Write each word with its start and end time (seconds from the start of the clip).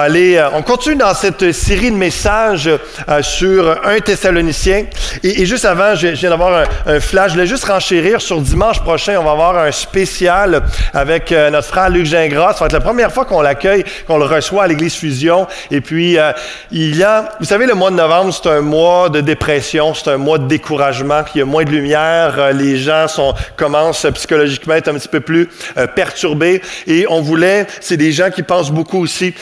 Allez, 0.00 0.36
euh, 0.36 0.48
on 0.54 0.62
continue 0.62 0.96
dans 0.96 1.12
cette 1.12 1.52
série 1.52 1.90
de 1.90 1.96
messages 1.96 2.70
euh, 2.70 3.22
sur 3.22 3.86
un 3.86 4.00
Thessalonicien. 4.00 4.86
Et, 5.22 5.44
juste 5.44 5.66
avant, 5.66 5.94
je, 5.94 6.06
viens 6.08 6.30
d'avoir 6.30 6.64
un, 6.86 7.00
flash. 7.00 7.28
Je 7.28 7.34
voulais 7.34 7.46
juste 7.46 7.66
renchérir 7.66 8.22
sur 8.22 8.40
dimanche 8.40 8.80
prochain. 8.80 9.18
On 9.20 9.24
va 9.24 9.32
avoir 9.32 9.58
un 9.58 9.70
spécial 9.70 10.62
avec 10.94 11.32
euh, 11.32 11.50
notre 11.50 11.68
frère 11.68 11.90
Luc 11.90 12.06
Gingras. 12.06 12.54
Ça 12.54 12.60
va 12.60 12.66
être 12.66 12.72
la 12.72 12.80
première 12.80 13.12
fois 13.12 13.26
qu'on 13.26 13.42
l'accueille, 13.42 13.84
qu'on 14.06 14.16
le 14.16 14.24
reçoit 14.24 14.62
à 14.62 14.68
l'Église 14.68 14.94
Fusion. 14.94 15.46
Et 15.70 15.82
puis, 15.82 16.16
il 16.70 16.96
y 16.96 17.02
a, 17.02 17.28
vous 17.38 17.44
savez, 17.44 17.66
le 17.66 17.74
mois 17.74 17.90
de 17.90 17.96
novembre, 17.96 18.32
c'est 18.32 18.48
un 18.48 18.62
mois 18.62 19.10
de 19.10 19.20
dépression, 19.20 19.92
c'est 19.92 20.10
un 20.10 20.16
mois 20.16 20.38
de 20.38 20.46
découragement. 20.46 21.24
Il 21.34 21.40
y 21.40 21.42
a 21.42 21.44
moins 21.44 21.64
de 21.64 21.70
lumière. 21.70 22.54
les 22.54 22.78
gens 22.78 23.04
commencent 23.54 24.06
psychologiquement 24.14 24.72
à 24.72 24.76
être 24.78 24.88
un 24.88 24.94
petit 24.94 25.08
peu 25.08 25.20
plus 25.20 25.50
perturbés. 25.94 26.62
Et 26.86 27.04
on 27.10 27.20
voulait, 27.20 27.66
c'est 27.82 27.98
des 27.98 28.12
gens 28.12 28.30
qui 28.30 28.42
pensent 28.42 28.70
beaucoup 28.70 29.02
aussi. 29.02 29.34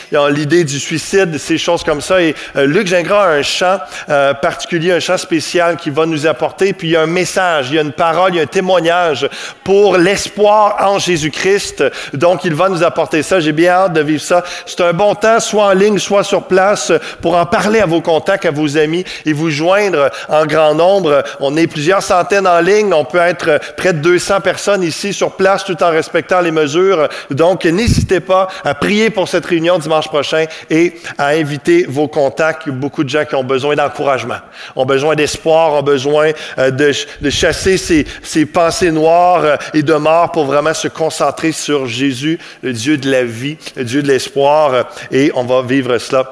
Du 0.49 0.79
suicide, 0.79 1.37
ces 1.37 1.59
choses 1.59 1.83
comme 1.83 2.01
ça. 2.01 2.19
Et 2.23 2.33
euh, 2.55 2.65
Luc 2.65 2.87
Gingras 2.87 3.25
a 3.25 3.29
un 3.33 3.43
chant 3.43 3.77
euh, 4.09 4.33
particulier, 4.33 4.91
un 4.91 4.99
chant 4.99 5.17
spécial 5.17 5.77
qui 5.77 5.91
va 5.91 6.07
nous 6.07 6.25
apporter. 6.25 6.73
Puis 6.73 6.87
il 6.87 6.91
y 6.91 6.95
a 6.95 7.01
un 7.01 7.05
message, 7.05 7.67
il 7.69 7.75
y 7.75 7.77
a 7.77 7.83
une 7.83 7.91
parole, 7.91 8.33
il 8.33 8.37
y 8.37 8.39
a 8.39 8.43
un 8.43 8.47
témoignage 8.47 9.29
pour 9.63 9.97
l'espoir 9.97 10.77
en 10.79 10.97
Jésus-Christ. 10.97 11.83
Donc 12.13 12.45
il 12.45 12.55
va 12.55 12.67
nous 12.67 12.81
apporter 12.81 13.21
ça. 13.21 13.39
J'ai 13.39 13.51
bien 13.51 13.73
hâte 13.73 13.93
de 13.93 14.01
vivre 14.01 14.23
ça. 14.23 14.43
C'est 14.65 14.81
un 14.81 14.91
bon 14.91 15.13
temps, 15.13 15.39
soit 15.39 15.65
en 15.65 15.73
ligne, 15.73 15.99
soit 15.99 16.23
sur 16.23 16.43
place, 16.43 16.91
pour 17.21 17.35
en 17.35 17.45
parler 17.45 17.79
à 17.79 17.85
vos 17.85 18.01
contacts, 18.01 18.45
à 18.45 18.51
vos 18.51 18.75
amis 18.75 19.05
et 19.27 19.33
vous 19.33 19.51
joindre 19.51 20.09
en 20.29 20.47
grand 20.47 20.73
nombre. 20.73 21.23
On 21.39 21.55
est 21.57 21.67
plusieurs 21.67 22.01
centaines 22.01 22.47
en 22.47 22.59
ligne. 22.59 22.91
On 22.91 23.05
peut 23.05 23.19
être 23.19 23.59
près 23.77 23.93
de 23.93 23.99
200 23.99 24.41
personnes 24.41 24.81
ici 24.81 25.13
sur 25.13 25.35
place 25.35 25.63
tout 25.63 25.81
en 25.83 25.91
respectant 25.91 26.41
les 26.41 26.51
mesures. 26.51 27.07
Donc 27.29 27.65
n'hésitez 27.65 28.19
pas 28.19 28.47
à 28.65 28.73
prier 28.73 29.11
pour 29.11 29.27
cette 29.27 29.45
réunion 29.45 29.77
dimanche 29.77 30.07
prochain 30.07 30.38
et 30.69 30.93
à 31.17 31.29
inviter 31.29 31.85
vos 31.87 32.07
contacts. 32.07 32.69
Beaucoup 32.69 33.03
de 33.03 33.09
gens 33.09 33.25
qui 33.25 33.35
ont 33.35 33.43
besoin 33.43 33.75
d'encouragement, 33.75 34.37
ont 34.75 34.85
besoin 34.85 35.15
d'espoir, 35.15 35.73
ont 35.73 35.83
besoin 35.83 36.31
euh, 36.57 36.71
de, 36.71 37.29
chasser 37.29 37.77
ces, 37.77 38.45
pensées 38.45 38.91
noires 38.91 39.43
euh, 39.43 39.55
et 39.73 39.83
de 39.83 39.93
mort 39.93 40.31
pour 40.31 40.45
vraiment 40.45 40.73
se 40.73 40.87
concentrer 40.87 41.51
sur 41.51 41.87
Jésus, 41.87 42.39
le 42.61 42.73
Dieu 42.73 42.97
de 42.97 43.09
la 43.09 43.23
vie, 43.23 43.57
le 43.75 43.83
Dieu 43.83 44.01
de 44.01 44.07
l'espoir. 44.07 44.73
Euh, 44.73 44.83
et 45.11 45.31
on 45.35 45.43
va 45.43 45.61
vivre 45.61 45.97
cela 45.97 46.31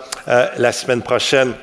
la 0.57 0.71
semaine 0.71 1.01
prochaine. 1.01 1.53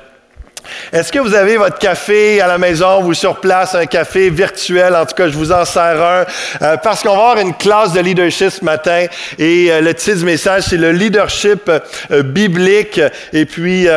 Est-ce 0.92 1.12
que 1.12 1.18
vous 1.18 1.34
avez 1.34 1.56
votre 1.56 1.78
café 1.78 2.40
à 2.40 2.46
la 2.46 2.58
maison 2.58 3.02
ou 3.04 3.14
sur 3.14 3.40
place, 3.40 3.74
un 3.74 3.86
café 3.86 4.30
virtuel? 4.30 4.94
En 4.94 5.06
tout 5.06 5.14
cas, 5.14 5.28
je 5.28 5.36
vous 5.36 5.52
en 5.52 5.64
sers 5.64 6.02
un. 6.02 6.24
Euh, 6.62 6.76
parce 6.76 7.02
qu'on 7.02 7.16
va 7.16 7.30
avoir 7.30 7.38
une 7.38 7.54
classe 7.54 7.92
de 7.92 8.00
leadership 8.00 8.50
ce 8.50 8.64
matin. 8.64 9.06
Et 9.38 9.70
euh, 9.70 9.80
le 9.80 9.94
titre 9.94 10.18
du 10.18 10.24
message, 10.24 10.64
c'est 10.68 10.76
le 10.76 10.92
leadership 10.92 11.70
euh, 12.10 12.22
biblique. 12.22 13.00
Et 13.32 13.44
puis... 13.44 13.88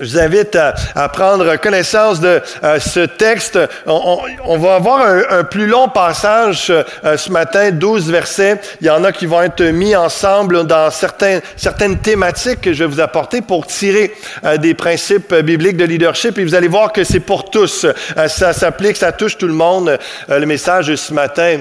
Je 0.00 0.06
vous 0.06 0.18
invite 0.18 0.56
à, 0.56 1.08
prendre 1.10 1.56
connaissance 1.56 2.20
de 2.20 2.40
euh, 2.64 2.80
ce 2.80 3.00
texte. 3.00 3.58
On, 3.84 4.56
va 4.56 4.76
avoir 4.76 5.06
un, 5.28 5.44
plus 5.44 5.66
long 5.66 5.90
passage 5.90 6.70
euh, 6.70 7.18
ce 7.18 7.30
matin, 7.30 7.70
12 7.70 8.10
versets. 8.10 8.58
Il 8.80 8.86
y 8.86 8.90
en 8.90 9.04
a 9.04 9.12
qui 9.12 9.26
vont 9.26 9.42
être 9.42 9.62
mis 9.62 9.94
ensemble 9.94 10.66
dans 10.66 10.90
certaines 10.90 11.98
thématiques 11.98 12.62
que 12.62 12.72
je 12.72 12.84
vais 12.84 12.90
vous 12.90 13.00
apporter 13.00 13.42
pour 13.42 13.66
tirer 13.66 14.14
euh, 14.44 14.56
des 14.56 14.72
principes 14.72 15.34
bibliques 15.34 15.76
de 15.76 15.84
leadership. 15.84 16.38
Et 16.38 16.44
vous 16.44 16.54
allez 16.54 16.68
voir 16.68 16.94
que 16.94 17.04
c'est 17.04 17.20
pour 17.20 17.50
tous. 17.50 17.84
ça 18.26 18.52
s'applique, 18.54 18.96
ça 18.96 19.12
touche 19.12 19.36
tout 19.36 19.48
le 19.48 19.52
monde, 19.52 19.98
le 20.28 20.46
message 20.46 20.86
de 20.86 20.96
ce 20.96 21.12
matin. 21.12 21.60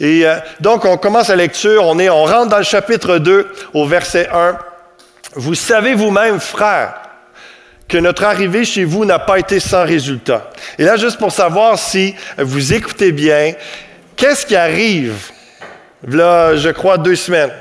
Et 0.00 0.24
donc, 0.60 0.84
on 0.84 0.96
commence 0.96 1.28
la 1.28 1.36
lecture. 1.36 1.84
On, 1.86 2.00
est, 2.00 2.08
on 2.08 2.24
rentre 2.24 2.48
dans 2.48 2.58
le 2.58 2.64
chapitre 2.64 3.18
2 3.18 3.48
au 3.74 3.86
verset 3.86 4.28
1. 4.32 4.58
Vous 5.34 5.54
savez 5.54 5.94
vous-même, 5.94 6.40
frères, 6.40 7.05
que 7.88 7.98
notre 7.98 8.24
arrivée 8.24 8.64
chez 8.64 8.84
vous 8.84 9.04
n'a 9.04 9.18
pas 9.18 9.38
été 9.38 9.60
sans 9.60 9.84
résultat. 9.84 10.50
Et 10.78 10.84
là, 10.84 10.96
juste 10.96 11.18
pour 11.18 11.32
savoir 11.32 11.78
si 11.78 12.14
vous 12.38 12.72
écoutez 12.72 13.12
bien, 13.12 13.54
qu'est-ce 14.16 14.44
qui 14.44 14.56
arrive, 14.56 15.14
là, 16.06 16.56
je 16.56 16.70
crois, 16.70 16.98
deux 16.98 17.16
semaines 17.16 17.52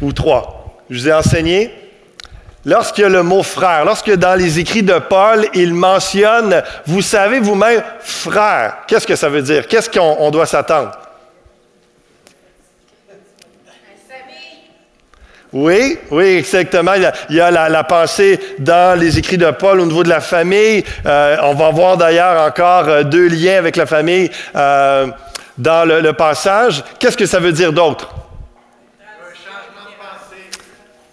ou 0.00 0.12
trois, 0.12 0.78
je 0.90 0.98
vous 0.98 1.08
ai 1.08 1.12
enseigné, 1.12 1.74
a 2.66 3.08
le 3.08 3.22
mot 3.22 3.42
frère, 3.42 3.84
lorsque 3.86 4.14
dans 4.14 4.34
les 4.34 4.58
écrits 4.58 4.82
de 4.82 4.98
Paul, 4.98 5.46
il 5.54 5.72
mentionne, 5.72 6.62
vous 6.86 7.00
savez 7.00 7.40
vous-même, 7.40 7.82
frère, 8.00 8.78
qu'est-ce 8.86 9.06
que 9.06 9.16
ça 9.16 9.30
veut 9.30 9.42
dire? 9.42 9.66
Qu'est-ce 9.66 9.88
qu'on 9.88 10.30
doit 10.30 10.46
s'attendre? 10.46 10.92
Oui, 15.52 15.98
oui, 16.12 16.36
exactement. 16.36 16.92
Il 16.94 17.36
y 17.36 17.40
a, 17.40 17.50
la, 17.50 17.84
pensée 17.84 18.38
dans 18.58 18.98
les 18.98 19.18
écrits 19.18 19.38
de 19.38 19.50
Paul 19.50 19.80
au 19.80 19.86
niveau 19.86 20.04
de 20.04 20.08
la 20.08 20.20
famille. 20.20 20.84
Euh, 21.06 21.36
on 21.42 21.54
va 21.54 21.70
voir 21.70 21.96
d'ailleurs 21.96 22.46
encore 22.46 22.88
euh, 22.88 23.02
deux 23.02 23.28
liens 23.28 23.58
avec 23.58 23.74
la 23.74 23.86
famille 23.86 24.30
euh, 24.54 25.08
dans 25.58 25.88
le 25.88 26.12
passage. 26.12 26.84
Qu'est-ce 27.00 27.16
que 27.16 27.26
ça 27.26 27.40
veut 27.40 27.52
dire 27.52 27.72
d'autre? 27.72 28.19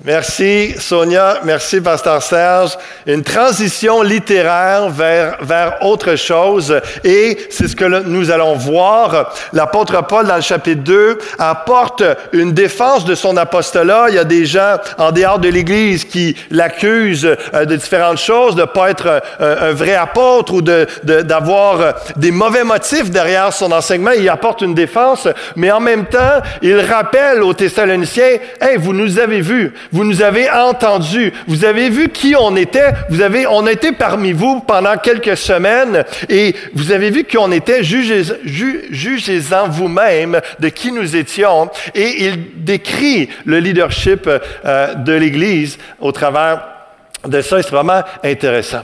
Merci 0.07 0.73
Sonia, 0.79 1.41
merci 1.43 1.81
Pasteur 1.81 2.23
Serge. 2.23 2.77
Une 3.05 3.23
transition 3.23 4.01
littéraire 4.01 4.87
vers, 4.87 5.35
vers 5.41 5.83
autre 5.83 6.15
chose 6.15 6.79
et 7.03 7.37
c'est 7.49 7.67
ce 7.67 7.75
que 7.75 7.83
nous 7.83 8.31
allons 8.31 8.55
voir. 8.55 9.35
L'apôtre 9.51 10.01
Paul 10.07 10.25
dans 10.25 10.37
le 10.37 10.41
chapitre 10.41 10.81
2 10.81 11.17
apporte 11.39 12.03
une 12.31 12.53
défense 12.53 13.03
de 13.03 13.15
son 13.15 13.35
apostolat. 13.35 14.05
Il 14.07 14.15
y 14.15 14.17
a 14.17 14.23
des 14.23 14.45
gens 14.45 14.77
en 14.97 15.11
dehors 15.11 15.39
de 15.39 15.49
l'Église 15.49 16.05
qui 16.05 16.37
l'accusent 16.51 17.25
euh, 17.25 17.65
de 17.65 17.75
différentes 17.75 18.19
choses, 18.19 18.55
de 18.55 18.61
ne 18.61 18.65
pas 18.65 18.91
être 18.91 19.21
un, 19.41 19.73
vrai 19.73 19.95
apôtre 19.95 20.53
ou 20.53 20.61
d'avoir 20.61 21.79
de, 21.79 21.93
des 22.15 22.31
mauvais 22.31 22.63
motifs 22.63 23.11
derrière 23.11 23.51
son 23.51 23.73
enseignement. 23.73 24.11
Il 24.11 24.29
apporte 24.29 24.61
une 24.61 24.73
défense, 24.73 25.27
mais 25.57 25.69
en 25.69 25.81
même 25.81 26.05
temps, 26.05 26.41
il 26.61 26.79
rappelle 26.79 27.43
aux 27.43 27.53
Thessaloniciens, 27.53 28.37
Hey, 28.61 28.77
vous 28.77 28.93
nous 28.93 29.19
avez 29.19 29.41
vus 29.41 29.73
vous 29.97 30.03
nous 30.03 30.21
avez 30.21 30.47
entendus, 30.47 31.33
vous 31.47 31.65
avez 31.65 31.89
vu 31.89 32.09
qui 32.09 32.35
on 32.39 32.55
était, 32.55 32.93
vous 33.09 33.21
avez, 33.21 33.47
on 33.47 33.65
a 33.65 33.71
été 33.71 33.93
parmi 33.93 34.31
vous 34.31 34.59
pendant 34.59 34.95
quelques 34.95 35.35
semaines 35.35 36.05
et 36.29 36.53
vous 36.75 36.91
avez 36.91 37.09
vu 37.09 37.23
qui 37.23 37.35
on 37.39 37.51
était, 37.51 37.83
jugez-en 37.83 39.69
vous-même 39.69 40.39
de 40.59 40.69
qui 40.69 40.91
nous 40.91 41.15
étions. 41.15 41.71
Et 41.95 42.25
il 42.25 42.63
décrit 42.63 43.29
le 43.45 43.57
leadership 43.57 44.29
euh, 44.29 44.93
de 44.93 45.13
l'Église 45.13 45.79
au 45.99 46.11
travers 46.11 46.61
de 47.25 47.41
ça, 47.41 47.63
c'est 47.63 47.71
vraiment 47.71 48.03
intéressant. 48.23 48.83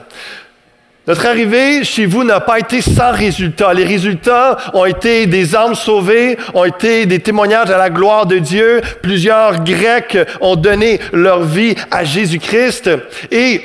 Notre 1.06 1.26
arrivée 1.26 1.84
chez 1.84 2.06
vous 2.06 2.24
n'a 2.24 2.40
pas 2.40 2.60
été 2.60 2.80
sans 2.80 3.12
résultat. 3.12 3.74
Les 3.74 3.84
résultats 3.84 4.56
ont 4.74 4.86
été 4.86 5.26
des 5.26 5.54
âmes 5.54 5.76
sauvées, 5.76 6.38
ont 6.54 6.64
été 6.64 7.06
des 7.06 7.20
témoignages 7.20 7.70
à 7.70 7.78
la 7.78 7.90
gloire 7.90 8.26
de 8.26 8.38
Dieu. 8.38 8.80
Plusieurs 9.02 9.66
Grecs 9.66 10.18
ont 10.40 10.56
donné 10.56 11.02
leur 11.12 11.44
vie 11.44 11.76
à 11.92 12.06
Jésus-Christ. 12.06 12.90
Et 13.32 13.62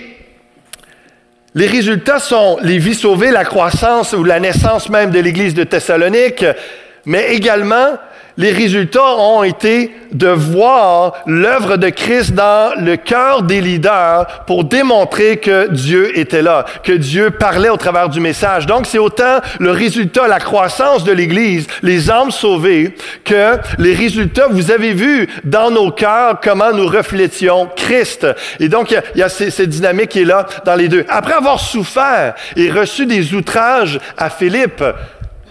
les 1.54 1.68
résultats 1.68 2.18
sont 2.18 2.58
les 2.60 2.78
vies 2.78 2.96
sauvées, 2.96 3.30
la 3.30 3.44
croissance 3.44 4.14
ou 4.14 4.24
la 4.24 4.40
naissance 4.40 4.88
même 4.88 5.12
de 5.12 5.20
l'Église 5.20 5.54
de 5.54 5.62
Thessalonique, 5.62 6.44
mais 7.04 7.34
également 7.34 7.98
les 8.38 8.52
résultats 8.52 9.16
ont 9.16 9.42
été 9.42 9.92
de 10.12 10.28
voir 10.28 11.12
l'œuvre 11.26 11.76
de 11.76 11.88
Christ 11.90 12.32
dans 12.32 12.72
le 12.80 12.96
cœur 12.96 13.42
des 13.42 13.60
leaders 13.60 14.44
pour 14.46 14.64
démontrer 14.64 15.38
que 15.38 15.68
Dieu 15.72 16.16
était 16.16 16.40
là, 16.40 16.64
que 16.84 16.92
Dieu 16.92 17.30
parlait 17.32 17.68
au 17.68 17.76
travers 17.76 18.08
du 18.08 18.20
message. 18.20 18.66
Donc, 18.66 18.86
c'est 18.86 18.98
autant 18.98 19.40
le 19.58 19.72
résultat, 19.72 20.28
la 20.28 20.38
croissance 20.38 21.02
de 21.02 21.10
l'Église, 21.10 21.66
les 21.82 22.10
âmes 22.10 22.30
sauvées, 22.30 22.94
que 23.24 23.56
les 23.78 23.92
résultats, 23.92 24.46
vous 24.48 24.70
avez 24.70 24.94
vu 24.94 25.28
dans 25.42 25.72
nos 25.72 25.90
cœurs 25.90 26.38
comment 26.40 26.72
nous 26.72 26.86
reflétions 26.86 27.68
Christ. 27.74 28.24
Et 28.60 28.68
donc, 28.68 28.92
il 28.92 29.18
y 29.18 29.22
a, 29.22 29.28
cette 29.28 29.68
dynamique 29.68 30.10
qui 30.10 30.20
est 30.20 30.24
là 30.24 30.46
dans 30.64 30.76
les 30.76 30.86
deux. 30.86 31.04
Après 31.08 31.34
avoir 31.34 31.58
souffert 31.58 32.34
et 32.54 32.70
reçu 32.70 33.04
des 33.04 33.34
outrages 33.34 33.98
à 34.16 34.30
Philippe, 34.30 34.84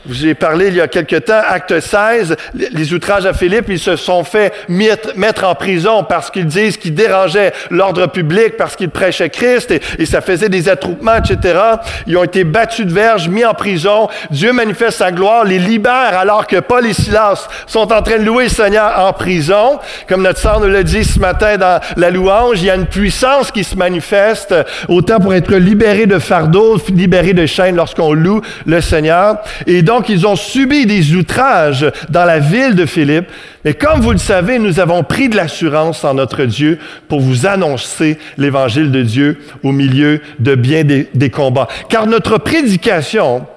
vous 0.08 0.26
ai 0.26 0.34
parlé 0.34 0.68
il 0.68 0.76
y 0.76 0.82
a 0.82 0.88
quelque 0.88 1.18
temps, 1.18 1.42
acte 1.48 1.80
16, 1.80 2.36
les 2.54 2.94
outrages 2.94 3.26
à 3.26 3.34
Philippe, 3.34 3.66
ils 3.70 3.80
se 3.80 3.96
sont 3.96 4.24
fait 4.24 4.54
mettre 4.68 5.44
en 5.44 5.56
prison 5.56 6.04
parce 6.04 6.32
qu'ils 6.32 6.46
disent 6.46 6.78
qu'ils 6.78 6.94
dérangeaient 6.94 7.54
l'ordre 7.70 8.08
public, 8.08 8.58
parce 8.58 8.76
qu'ils 8.76 8.90
prêchaient 8.90 9.30
Christ 9.30 9.72
et, 9.72 10.06
ça 10.06 10.22
faisait 10.22 10.50
des 10.50 10.70
attroupements, 10.70 11.18
etc. 11.18 11.60
Ils 12.08 12.16
ont 12.18 12.24
été 12.24 12.46
battus 12.46 12.86
de 12.86 12.94
verge, 12.94 13.28
mis 13.28 13.44
en 13.44 13.54
prison. 13.54 14.08
Dieu 14.32 14.54
manifeste 14.54 15.00
sa 15.00 15.12
gloire, 15.12 15.44
les 15.44 15.60
libère 15.60 16.18
alors 16.18 16.48
que 16.48 16.58
Paul 16.58 16.86
et 16.86 16.94
Silas 16.94 17.48
sont 17.66 17.92
en 17.92 18.02
train 18.02 18.18
de 18.18 18.24
louer 18.24 18.46
le 18.46 18.50
Seigneur 18.50 18.94
en 19.00 19.12
prison. 19.12 19.80
Comme 20.08 20.22
notre 20.22 20.40
sœur 20.40 20.62
nous 20.62 20.70
l'a 20.70 20.84
dit 20.84 21.04
ce 21.04 21.20
matin 21.20 21.58
dans 21.58 21.82
la 21.98 22.10
louange, 22.10 22.62
il 22.62 22.66
y 22.66 22.70
a 22.70 22.76
une 22.76 22.86
puissance 22.86 23.52
qui 23.52 23.64
se 23.64 23.76
manifeste, 23.76 24.56
autant 24.88 25.20
pour 25.20 25.34
être 25.34 25.54
libéré 25.56 26.06
de 26.06 26.20
fardeau, 26.20 26.78
libéré 26.90 27.34
de 27.34 27.46
chaînes 27.46 27.76
lorsqu'on 27.76 28.14
loue 28.14 28.42
le 28.66 28.82
Seigneur. 28.82 29.38
Et 29.66 29.82
donc, 29.82 29.97
donc, 29.98 30.10
ils 30.10 30.28
ont 30.28 30.36
subi 30.36 30.86
des 30.86 31.16
outrages 31.16 31.92
dans 32.10 32.24
la 32.24 32.38
ville 32.38 32.76
de 32.76 32.86
Philippe. 32.86 33.26
Mais 33.66 33.74
comme 33.74 34.00
vous 34.00 34.12
le 34.12 34.20
savez, 34.20 34.60
nous 34.60 34.80
avons 34.80 35.02
pris 35.02 35.28
de 35.28 35.36
l'assurance 35.36 36.04
en 36.04 36.14
notre 36.14 36.44
Dieu 36.44 36.78
pour 37.08 37.20
vous 37.20 37.48
annoncer 37.48 38.20
l'évangile 38.38 38.92
de 38.92 39.02
Dieu 39.02 39.40
au 39.64 39.72
milieu 39.72 40.22
de 40.38 40.54
bien 40.54 40.84
des, 40.84 41.10
des 41.16 41.32
combats. 41.32 41.68
Car 41.90 42.06
notre 42.06 42.38
prédication 42.38 43.48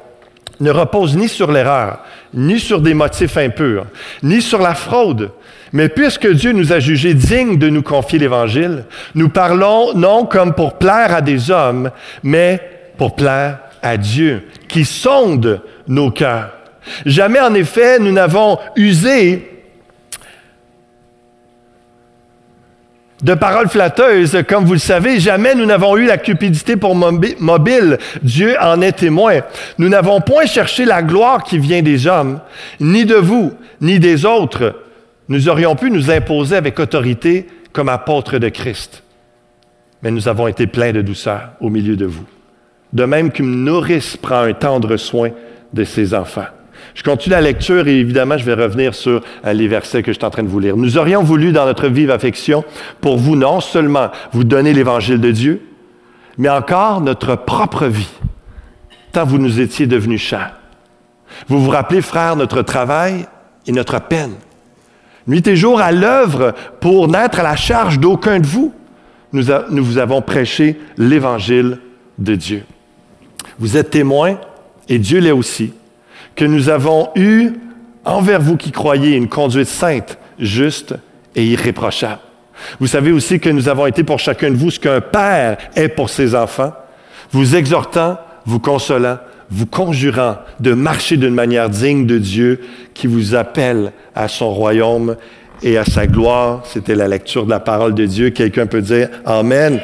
ne 0.60 0.70
repose 0.70 1.14
ni 1.14 1.28
sur 1.28 1.52
l'erreur, 1.52 1.98
ni 2.32 2.58
sur 2.58 2.80
des 2.80 2.94
motifs 2.94 3.36
impurs, 3.36 3.84
ni 4.22 4.40
sur 4.40 4.62
la 4.62 4.74
fraude. 4.74 5.32
Mais 5.74 5.90
puisque 5.90 6.26
Dieu 6.26 6.52
nous 6.52 6.72
a 6.72 6.80
jugés 6.80 7.12
dignes 7.12 7.58
de 7.58 7.68
nous 7.68 7.82
confier 7.82 8.18
l'Évangile, 8.18 8.84
nous 9.14 9.28
parlons 9.28 9.92
non 9.92 10.24
comme 10.24 10.54
pour 10.54 10.78
plaire 10.78 11.14
à 11.14 11.20
des 11.20 11.50
hommes, 11.50 11.90
mais 12.22 12.62
pour 12.96 13.14
plaire 13.14 13.58
à 13.82 13.98
Dieu, 13.98 14.46
qui 14.68 14.86
sonde 14.86 15.60
nos 15.90 16.10
cœurs. 16.10 16.52
Jamais 17.04 17.40
en 17.40 17.52
effet 17.52 17.98
nous 17.98 18.12
n'avons 18.12 18.58
usé 18.76 19.46
de 23.22 23.34
paroles 23.34 23.68
flatteuses, 23.68 24.42
comme 24.48 24.64
vous 24.64 24.72
le 24.72 24.78
savez, 24.78 25.20
jamais 25.20 25.54
nous 25.54 25.66
n'avons 25.66 25.96
eu 25.98 26.06
la 26.06 26.16
cupidité 26.16 26.76
pour 26.76 26.94
mobile. 26.94 27.98
Dieu 28.22 28.56
en 28.58 28.80
est 28.80 28.92
témoin. 28.92 29.40
Nous 29.76 29.90
n'avons 29.90 30.22
point 30.22 30.46
cherché 30.46 30.86
la 30.86 31.02
gloire 31.02 31.44
qui 31.44 31.58
vient 31.58 31.82
des 31.82 32.06
hommes, 32.06 32.40
ni 32.80 33.04
de 33.04 33.16
vous, 33.16 33.52
ni 33.82 33.98
des 33.98 34.24
autres. 34.24 34.74
Nous 35.28 35.50
aurions 35.50 35.76
pu 35.76 35.90
nous 35.90 36.10
imposer 36.10 36.56
avec 36.56 36.80
autorité 36.80 37.46
comme 37.72 37.90
apôtres 37.90 38.38
de 38.38 38.48
Christ. 38.48 39.02
Mais 40.02 40.10
nous 40.10 40.28
avons 40.28 40.48
été 40.48 40.66
pleins 40.66 40.92
de 40.92 41.02
douceur 41.02 41.50
au 41.60 41.68
milieu 41.68 41.96
de 41.96 42.06
vous. 42.06 42.24
De 42.94 43.04
même 43.04 43.30
qu'une 43.30 43.64
nourrice 43.64 44.16
prend 44.16 44.40
un 44.40 44.54
tendre 44.54 44.96
soin 44.96 45.30
de 45.72 45.84
ses 45.84 46.14
enfants. 46.14 46.46
Je 46.94 47.02
continue 47.02 47.32
la 47.32 47.40
lecture 47.40 47.86
et 47.86 47.98
évidemment, 47.98 48.36
je 48.36 48.44
vais 48.44 48.54
revenir 48.54 48.94
sur 48.94 49.22
euh, 49.44 49.52
les 49.52 49.68
versets 49.68 50.02
que 50.02 50.12
je 50.12 50.18
suis 50.18 50.24
en 50.24 50.30
train 50.30 50.42
de 50.42 50.48
vous 50.48 50.58
lire. 50.58 50.76
Nous 50.76 50.98
aurions 50.98 51.22
voulu, 51.22 51.52
dans 51.52 51.64
notre 51.64 51.88
vive 51.88 52.10
affection, 52.10 52.64
pour 53.00 53.16
vous 53.16 53.36
non 53.36 53.60
seulement 53.60 54.10
vous 54.32 54.44
donner 54.44 54.72
l'évangile 54.72 55.20
de 55.20 55.30
Dieu, 55.30 55.62
mais 56.38 56.48
encore 56.48 57.00
notre 57.00 57.36
propre 57.36 57.86
vie, 57.86 58.10
tant 59.12 59.24
vous 59.24 59.38
nous 59.38 59.60
étiez 59.60 59.86
devenus 59.86 60.20
chers. 60.20 60.54
Vous 61.48 61.60
vous 61.60 61.70
rappelez, 61.70 62.02
frères, 62.02 62.36
notre 62.36 62.62
travail 62.62 63.26
et 63.66 63.72
notre 63.72 64.00
peine. 64.00 64.34
Nuit 65.26 65.46
et 65.46 65.56
jour 65.56 65.80
à 65.80 65.92
l'œuvre 65.92 66.54
pour 66.80 67.08
n'être 67.08 67.40
à 67.40 67.42
la 67.42 67.56
charge 67.56 67.98
d'aucun 67.98 68.40
de 68.40 68.46
vous. 68.46 68.74
Nous, 69.32 69.44
nous 69.70 69.84
vous 69.84 69.98
avons 69.98 70.22
prêché 70.22 70.80
l'évangile 70.96 71.78
de 72.18 72.34
Dieu. 72.34 72.64
Vous 73.58 73.76
êtes 73.76 73.90
témoins, 73.90 74.38
et 74.90 74.98
Dieu 74.98 75.20
l'est 75.20 75.30
aussi, 75.30 75.72
que 76.34 76.44
nous 76.44 76.68
avons 76.68 77.08
eu 77.14 77.52
envers 78.04 78.40
vous 78.40 78.56
qui 78.56 78.72
croyez 78.72 79.16
une 79.16 79.28
conduite 79.28 79.68
sainte, 79.68 80.18
juste 80.38 80.94
et 81.36 81.44
irréprochable. 81.46 82.20
Vous 82.80 82.88
savez 82.88 83.12
aussi 83.12 83.38
que 83.40 83.48
nous 83.48 83.68
avons 83.68 83.86
été 83.86 84.02
pour 84.02 84.18
chacun 84.18 84.50
de 84.50 84.56
vous 84.56 84.70
ce 84.70 84.80
qu'un 84.80 85.00
père 85.00 85.56
est 85.76 85.88
pour 85.88 86.10
ses 86.10 86.34
enfants, 86.34 86.72
vous 87.30 87.54
exhortant, 87.54 88.18
vous 88.44 88.58
consolant, 88.58 89.18
vous 89.48 89.66
conjurant 89.66 90.38
de 90.58 90.74
marcher 90.74 91.16
d'une 91.16 91.34
manière 91.34 91.70
digne 91.70 92.04
de 92.04 92.18
Dieu 92.18 92.60
qui 92.92 93.06
vous 93.06 93.34
appelle 93.36 93.92
à 94.14 94.26
son 94.26 94.52
royaume 94.52 95.16
et 95.62 95.78
à 95.78 95.84
sa 95.84 96.06
gloire. 96.06 96.62
C'était 96.64 96.96
la 96.96 97.06
lecture 97.06 97.44
de 97.44 97.50
la 97.50 97.60
parole 97.60 97.94
de 97.94 98.06
Dieu. 98.06 98.30
Quelqu'un 98.30 98.66
peut 98.66 98.82
dire 98.82 99.08
Amen. 99.24 99.80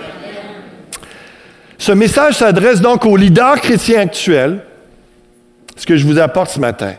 Ce 1.78 1.92
message 1.92 2.34
s'adresse 2.34 2.80
donc 2.80 3.04
aux 3.06 3.16
leaders 3.16 3.60
chrétiens 3.60 4.00
actuels 4.00 4.60
ce 5.76 5.86
que 5.86 5.96
je 5.96 6.06
vous 6.06 6.18
apporte 6.18 6.50
ce 6.50 6.60
matin. 6.60 6.94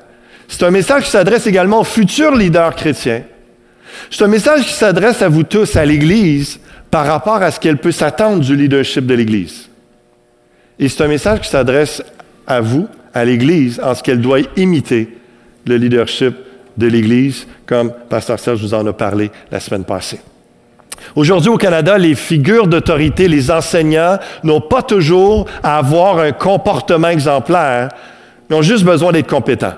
C'est 0.48 0.64
un 0.64 0.72
message 0.72 1.04
qui 1.04 1.10
s'adresse 1.10 1.48
également 1.48 1.82
aux 1.82 1.86
futurs 1.86 2.36
leaders 2.36 2.76
chrétiens. 2.76 3.24
C'est 4.10 4.24
un 4.24 4.28
message 4.28 4.66
qui 4.66 4.74
s'adresse 4.74 5.22
à 5.22 5.30
vous 5.30 5.44
tous, 5.44 5.76
à 5.76 5.86
l'Église, 5.86 6.60
par 6.90 7.06
rapport 7.06 7.42
à 7.42 7.52
ce 7.52 7.60
qu'elle 7.60 7.78
peut 7.78 7.92
s'attendre 7.92 8.40
du 8.40 8.56
leadership 8.56 9.06
de 9.06 9.14
l'Église. 9.14 9.68
Et 10.80 10.88
c'est 10.88 11.04
un 11.04 11.08
message 11.08 11.42
qui 11.42 11.50
s'adresse 11.50 12.02
à 12.46 12.62
vous, 12.62 12.88
à 13.14 13.26
l'Église, 13.26 13.82
en 13.84 13.94
ce 13.96 14.04
qu'elle 14.04 14.22
doit 14.22 14.40
imiter 14.56 15.18
le 15.66 15.76
leadership 15.76 16.36
de 16.78 16.88
l'Église, 16.88 17.48
comme 17.66 17.92
Pasteur 18.10 18.40
Serge 18.40 18.62
vous 18.62 18.74
en 18.74 18.86
a 18.86 18.94
parlé 18.94 19.32
la 19.52 19.60
semaine 19.60 19.84
passée. 19.84 20.20
Aujourd'hui 21.16 21.50
au 21.50 21.58
Canada, 21.58 21.98
les 21.98 22.16
figures 22.16 22.68
d'autorité, 22.68 23.28
les 23.28 23.52
enseignants 23.52 24.18
n'ont 24.44 24.62
pas 24.62 24.82
toujours 24.82 25.48
à 25.64 25.78
avoir 25.78 26.20
un 26.20 26.32
comportement 26.32 27.10
exemplaire, 27.10 27.90
ils 28.50 28.56
ont 28.56 28.62
juste 28.62 28.84
besoin 28.84 29.12
d'être 29.12 29.28
compétents. 29.28 29.74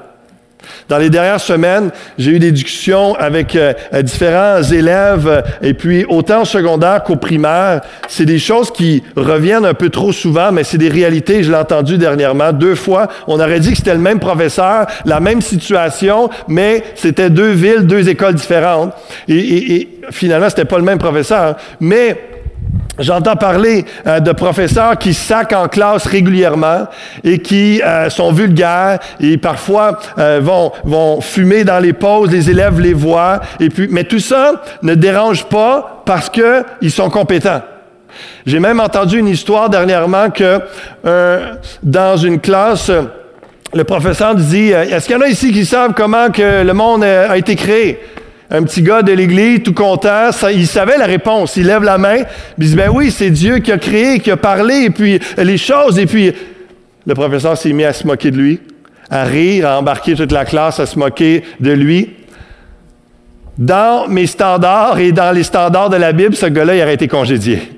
Dans 0.88 0.98
les 0.98 1.10
dernières 1.10 1.40
semaines, 1.40 1.92
j'ai 2.18 2.32
eu 2.32 2.40
des 2.40 2.52
discussions 2.52 3.16
avec 3.16 3.56
euh, 3.56 3.74
euh, 3.94 4.02
différents 4.02 4.62
élèves, 4.64 5.28
euh, 5.28 5.42
et 5.62 5.74
puis 5.74 6.06
autant 6.10 6.42
au 6.42 6.46
secondaire 6.46 7.04
qu'au 7.04 7.16
primaire. 7.16 7.82
C'est 8.08 8.26
des 8.26 8.40
choses 8.40 8.72
qui 8.72 9.04
reviennent 9.16 9.66
un 9.66 9.74
peu 9.74 9.90
trop 9.90 10.12
souvent, 10.12 10.52
mais 10.52 10.64
c'est 10.64 10.78
des 10.78 10.90
réalités. 10.90 11.44
Je 11.44 11.52
l'ai 11.52 11.58
entendu 11.58 11.98
dernièrement 11.98 12.52
deux 12.52 12.76
fois. 12.76 13.08
On 13.28 13.40
aurait 13.40 13.60
dit 13.60 13.72
que 13.72 13.78
c'était 13.78 13.94
le 13.94 14.00
même 14.00 14.20
professeur, 14.20 14.88
la 15.06 15.20
même 15.20 15.42
situation, 15.42 16.30
mais 16.48 16.84
c'était 16.96 17.30
deux 17.30 17.52
villes, 17.52 17.86
deux 17.86 18.10
écoles 18.10 18.36
différentes. 18.36 18.94
Et, 19.28 19.38
et, 19.38 19.76
et 19.76 20.00
finalement, 20.12 20.50
c'était 20.50 20.66
pas 20.66 20.78
le 20.78 20.84
même 20.84 21.00
professeur. 21.00 21.56
Mais 21.80 22.18
J'entends 23.00 23.38
parler 23.38 23.86
euh, 24.06 24.20
de 24.20 24.34
professeurs 24.34 24.98
qui 24.98 25.14
sacent 25.14 25.54
en 25.54 25.70
classe 25.70 26.06
régulièrement 26.06 26.88
et 27.24 27.40
qui 27.40 27.82
euh, 27.82 28.10
sont 28.10 28.34
vulgaires 28.34 29.00
et 29.22 29.38
parfois 29.38 30.00
euh, 30.18 30.40
vont, 30.44 30.74
vont 30.84 31.22
fumer 31.22 31.64
dans 31.64 31.80
les 31.80 31.94
pauses, 31.94 32.30
les 32.30 32.50
élèves 32.50 32.80
les 32.80 32.94
voient. 32.94 33.40
Et 33.62 33.70
puis, 33.70 33.88
mais 33.90 34.04
tout 34.04 34.20
ça 34.20 34.62
ne 34.84 34.96
dérange 34.96 35.46
pas 35.46 36.04
parce 36.06 36.30
qu'ils 36.30 36.92
sont 36.92 37.10
compétents. 37.10 37.62
J'ai 38.46 38.60
même 38.60 38.82
entendu 38.82 39.20
une 39.20 39.28
histoire 39.28 39.70
dernièrement 39.70 40.30
que 40.32 40.60
dans 41.84 42.18
une 42.18 42.40
classe, 42.40 42.92
le 43.74 43.84
professeur 43.84 44.34
dit 44.36 44.72
Est-ce 44.72 45.06
qu'il 45.06 45.16
y 45.16 45.20
en 45.20 45.22
a 45.22 45.28
ici 45.28 45.54
qui 45.54 45.64
savent 45.64 45.94
comment 45.96 46.32
que 46.32 46.64
le 46.64 46.74
monde 46.74 47.04
a 47.04 47.38
été 47.38 47.56
créé 47.56 48.00
un 48.52 48.64
petit 48.64 48.82
gars 48.82 49.04
de 49.04 49.12
l'église, 49.12 49.62
tout 49.62 49.74
content, 49.74 50.32
il 50.52 50.66
savait 50.66 50.98
la 50.98 51.06
réponse. 51.06 51.56
Il 51.56 51.68
lève 51.68 51.84
la 51.84 51.98
main, 51.98 52.24
il 52.58 52.68
dit, 52.68 52.76
ben 52.76 52.90
oui, 52.90 53.12
c'est 53.12 53.30
Dieu 53.30 53.60
qui 53.60 53.72
a 53.72 53.78
créé, 53.78 54.20
qui 54.20 54.32
a 54.32 54.38
parlé, 54.38 54.86
et 54.86 54.90
puis 54.90 55.20
les 55.38 55.58
choses, 55.58 56.00
et 56.00 56.08
puis 56.08 56.34
le 57.06 57.14
professeur 57.14 57.58
s'est 57.58 57.74
mis 57.74 57.86
à 57.86 57.94
se 57.94 58.08
moquer 58.08 58.32
de 58.32 58.38
lui, 58.38 58.60
à 59.10 59.24
rire, 59.24 59.68
à 59.68 59.80
embarquer 59.80 60.16
toute 60.16 60.32
la 60.32 60.46
classe 60.46 60.80
à 60.80 60.86
se 60.86 60.98
moquer 60.98 61.44
de 61.60 61.72
lui. 61.72 62.16
Dans 63.58 64.08
mes 64.08 64.26
standards 64.26 65.00
et 65.00 65.12
dans 65.12 65.32
les 65.32 65.44
standards 65.44 65.90
de 65.90 65.98
la 65.98 66.12
Bible, 66.12 66.36
ce 66.36 66.46
gars-là, 66.46 66.76
il 66.76 66.82
aurait 66.82 66.94
été 66.94 67.08
congédié. 67.08 67.74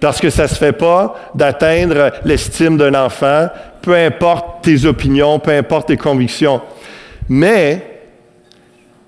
Parce 0.00 0.20
que 0.20 0.30
ça 0.30 0.42
ne 0.42 0.48
se 0.48 0.56
fait 0.56 0.72
pas 0.72 1.14
d'atteindre 1.34 2.10
l'estime 2.24 2.76
d'un 2.76 2.94
enfant, 2.94 3.48
peu 3.80 3.94
importe 3.94 4.64
tes 4.64 4.84
opinions, 4.84 5.38
peu 5.38 5.52
importe 5.52 5.88
tes 5.88 5.96
convictions. 5.96 6.60
Mais 7.28 7.91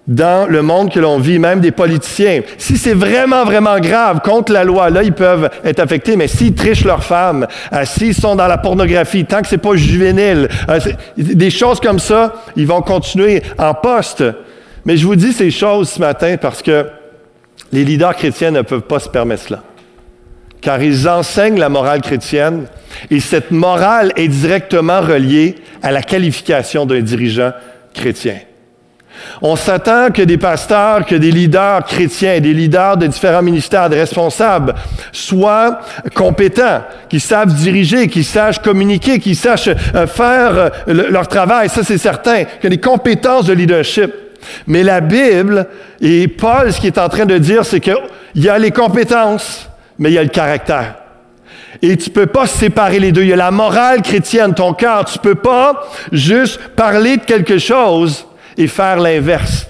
dans 0.07 0.49
le 0.49 0.61
monde 0.61 0.93
que 0.93 1.01
l'on 1.01 1.19
vit, 1.19 1.39
même 1.39 1.61
des 1.61 1.71
politiciens. 1.71 2.43
Si 2.59 2.77
c'est 2.77 2.93
vraiment, 2.95 3.45
vraiment 3.45 3.79
grave 3.81 4.21
contre 4.23 4.53
la 4.53 4.65
loi, 4.65 4.91
là, 4.91 5.03
ils 5.03 5.13
peuvent 5.13 5.49
être 5.65 5.81
affectés, 5.81 6.17
mais 6.17 6.29
s'ils 6.29 6.55
trichent 6.55 6.85
leurs 6.85 7.05
femmes, 7.05 7.47
euh, 7.73 7.85
s'ils 7.85 8.15
sont 8.15 8.37
dans 8.37 8.47
la 8.47 8.59
pornographie, 8.59 9.25
tant 9.25 9.41
que 9.41 9.49
c'est 9.49 9.59
pas 9.59 9.77
juvénile, 9.77 10.49
euh, 10.69 10.79
des 11.17 11.51
choses 11.51 11.81
comme 11.81 11.99
ça, 11.99 12.35
ils 12.55 12.67
vont 12.67 12.83
continuer 12.83 13.43
en 13.59 13.73
poste. 13.73 14.23
Mais 14.85 14.99
je 14.99 15.07
vous 15.07 15.17
dis 15.17 15.33
ces 15.33 15.51
choses 15.51 15.89
ce 15.89 16.01
matin 16.01 16.37
parce 16.37 16.61
que 16.61 16.87
les 17.73 17.85
leaders 17.85 18.15
chrétiens 18.15 18.51
ne 18.51 18.61
peuvent 18.61 18.83
pas 18.83 18.99
se 18.99 19.09
permettre 19.09 19.45
cela. 19.45 19.63
Car 20.61 20.83
ils 20.83 21.09
enseignent 21.09 21.59
la 21.59 21.71
morale 21.71 22.03
chrétienne 22.03 22.67
et 23.11 23.21
cette 23.21 23.51
morale 23.51 24.13
est 24.17 24.29
directement 24.29 25.01
reliée 25.01 25.57
à 25.83 25.91
la 25.93 26.03
qualification 26.03 26.85
d'un 26.85 27.01
dirigeant 27.01 27.53
chrétien. 27.95 28.37
On 29.43 29.57
s'attend 29.57 30.11
que 30.11 30.23
des 30.23 30.39
pasteurs, 30.39 31.05
que 31.05 31.15
des 31.15 31.31
leaders 31.31 31.85
chrétiens, 31.85 32.41
des 32.41 32.53
leaders 32.53 32.97
de 32.97 33.07
différents 33.07 33.43
ministères, 33.43 33.89
des 33.89 33.99
responsables 33.99 34.75
soient 35.13 35.81
compétents, 36.15 36.83
qui 37.09 37.21
savent 37.21 37.55
diriger, 37.55 38.09
qui 38.09 38.25
sachent 38.25 38.61
communiquer, 38.61 39.19
qui 39.19 39.35
sachent 39.35 39.69
euh, 39.69 40.07
faire 40.07 40.57
euh, 40.89 41.11
leur 41.11 41.29
travail. 41.29 41.69
Ça, 41.69 41.83
c'est 41.83 41.99
certain, 41.99 42.45
que 42.45 42.69
des 42.69 42.79
compétences 42.79 43.47
de 43.47 43.53
leadership. 43.53 44.13
Mais 44.67 44.83
la 44.83 45.01
Bible 45.01 45.67
et 46.01 46.29
Paul, 46.29 46.73
ce 46.73 46.79
qu'il 46.79 46.89
est 46.89 46.99
en 46.99 47.09
train 47.09 47.27
de 47.27 47.39
dire, 47.39 47.65
c'est 47.65 47.81
qu'il 47.81 47.97
y 48.37 48.49
a 48.49 48.59
les 48.59 48.71
compétences, 48.71 49.69
mais 49.99 50.11
il 50.11 50.15
y 50.15 50.19
a 50.19 50.23
le 50.23 50.29
caractère. 50.29 50.97
Et 51.83 51.97
tu 51.97 52.11
peux 52.11 52.27
pas 52.27 52.47
séparer 52.47 53.01
les 53.01 53.13
deux. 53.13 53.23
Il 53.23 53.29
y 53.29 53.33
a 53.33 53.37
la 53.37 53.51
morale 53.51 54.03
chrétienne, 54.03 54.55
ton 54.55 54.75
cœur. 54.75 55.05
Tu 55.05 55.19
peux 55.19 55.35
pas 55.35 55.87
juste 56.13 56.59
parler 56.77 57.17
de 57.17 57.25
quelque 57.25 57.59
chose 57.59 58.27
et 58.57 58.67
faire 58.67 58.99
l'inverse. 58.99 59.67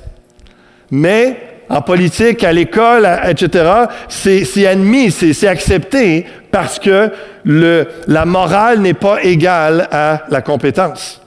Mais 0.91 1.37
en 1.69 1.83
politique, 1.83 2.45
à 2.45 2.53
l'école, 2.53 3.09
etc., 3.27 3.65
c'est 4.09 4.67
admis, 4.67 5.11
c'est 5.11 5.49
accepté 5.49 6.27
parce 6.51 6.79
que 6.79 7.11
le, 7.45 7.87
la 8.07 8.25
morale 8.25 8.81
n'est 8.81 8.95
pas 8.95 9.23
égale 9.23 9.89
à 9.91 10.25
la 10.29 10.43
compétence. 10.43 11.24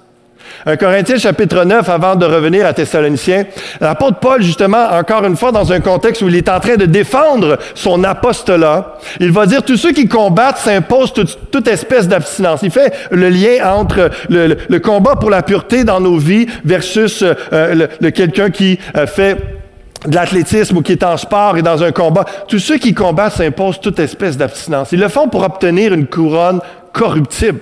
1 0.66 0.78
Corinthiens 0.78 1.18
chapitre 1.18 1.64
9, 1.64 1.88
avant 1.90 2.16
de 2.16 2.26
revenir 2.26 2.66
à 2.66 2.74
Thessaloniciens, 2.74 3.46
l'apôtre 3.80 4.20
Paul, 4.20 4.42
justement, 4.42 4.88
encore 4.92 5.24
une 5.26 5.38
fois, 5.38 5.52
dans 5.52 5.72
un 5.72 5.80
contexte 5.80 6.22
où 6.22 6.28
il 6.28 6.36
est 6.36 6.50
en 6.50 6.60
train 6.60 6.76
de 6.76 6.86
défendre 6.86 7.58
son 7.76 8.04
apostolat, 8.04 8.98
il 9.20 9.32
va 9.32 9.46
dire, 9.46 9.64
tous 9.64 9.78
ceux 9.78 9.92
qui 9.92 10.08
combattent 10.08 10.58
s'imposent 10.58 11.14
toute, 11.14 11.68
espèce 11.68 12.08
d'abstinence. 12.08 12.62
Il 12.64 12.72
fait 12.72 12.94
le 13.12 13.30
lien 13.30 13.74
entre 13.74 14.10
le, 14.30 14.78
combat 14.80 15.16
pour 15.16 15.30
la 15.30 15.44
pureté 15.44 15.84
dans 15.84 16.00
nos 16.00 16.18
vies 16.18 16.48
versus 16.64 17.24
euh, 17.24 17.88
le, 18.00 18.12
quelqu'un 18.12 18.50
qui 18.50 18.80
euh, 18.96 19.06
fait 19.06 19.38
de 20.06 20.16
l'athlétisme 20.16 20.78
ou 20.78 20.82
qui 20.82 20.94
est 20.94 21.04
en 21.04 21.18
sport 21.18 21.58
et 21.58 21.62
dans 21.62 21.84
un 21.84 21.92
combat. 21.92 22.26
Tous 22.48 22.60
ceux 22.60 22.78
qui 22.78 22.94
combattent 22.94 23.34
s'imposent 23.34 23.80
toute 23.80 24.00
espèce 24.00 24.38
d'abstinence. 24.38 24.92
Ils 24.92 25.00
le 25.00 25.10
font 25.10 25.28
pour 25.28 25.44
obtenir 25.44 25.94
une 25.94 26.08
couronne 26.08 26.62
corruptible. 26.94 27.60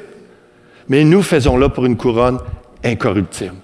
Mais 0.88 1.04
nous 1.04 1.24
faisons 1.24 1.58
là 1.58 1.70
pour 1.70 1.86
une 1.86 1.98
couronne 1.98 2.38
incorruptible. 2.86 3.56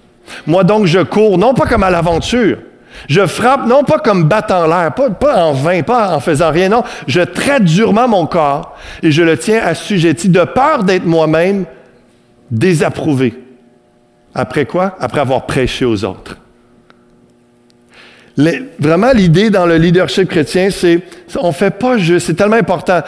Moi 0.46 0.64
donc, 0.64 0.86
je 0.86 1.00
cours, 1.00 1.38
non 1.38 1.54
pas 1.54 1.66
comme 1.66 1.82
à 1.82 1.90
l'aventure. 1.90 2.58
Je 3.08 3.26
frappe, 3.26 3.66
non 3.66 3.84
pas 3.84 3.98
comme 3.98 4.24
battant 4.24 4.66
l'air, 4.66 4.92
pas, 4.94 5.44
en 5.44 5.52
vain, 5.52 5.82
pas 5.82 6.14
en 6.14 6.20
faisant 6.20 6.50
rien, 6.50 6.68
non. 6.68 6.82
Je 7.06 7.20
traite 7.20 7.64
durement 7.64 8.08
mon 8.08 8.26
corps 8.26 8.76
et 9.02 9.10
je 9.10 9.22
le 9.22 9.36
tiens 9.38 9.60
assujetti 9.64 10.28
de 10.28 10.44
peur 10.44 10.84
d'être 10.84 11.06
moi-même 11.06 11.64
désapprouvé. 12.50 13.34
Après 14.34 14.66
quoi? 14.66 14.96
Après 15.00 15.20
avoir 15.20 15.46
prêché 15.46 15.84
aux 15.84 16.04
autres. 16.04 16.36
vraiment, 18.78 19.12
l'idée 19.12 19.50
dans 19.50 19.66
le 19.66 19.76
leadership 19.76 20.28
chrétien, 20.28 20.70
c'est 20.70 21.00
on 21.36 21.52
fait 21.52 21.70
pas 21.70 21.98
juste, 21.98 22.26
c'est 22.26 22.34
tellement 22.34 22.56
important 22.56 23.02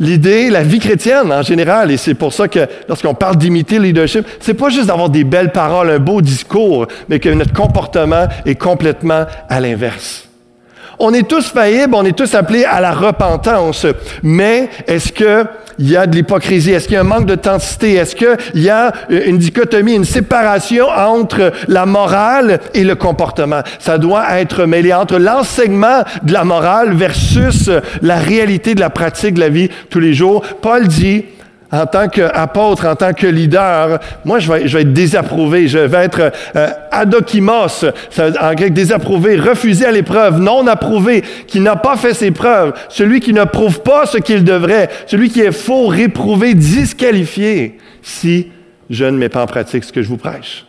l'idée, 0.00 0.50
la 0.50 0.62
vie 0.62 0.78
chrétienne 0.78 1.32
en 1.32 1.42
général, 1.42 1.90
et 1.90 1.96
c'est 1.96 2.14
pour 2.14 2.32
ça 2.32 2.48
que 2.48 2.66
lorsqu'on 2.88 3.14
parle 3.14 3.36
d'imiter 3.36 3.78
le 3.78 3.84
leadership, 3.84 4.26
c'est 4.40 4.54
pas 4.54 4.68
juste 4.68 4.86
d'avoir 4.86 5.10
des 5.10 5.24
belles 5.24 5.52
paroles, 5.52 5.90
un 5.90 5.98
beau 5.98 6.20
discours, 6.20 6.86
mais 7.08 7.20
que 7.20 7.28
notre 7.28 7.52
comportement 7.52 8.26
est 8.44 8.56
complètement 8.56 9.26
à 9.48 9.60
l'inverse. 9.60 10.27
On 10.98 11.12
est 11.14 11.28
tous 11.28 11.48
faillibles, 11.50 11.94
on 11.94 12.04
est 12.04 12.16
tous 12.16 12.34
appelés 12.34 12.64
à 12.64 12.80
la 12.80 12.92
repentance, 12.92 13.86
mais 14.22 14.68
est-ce 14.86 15.12
que 15.12 15.44
il 15.78 15.88
y 15.88 15.96
a 15.96 16.06
de 16.06 16.16
l'hypocrisie? 16.16 16.72
Est-ce 16.72 16.86
qu'il 16.86 16.94
y 16.94 16.96
a 16.96 17.02
un 17.02 17.04
manque 17.04 17.26
d'authenticité? 17.26 17.94
Est-ce 17.94 18.16
qu'il 18.16 18.62
y 18.62 18.68
a 18.68 18.92
une 19.08 19.38
dichotomie, 19.38 19.94
une 19.94 20.04
séparation 20.04 20.88
entre 20.88 21.52
la 21.68 21.86
morale 21.86 22.58
et 22.74 22.82
le 22.82 22.96
comportement? 22.96 23.62
Ça 23.78 23.96
doit 23.96 24.40
être 24.40 24.64
mêlé 24.64 24.92
entre 24.92 25.18
l'enseignement 25.18 26.02
de 26.24 26.32
la 26.32 26.42
morale 26.42 26.94
versus 26.94 27.70
la 28.02 28.16
réalité 28.16 28.74
de 28.74 28.80
la 28.80 28.90
pratique 28.90 29.34
de 29.34 29.40
la 29.40 29.50
vie 29.50 29.70
tous 29.88 30.00
les 30.00 30.14
jours. 30.14 30.42
Paul 30.60 30.88
dit, 30.88 31.26
en 31.70 31.86
tant 31.86 32.08
qu'apôtre, 32.08 32.86
en 32.86 32.96
tant 32.96 33.12
que 33.12 33.26
leader, 33.26 33.98
moi, 34.24 34.38
je 34.38 34.50
vais, 34.50 34.82
être 34.82 34.92
désapprouvé. 34.92 35.68
Je 35.68 35.78
vais 35.78 36.04
être 36.04 36.32
euh, 36.56 36.68
adokimos, 36.90 37.84
en 38.18 38.54
grec 38.54 38.72
désapprouvé, 38.72 39.36
refusé 39.36 39.84
à 39.84 39.92
l'épreuve, 39.92 40.40
non 40.40 40.66
approuvé, 40.66 41.22
qui 41.46 41.60
n'a 41.60 41.76
pas 41.76 41.96
fait 41.96 42.14
ses 42.14 42.30
preuves, 42.30 42.72
celui 42.88 43.20
qui 43.20 43.32
ne 43.32 43.44
prouve 43.44 43.80
pas 43.82 44.06
ce 44.06 44.18
qu'il 44.18 44.44
devrait, 44.44 44.88
celui 45.06 45.28
qui 45.28 45.40
est 45.40 45.52
faux, 45.52 45.88
réprouvé, 45.88 46.54
disqualifié, 46.54 47.78
si 48.02 48.48
je 48.88 49.04
ne 49.04 49.18
mets 49.18 49.28
pas 49.28 49.42
en 49.42 49.46
pratique 49.46 49.84
ce 49.84 49.92
que 49.92 50.02
je 50.02 50.08
vous 50.08 50.16
prêche. 50.16 50.64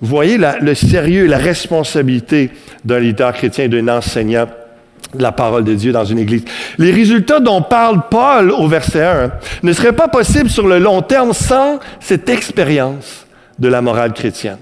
Vous 0.00 0.08
voyez 0.08 0.38
le 0.38 0.74
sérieux 0.74 1.26
la 1.26 1.38
responsabilité 1.38 2.50
d'un 2.84 3.00
leader 3.00 3.32
chrétien 3.32 3.68
d'un 3.68 3.88
enseignant 3.88 4.46
la 5.18 5.32
parole 5.32 5.64
de 5.64 5.74
Dieu 5.74 5.92
dans 5.92 6.04
une 6.04 6.18
église. 6.18 6.44
Les 6.78 6.90
résultats 6.90 7.40
dont 7.40 7.62
parle 7.62 8.02
Paul 8.10 8.50
au 8.50 8.68
verset 8.68 9.04
1 9.04 9.30
ne 9.62 9.72
seraient 9.72 9.92
pas 9.92 10.08
possibles 10.08 10.50
sur 10.50 10.66
le 10.66 10.78
long 10.78 11.02
terme 11.02 11.32
sans 11.32 11.78
cette 12.00 12.28
expérience 12.28 13.26
de 13.58 13.68
la 13.68 13.80
morale 13.80 14.12
chrétienne. 14.12 14.58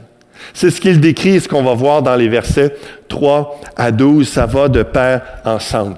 C'est 0.54 0.70
ce 0.70 0.80
qu'il 0.80 1.00
décrit, 1.00 1.40
ce 1.40 1.48
qu'on 1.48 1.62
va 1.62 1.74
voir 1.74 2.02
dans 2.02 2.14
les 2.14 2.28
versets 2.28 2.76
3 3.08 3.60
à 3.76 3.90
12, 3.90 4.28
ça 4.28 4.46
va 4.46 4.68
de 4.68 4.82
pair 4.82 5.22
ensemble. 5.44 5.96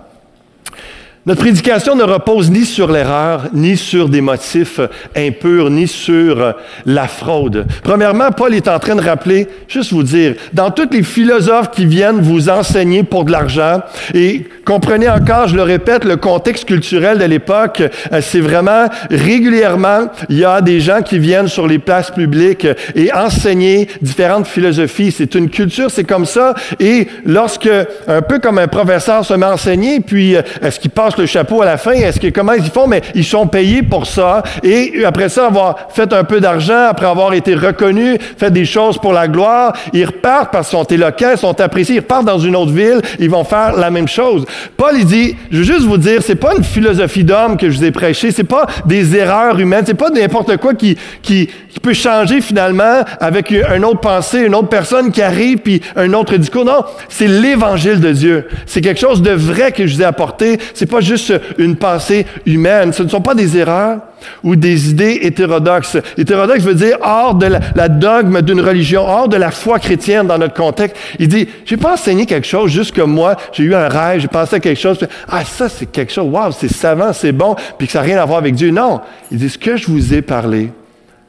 Notre 1.27 1.43
prédication 1.43 1.95
ne 1.95 2.05
repose 2.05 2.51
ni 2.51 2.65
sur 2.65 2.91
l'erreur, 2.91 3.49
ni 3.53 3.77
sur 3.77 4.09
des 4.09 4.21
motifs 4.21 4.81
impurs, 5.15 5.69
ni 5.69 5.87
sur 5.87 6.55
la 6.87 7.07
fraude. 7.07 7.67
Premièrement, 7.83 8.31
Paul 8.31 8.55
est 8.55 8.69
en 8.69 8.79
train 8.79 8.95
de 8.95 9.03
rappeler, 9.03 9.47
juste 9.69 9.93
vous 9.93 10.03
dire, 10.03 10.37
dans 10.55 10.71
tous 10.71 10.89
les 10.91 11.03
philosophes 11.03 11.71
qui 11.73 11.85
viennent 11.85 12.21
vous 12.21 12.49
enseigner 12.49 13.03
pour 13.03 13.25
de 13.25 13.33
l'argent, 13.33 13.81
et 14.15 14.47
comprenez 14.65 15.09
encore, 15.09 15.49
je 15.49 15.57
le 15.57 15.63
répète, 15.63 16.05
le 16.05 16.17
contexte 16.17 16.65
culturel 16.65 17.19
de 17.19 17.25
l'époque, 17.25 17.83
euh, 18.13 18.21
c'est 18.23 18.41
vraiment 18.41 18.87
régulièrement, 19.11 20.07
il 20.31 20.39
y 20.39 20.45
a 20.45 20.61
des 20.61 20.81
gens 20.81 21.03
qui 21.03 21.19
viennent 21.19 21.49
sur 21.49 21.67
les 21.67 21.79
places 21.79 22.11
publiques 22.11 22.67
et 22.95 23.13
enseigner 23.13 23.89
différentes 24.01 24.47
philosophies. 24.47 25.13
C'est 25.13 25.35
une 25.35 25.51
culture, 25.51 25.91
c'est 25.91 26.05
comme 26.05 26.27
ça. 26.27 26.55
Et 26.81 27.09
lorsque, 27.25 27.69
un 28.07 28.23
peu 28.23 28.39
comme 28.39 28.59
un 28.59 28.69
professeur 28.69 29.25
se 29.25 29.35
met 29.35 29.47
à 29.47 29.53
enseigner, 29.53 30.01
puis 30.01 30.37
euh, 30.37 30.43
est-ce 30.63 30.81
qu'il 30.81 30.91
passe 30.91 31.18
le 31.19 31.27
chapeau 31.27 31.63
à 31.63 31.67
la 31.67 31.77
fin. 31.77 31.93
Est-ce 31.93 32.21
que 32.21 32.29
comment 32.29 32.53
ils 32.53 32.65
font? 32.65 32.87
Mais 32.87 33.03
ils 33.15 33.25
sont 33.25 33.47
payés 33.47 33.83
pour 33.83 34.07
ça. 34.07 34.43
Et 34.63 35.05
après 35.05 35.29
ça, 35.29 35.47
avoir 35.47 35.77
fait 35.91 36.13
un 36.13 36.25
peu 36.25 36.41
d'argent, 36.41 36.87
après 36.89 37.07
avoir 37.07 37.35
été 37.35 37.55
reconnus, 37.55 38.19
fait 38.37 38.51
des 38.51 38.65
choses 38.65 38.99
pour 38.99 39.13
la 39.13 39.29
gloire, 39.29 39.73
ils 39.93 40.05
repartent 40.05 40.53
parce 40.53 40.69
qu'ils 40.69 40.79
sont 40.79 40.85
éloquents, 40.85 41.31
ils 41.33 41.39
sont 41.39 41.61
appréciés, 41.61 41.97
ils 41.97 42.01
repartent 42.01 42.27
dans 42.27 42.39
une 42.39 42.57
autre 42.57 42.73
ville, 42.73 43.01
ils 43.19 43.31
vont 43.31 43.45
faire 43.45 43.77
la 43.77 43.91
même 43.91 44.09
chose. 44.09 44.45
Paul, 44.77 44.93
il 44.97 45.05
dit, 45.05 45.37
je 45.51 45.59
veux 45.59 45.65
juste 45.65 45.87
vous 45.87 45.99
dire, 45.99 46.23
c'est 46.23 46.35
pas 46.35 46.55
une 46.57 46.65
philosophie 46.65 47.25
d'homme 47.25 47.57
que 47.57 47.71
je 47.71 47.79
vous 47.79 47.85
ai 47.85 47.91
prêché, 47.91 48.31
c'est 48.31 48.45
pas 48.45 48.67
des 48.87 49.17
erreurs 49.17 49.59
humaines, 49.59 49.85
c'est 49.87 49.95
pas 49.95 50.11
n'importe 50.11 50.57
quoi 50.59 50.75
qui, 50.75 50.97
qui, 51.23 51.49
peut 51.83 51.93
changer 51.93 52.41
finalement 52.41 53.05
avec 53.21 53.53
une 53.53 53.85
autre 53.85 54.01
pensée, 54.01 54.41
une 54.41 54.55
autre 54.57 54.69
personne 54.69 55.13
qui 55.13 55.23
arrive, 55.23 55.59
puis 55.59 55.81
un 55.95 56.13
autre 56.13 56.37
discours. 56.37 56.65
Non, 56.65 56.85
c'est 57.09 57.29
l'évangile 57.29 58.01
de 58.01 58.11
Dieu. 58.11 58.49
C'est 58.67 58.81
quelque 58.81 59.01
chose 59.01 59.23
de 59.23 59.31
vrai 59.31 59.71
que 59.71 59.87
je 59.87 59.95
vous 59.95 60.03
ai 60.03 60.05
apporté. 60.05 60.59
C'est 60.75 60.91
pas 60.91 60.98
juste 61.01 61.33
une 61.59 61.77
pensée 61.77 62.27
humaine. 62.47 62.93
Ce 62.93 63.03
ne 63.03 63.09
sont 63.09 63.21
pas 63.21 63.35
des 63.35 63.57
erreurs 63.57 63.99
ou 64.43 64.57
des 64.57 64.91
idées 64.91 65.21
hétérodoxes. 65.23 65.97
Hétérodoxe 66.17 66.63
veut 66.63 66.75
dire 66.75 66.99
hors 67.03 67.35
de 67.35 67.47
la, 67.75 67.89
dogme 67.89 68.43
d'une 68.43 68.61
religion, 68.61 69.03
hors 69.07 69.29
de 69.29 69.37
la 69.37 69.51
foi 69.51 69.79
chrétienne 69.79 70.27
dans 70.27 70.39
notre 70.39 70.55
contexte. 70.55 70.97
Il 71.19 71.29
dit, 71.29 71.49
j'ai 71.65 71.77
pas 71.77 71.95
enseigné 71.95 72.27
quelque 72.27 72.47
chose 72.47 72.71
juste 72.71 72.95
comme 72.95 73.13
moi, 73.13 73.37
j'ai 73.53 73.65
eu 73.65 73.75
un 73.75 73.89
rêve, 73.89 74.21
j'ai 74.21 74.29
pensé 74.29 74.57
à 74.57 74.61
quelque 74.61 74.81
chose, 74.81 74.99
ah 75.29 75.45
ça 75.45 75.69
c'est 75.69 75.87
quelque 75.87 76.13
chose, 76.13 76.29
waouh, 76.31 76.53
c'est 76.53 76.73
savant, 76.73 77.13
c'est 77.13 77.33
bon, 77.33 77.57
puis 77.77 77.87
que 77.87 77.93
ça 77.93 78.01
n'a 78.01 78.05
rien 78.05 78.21
à 78.21 78.25
voir 78.25 78.39
avec 78.39 78.55
Dieu. 78.55 78.71
Non, 78.71 79.01
il 79.31 79.39
dit, 79.39 79.49
ce 79.49 79.59
que 79.59 79.77
je 79.77 79.87
vous 79.87 80.15
ai 80.15 80.23
parlé, 80.23 80.71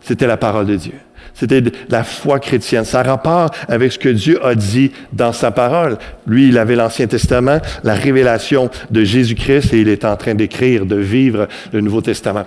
c'était 0.02 0.28
la 0.28 0.38
parole 0.38 0.66
de 0.66 0.76
Dieu. 0.76 0.94
C'était 1.40 1.64
la 1.90 2.04
foi 2.04 2.40
chrétienne. 2.40 2.84
Ça 2.84 3.02
rapport 3.02 3.50
avec 3.70 3.94
ce 3.94 4.00
que 4.00 4.10
Dieu 4.10 4.46
a 4.46 4.56
dit 4.56 4.92
dans 5.14 5.32
sa 5.32 5.52
parole. 5.52 5.98
Lui, 6.28 6.50
il 6.50 6.58
avait 6.58 6.76
l'Ancien 6.76 7.08
Testament, 7.08 7.60
la 7.84 7.94
révélation 7.94 8.70
de 8.92 9.04
Jésus-Christ, 9.04 9.74
et 9.74 9.80
il 9.80 9.88
est 9.88 10.04
en 10.04 10.18
train 10.18 10.36
d'écrire, 10.36 10.86
de 10.86 10.98
vivre 10.98 11.48
le 11.72 11.80
Nouveau 11.80 12.02
Testament. 12.02 12.44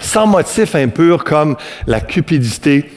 Sans 0.00 0.26
motif 0.26 0.74
impur 0.74 1.22
comme 1.22 1.56
la 1.86 2.00
cupidité 2.00 2.90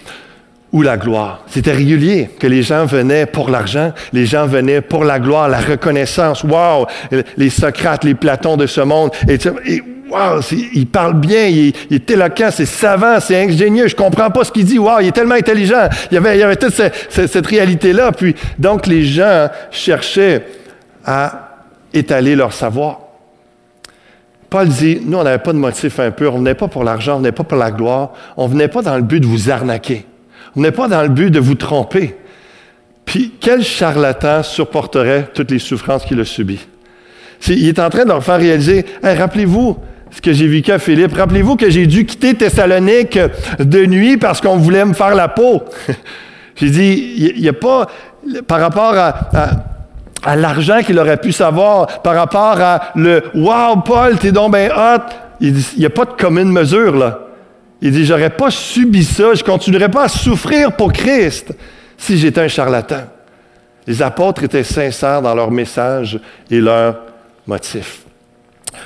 ou 0.71 0.81
la 0.81 0.97
gloire. 0.97 1.43
C'était 1.47 1.73
régulier 1.73 2.29
que 2.39 2.47
les 2.47 2.63
gens 2.63 2.85
venaient 2.85 3.25
pour 3.25 3.49
l'argent, 3.49 3.93
les 4.13 4.25
gens 4.25 4.45
venaient 4.47 4.81
pour 4.81 5.03
la 5.03 5.19
gloire, 5.19 5.47
la 5.47 5.59
reconnaissance. 5.59 6.43
Wow! 6.43 6.87
Les 7.37 7.49
Socrates, 7.49 8.03
les 8.03 8.15
Platons 8.15 8.57
de 8.57 8.67
ce 8.67 8.81
monde. 8.81 9.11
Wow, 10.09 10.39
il 10.51 10.87
parle 10.87 11.19
bien, 11.19 11.47
il, 11.47 11.73
est 11.91 12.09
éloquent, 12.09 12.49
c'est 12.51 12.65
savant, 12.65 13.19
c'est 13.19 13.43
ingénieux, 13.43 13.87
je 13.87 13.95
comprends 13.95 14.31
pas 14.31 14.43
ce 14.43 14.51
qu'il 14.51 14.65
dit. 14.65 14.79
Wow, 14.79 14.99
il 15.01 15.07
est 15.07 15.11
tellement 15.11 15.35
intelligent. 15.35 15.87
Il 16.11 16.15
y 16.15 16.17
avait, 16.17 16.55
toute 16.55 16.73
cette, 17.09 17.45
réalité-là. 17.45 18.11
Puis, 18.11 18.35
donc, 18.57 18.87
les 18.87 19.03
gens 19.03 19.49
cherchaient 19.69 20.45
à 21.05 21.57
étaler 21.93 22.35
leur 22.35 22.53
savoir. 22.53 23.01
Paul 24.49 24.67
dit, 24.67 24.99
nous, 25.03 25.19
on 25.19 25.23
n'avait 25.23 25.37
pas 25.37 25.53
de 25.53 25.59
motif 25.59 25.99
impur, 25.99 26.33
on 26.33 26.39
venait 26.39 26.55
pas 26.55 26.67
pour 26.67 26.83
l'argent, 26.83 27.15
on 27.15 27.19
venait 27.19 27.31
pas 27.31 27.43
pour 27.43 27.57
la 27.57 27.69
gloire, 27.69 28.13
on 28.35 28.47
venait 28.47 28.67
pas 28.67 28.81
dans 28.81 28.95
le 28.95 29.03
but 29.03 29.19
de 29.19 29.27
vous 29.27 29.51
arnaquer, 29.51 30.05
on 30.55 30.61
venait 30.61 30.71
pas 30.71 30.87
dans 30.87 31.03
le 31.03 31.09
but 31.09 31.29
de 31.29 31.39
vous 31.39 31.53
tromper. 31.53 32.15
Puis, 33.05 33.33
quel 33.39 33.63
charlatan 33.63 34.41
supporterait 34.41 35.29
toutes 35.33 35.51
les 35.51 35.59
souffrances 35.59 36.05
qu'il 36.05 36.19
a 36.19 36.25
subies? 36.25 36.65
il 37.47 37.67
est 37.67 37.79
en 37.79 37.89
train 37.89 38.03
de 38.03 38.09
leur 38.09 38.23
faire 38.23 38.37
réaliser, 38.37 38.85
rappelez-vous, 39.01 39.77
ce 40.11 40.21
que 40.21 40.33
j'ai 40.33 40.47
vécu 40.47 40.71
à 40.71 40.79
Philippe. 40.79 41.13
Rappelez-vous 41.13 41.55
que 41.55 41.69
j'ai 41.69 41.87
dû 41.87 42.05
quitter 42.05 42.33
Thessalonique 42.33 43.19
de 43.59 43.85
nuit 43.85 44.17
parce 44.17 44.41
qu'on 44.41 44.57
voulait 44.57 44.85
me 44.85 44.93
faire 44.93 45.15
la 45.15 45.27
peau. 45.27 45.63
j'ai 46.55 46.69
dit, 46.69 47.13
il 47.35 47.41
n'y 47.41 47.49
a 47.49 47.53
pas, 47.53 47.87
par 48.47 48.59
rapport 48.59 48.93
à, 48.95 50.35
l'argent 50.35 50.81
qu'il 50.81 50.99
aurait 50.99 51.17
pu 51.17 51.31
savoir, 51.31 52.01
par 52.01 52.15
rapport 52.15 52.59
à 52.59 52.91
le 52.95 53.23
Wow, 53.33 53.81
Paul, 53.85 54.17
t'es 54.17 54.31
donc 54.31 54.53
bien 54.53 54.69
hot, 54.75 55.03
il 55.39 55.55
n'y 55.77 55.85
a 55.85 55.89
pas 55.89 56.05
de 56.05 56.11
commune 56.11 56.51
mesure, 56.51 56.95
là. 56.95 57.19
Il 57.81 57.91
dit, 57.91 58.05
j'aurais 58.05 58.29
pas 58.29 58.51
subi 58.51 59.05
ça, 59.05 59.33
je 59.33 59.43
continuerais 59.43 59.89
pas 59.89 60.03
à 60.03 60.07
souffrir 60.09 60.73
pour 60.73 60.91
Christ 60.91 61.53
si 61.97 62.17
j'étais 62.17 62.41
un 62.41 62.47
charlatan. 62.49 63.03
Les 63.87 64.01
apôtres 64.01 64.43
étaient 64.43 64.65
sincères 64.65 65.21
dans 65.21 65.33
leur 65.33 65.49
message 65.49 66.19
et 66.51 66.59
leur 66.59 66.99
motif. 67.47 68.01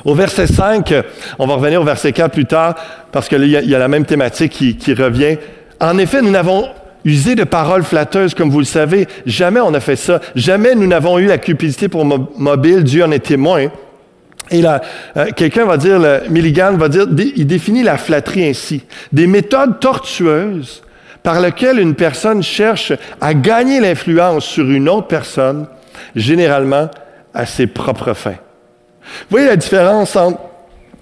Au 0.05 0.13
verset 0.13 0.47
5, 0.47 0.93
on 1.39 1.47
va 1.47 1.55
revenir 1.55 1.81
au 1.81 1.83
verset 1.83 2.11
4 2.11 2.31
plus 2.31 2.45
tard, 2.45 2.75
parce 3.11 3.27
qu'il 3.29 3.43
y, 3.43 3.51
y, 3.51 3.75
a 3.75 3.79
la 3.79 3.87
même 3.87 4.05
thématique 4.05 4.51
qui, 4.51 4.93
revient. 4.93 5.37
En 5.79 5.97
effet, 5.97 6.21
nous 6.21 6.31
n'avons 6.31 6.67
user 7.05 7.35
de 7.35 7.43
paroles 7.43 7.83
flatteuses, 7.83 8.33
comme 8.33 8.49
vous 8.49 8.59
le 8.59 8.65
savez. 8.65 9.07
Jamais 9.25 9.59
on 9.59 9.73
a 9.73 9.79
fait 9.79 9.95
ça. 9.95 10.19
Jamais 10.35 10.75
nous 10.75 10.87
n'avons 10.87 11.19
eu 11.19 11.25
la 11.25 11.37
cupidité 11.37 11.87
pour 11.89 12.05
mobile. 12.05 12.83
Dieu 12.83 13.03
en 13.03 13.11
est 13.11 13.19
témoin. 13.19 13.67
Et 14.51 14.61
là, 14.61 14.81
euh, 15.17 15.27
quelqu'un 15.35 15.65
va 15.65 15.77
dire, 15.77 15.99
Milligan 16.29 16.73
va 16.73 16.89
dire, 16.89 17.07
il 17.35 17.47
définit 17.47 17.83
la 17.83 17.97
flatterie 17.97 18.49
ainsi. 18.49 18.83
Des 19.11 19.27
méthodes 19.27 19.79
tortueuses 19.79 20.83
par 21.23 21.39
lesquelles 21.39 21.79
une 21.79 21.95
personne 21.95 22.43
cherche 22.43 22.91
à 23.21 23.33
gagner 23.33 23.79
l'influence 23.79 24.45
sur 24.45 24.69
une 24.69 24.89
autre 24.89 25.07
personne, 25.07 25.67
généralement 26.15 26.89
à 27.33 27.45
ses 27.45 27.67
propres 27.67 28.13
fins. 28.13 28.35
Vous 29.03 29.37
voyez 29.37 29.47
la 29.47 29.55
différence 29.55 30.15
entre 30.15 30.39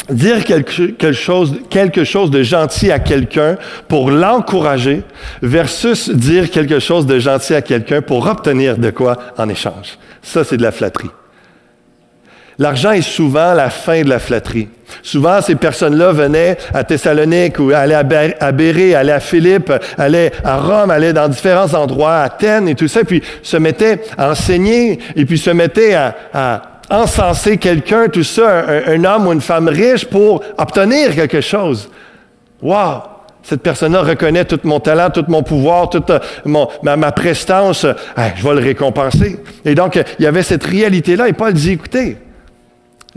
dire 0.10 0.44
quelque, 0.44 1.12
chose, 1.12 1.62
quelque 1.70 2.04
chose 2.04 2.32
de 2.32 2.44
gentil 2.44 2.92
à 2.92 3.00
quelqu'un 3.00 3.58
pour 3.88 4.12
l'encourager 4.12 5.04
versus 5.42 6.10
dire 6.10 6.50
quelque 6.50 6.80
chose 6.80 7.06
de 7.06 7.20
gentil 7.20 7.56
à 7.56 7.62
quelqu'un 7.62 8.02
pour 8.02 8.28
obtenir 8.28 8.78
de 8.78 8.90
quoi 8.90 9.18
en 9.38 9.48
échange. 9.50 9.98
Ça, 10.22 10.44
c'est 10.44 10.58
de 10.58 10.64
la 10.64 10.72
flatterie. 10.72 11.10
L'argent 12.60 12.92
est 12.92 13.02
souvent 13.02 13.54
la 13.54 13.70
fin 13.70 14.04
de 14.04 14.10
la 14.10 14.20
flatterie. 14.20 14.68
Souvent, 15.02 15.42
ces 15.42 15.56
personnes-là 15.56 16.12
venaient 16.12 16.58
à 16.74 16.84
Thessalonique 16.84 17.58
ou 17.58 17.72
allaient 17.72 17.96
à 18.40 18.52
Béré, 18.52 18.94
allaient 18.94 19.14
à 19.14 19.20
Philippe, 19.20 19.72
allaient 19.98 20.32
à 20.44 20.58
Rome, 20.58 20.92
allaient 20.92 21.14
dans 21.14 21.28
différents 21.28 21.74
endroits, 21.74 22.18
à 22.18 22.24
Athènes 22.24 22.68
et 22.68 22.76
tout 22.76 22.90
ça, 22.90 23.04
puis 23.04 23.24
se 23.42 23.58
mettaient 23.58 24.02
à 24.18 24.32
enseigner 24.32 25.00
et 25.16 25.26
puis 25.26 25.38
se 25.38 25.50
mettaient 25.50 25.96
à, 25.96 26.62
encenser 26.92 27.58
quelqu'un, 27.58 28.10
tout 28.10 28.24
ça, 28.24 28.66
un, 28.88 29.04
homme 29.04 29.28
ou 29.28 29.34
une 29.34 29.42
femme 29.42 29.70
riche 29.70 30.06
pour 30.06 30.44
obtenir 30.58 31.16
quelque 31.16 31.42
chose. 31.42 31.90
Wow! 32.62 33.04
Cette 33.44 33.64
personne-là 33.64 34.04
reconnaît 34.04 34.46
tout 34.46 34.60
mon 34.66 34.80
talent, 34.80 35.10
tout 35.10 35.26
mon 35.28 35.42
pouvoir, 35.42 35.90
toute 35.90 36.12
ma, 36.46 37.12
prestance. 37.12 37.88
je 38.36 38.44
vais 38.44 38.54
le 38.54 38.62
récompenser. 38.62 39.40
Et 39.66 39.74
donc, 39.74 40.00
il 40.20 40.24
y 40.24 40.28
avait 40.28 40.44
cette 40.44 40.64
réalité-là. 40.64 41.28
Et 41.28 41.34
Paul 41.34 41.54
dit, 41.54 41.72
écoutez, 41.72 42.18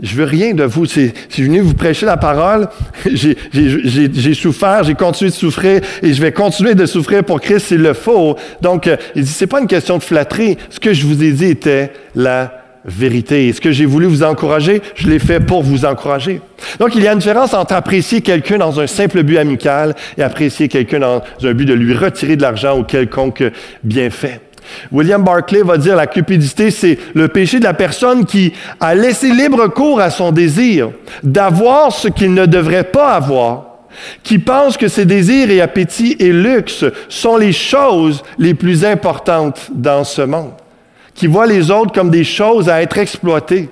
je 0.01 0.15
veux 0.15 0.23
rien 0.23 0.55
de 0.55 0.63
vous. 0.63 0.87
Si 0.87 1.13
je 1.29 1.33
suis 1.33 1.43
venu 1.43 1.59
vous 1.59 1.75
prêcher 1.75 2.07
la 2.07 2.17
parole, 2.17 2.69
j'ai 3.05 4.33
souffert, 4.33 4.83
j'ai 4.83 4.95
continué 4.95 5.29
de 5.29 5.35
souffrir 5.35 5.81
et 6.01 6.11
je 6.11 6.21
vais 6.21 6.31
continuer 6.31 6.73
de 6.73 6.87
souffrir 6.87 7.23
pour 7.23 7.39
Christ 7.39 7.67
s'il 7.67 7.83
le 7.83 7.93
faut. 7.93 8.35
Donc, 8.61 8.87
euh, 8.87 8.97
il 9.15 9.23
dit, 9.23 9.31
c'est 9.31 9.47
pas 9.47 9.61
une 9.61 9.67
question 9.67 9.99
de 9.99 10.03
flatterie. 10.03 10.57
Ce 10.71 10.79
que 10.79 10.91
je 10.91 11.05
vous 11.05 11.23
ai 11.23 11.31
dit 11.31 11.45
était 11.45 11.93
la 12.15 12.64
vérité. 12.85 13.47
Et 13.47 13.53
ce 13.53 13.61
que 13.61 13.71
j'ai 13.71 13.85
voulu 13.85 14.05
vous 14.05 14.23
encourager, 14.23 14.81
je 14.95 15.09
l'ai 15.09 15.19
fait 15.19 15.39
pour 15.39 15.63
vous 15.63 15.85
encourager. 15.85 16.41
Donc, 16.79 16.95
il 16.95 17.03
y 17.03 17.07
a 17.07 17.13
une 17.13 17.19
différence 17.19 17.53
entre 17.53 17.73
apprécier 17.73 18.21
quelqu'un 18.21 18.57
dans 18.57 18.79
un 18.79 18.87
simple 18.87 19.23
but 19.23 19.37
amical 19.37 19.95
et 20.17 20.23
apprécier 20.23 20.67
quelqu'un 20.67 20.99
dans 20.99 21.21
un 21.43 21.53
but 21.53 21.65
de 21.65 21.73
lui 21.73 21.93
retirer 21.93 22.35
de 22.35 22.41
l'argent 22.41 22.77
ou 22.77 22.83
quelconque 22.83 23.43
bienfait. 23.83 24.41
William 24.91 25.23
Barclay 25.23 25.61
va 25.61 25.77
dire 25.77 25.95
la 25.95 26.07
cupidité, 26.07 26.71
c'est 26.71 26.97
le 27.13 27.27
péché 27.27 27.59
de 27.59 27.63
la 27.63 27.73
personne 27.73 28.25
qui 28.25 28.53
a 28.79 28.95
laissé 28.95 29.29
libre 29.29 29.67
cours 29.67 29.99
à 29.99 30.09
son 30.09 30.31
désir 30.31 30.89
d'avoir 31.23 31.91
ce 31.91 32.07
qu'il 32.07 32.33
ne 32.33 32.45
devrait 32.45 32.85
pas 32.85 33.13
avoir, 33.13 33.65
qui 34.23 34.39
pense 34.39 34.77
que 34.77 34.87
ses 34.87 35.05
désirs 35.05 35.49
et 35.49 35.61
appétits 35.61 36.15
et 36.19 36.31
luxe 36.31 36.85
sont 37.09 37.37
les 37.37 37.53
choses 37.53 38.23
les 38.37 38.53
plus 38.53 38.85
importantes 38.85 39.69
dans 39.73 40.03
ce 40.03 40.21
monde, 40.21 40.51
qui 41.15 41.27
voit 41.27 41.47
les 41.47 41.71
autres 41.71 41.93
comme 41.93 42.11
des 42.11 42.25
choses 42.25 42.69
à 42.69 42.81
être 42.81 42.97
exploitées, 42.97 43.69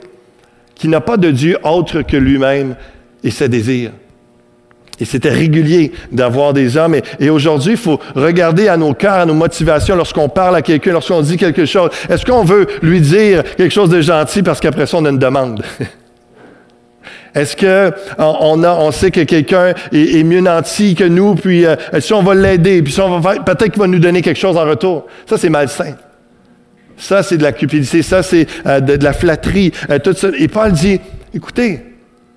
qui 0.74 0.88
n'a 0.88 1.02
pas 1.02 1.18
de 1.18 1.30
Dieu 1.30 1.58
autre 1.64 2.02
que 2.02 2.18
lui-même 2.18 2.76
et 3.24 3.30
ses 3.30 3.50
désirs. 3.50 3.92
Et 5.00 5.06
c'était 5.06 5.30
régulier 5.30 5.92
d'avoir 6.12 6.54
des 6.54 6.78
hommes. 6.78 6.96
Et, 7.20 7.30
aujourd'hui, 7.30 7.72
il 7.74 7.78
faut 7.78 8.00
regarder 8.16 8.68
à 8.68 8.78
nos 8.78 8.94
cœurs, 8.94 9.14
à 9.14 9.26
nos 9.26 9.34
motivations 9.34 9.96
lorsqu'on 9.96 10.30
parle 10.30 10.56
à 10.56 10.62
quelqu'un, 10.62 10.94
lorsqu'on 10.94 11.22
dit 11.22 11.36
quelque 11.36 11.66
chose. 11.66 11.90
Est-ce 12.10 12.26
qu'on 12.26 12.44
veut 12.44 12.68
lui 12.82 13.02
dire 13.02 13.44
quelque 13.58 13.74
chose 13.74 13.90
de 13.90 14.02
gentil 14.02 14.44
parce 14.44 14.60
qu'après 14.60 14.86
ça, 14.86 14.98
on 14.98 15.06
a 15.06 15.10
une 15.10 15.20
demande? 15.20 15.64
Est-ce 17.36 17.56
que 17.56 17.92
on, 18.20 18.64
a, 18.64 18.76
on 18.76 18.92
sait 18.92 19.10
que 19.10 19.22
quelqu'un 19.22 19.74
est, 19.92 20.24
mieux 20.24 20.42
nanti 20.42 20.94
que 20.94 21.04
nous, 21.04 21.34
puis 21.34 21.66
euh, 21.66 21.76
si 22.00 22.14
on 22.14 22.22
va 22.22 22.36
l'aider, 22.36 22.84
puis 22.84 22.94
si 22.94 23.02
on 23.02 23.20
va 23.20 23.40
peut-être 23.40 23.72
qu'il 23.72 23.82
va 23.82 23.88
nous 23.88 23.98
donner 23.98 24.22
quelque 24.22 24.40
chose 24.40 24.56
en 24.56 24.66
retour. 24.66 25.08
Ça, 25.26 25.40
c'est 25.40 25.50
malsain. 25.50 25.96
Ça, 26.98 27.24
c'est 27.24 27.38
de 27.38 27.44
la 27.44 27.52
cupidité. 27.52 28.02
Ça, 28.02 28.24
c'est 28.24 28.48
euh, 28.66 28.80
de, 28.80 29.04
la 29.04 29.14
flatterie. 29.14 29.72
Euh, 29.90 30.00
tout 30.00 30.14
ça. 30.14 30.30
Et 30.38 30.48
Paul 30.48 30.72
dit, 30.72 31.00
écoutez, 31.34 31.82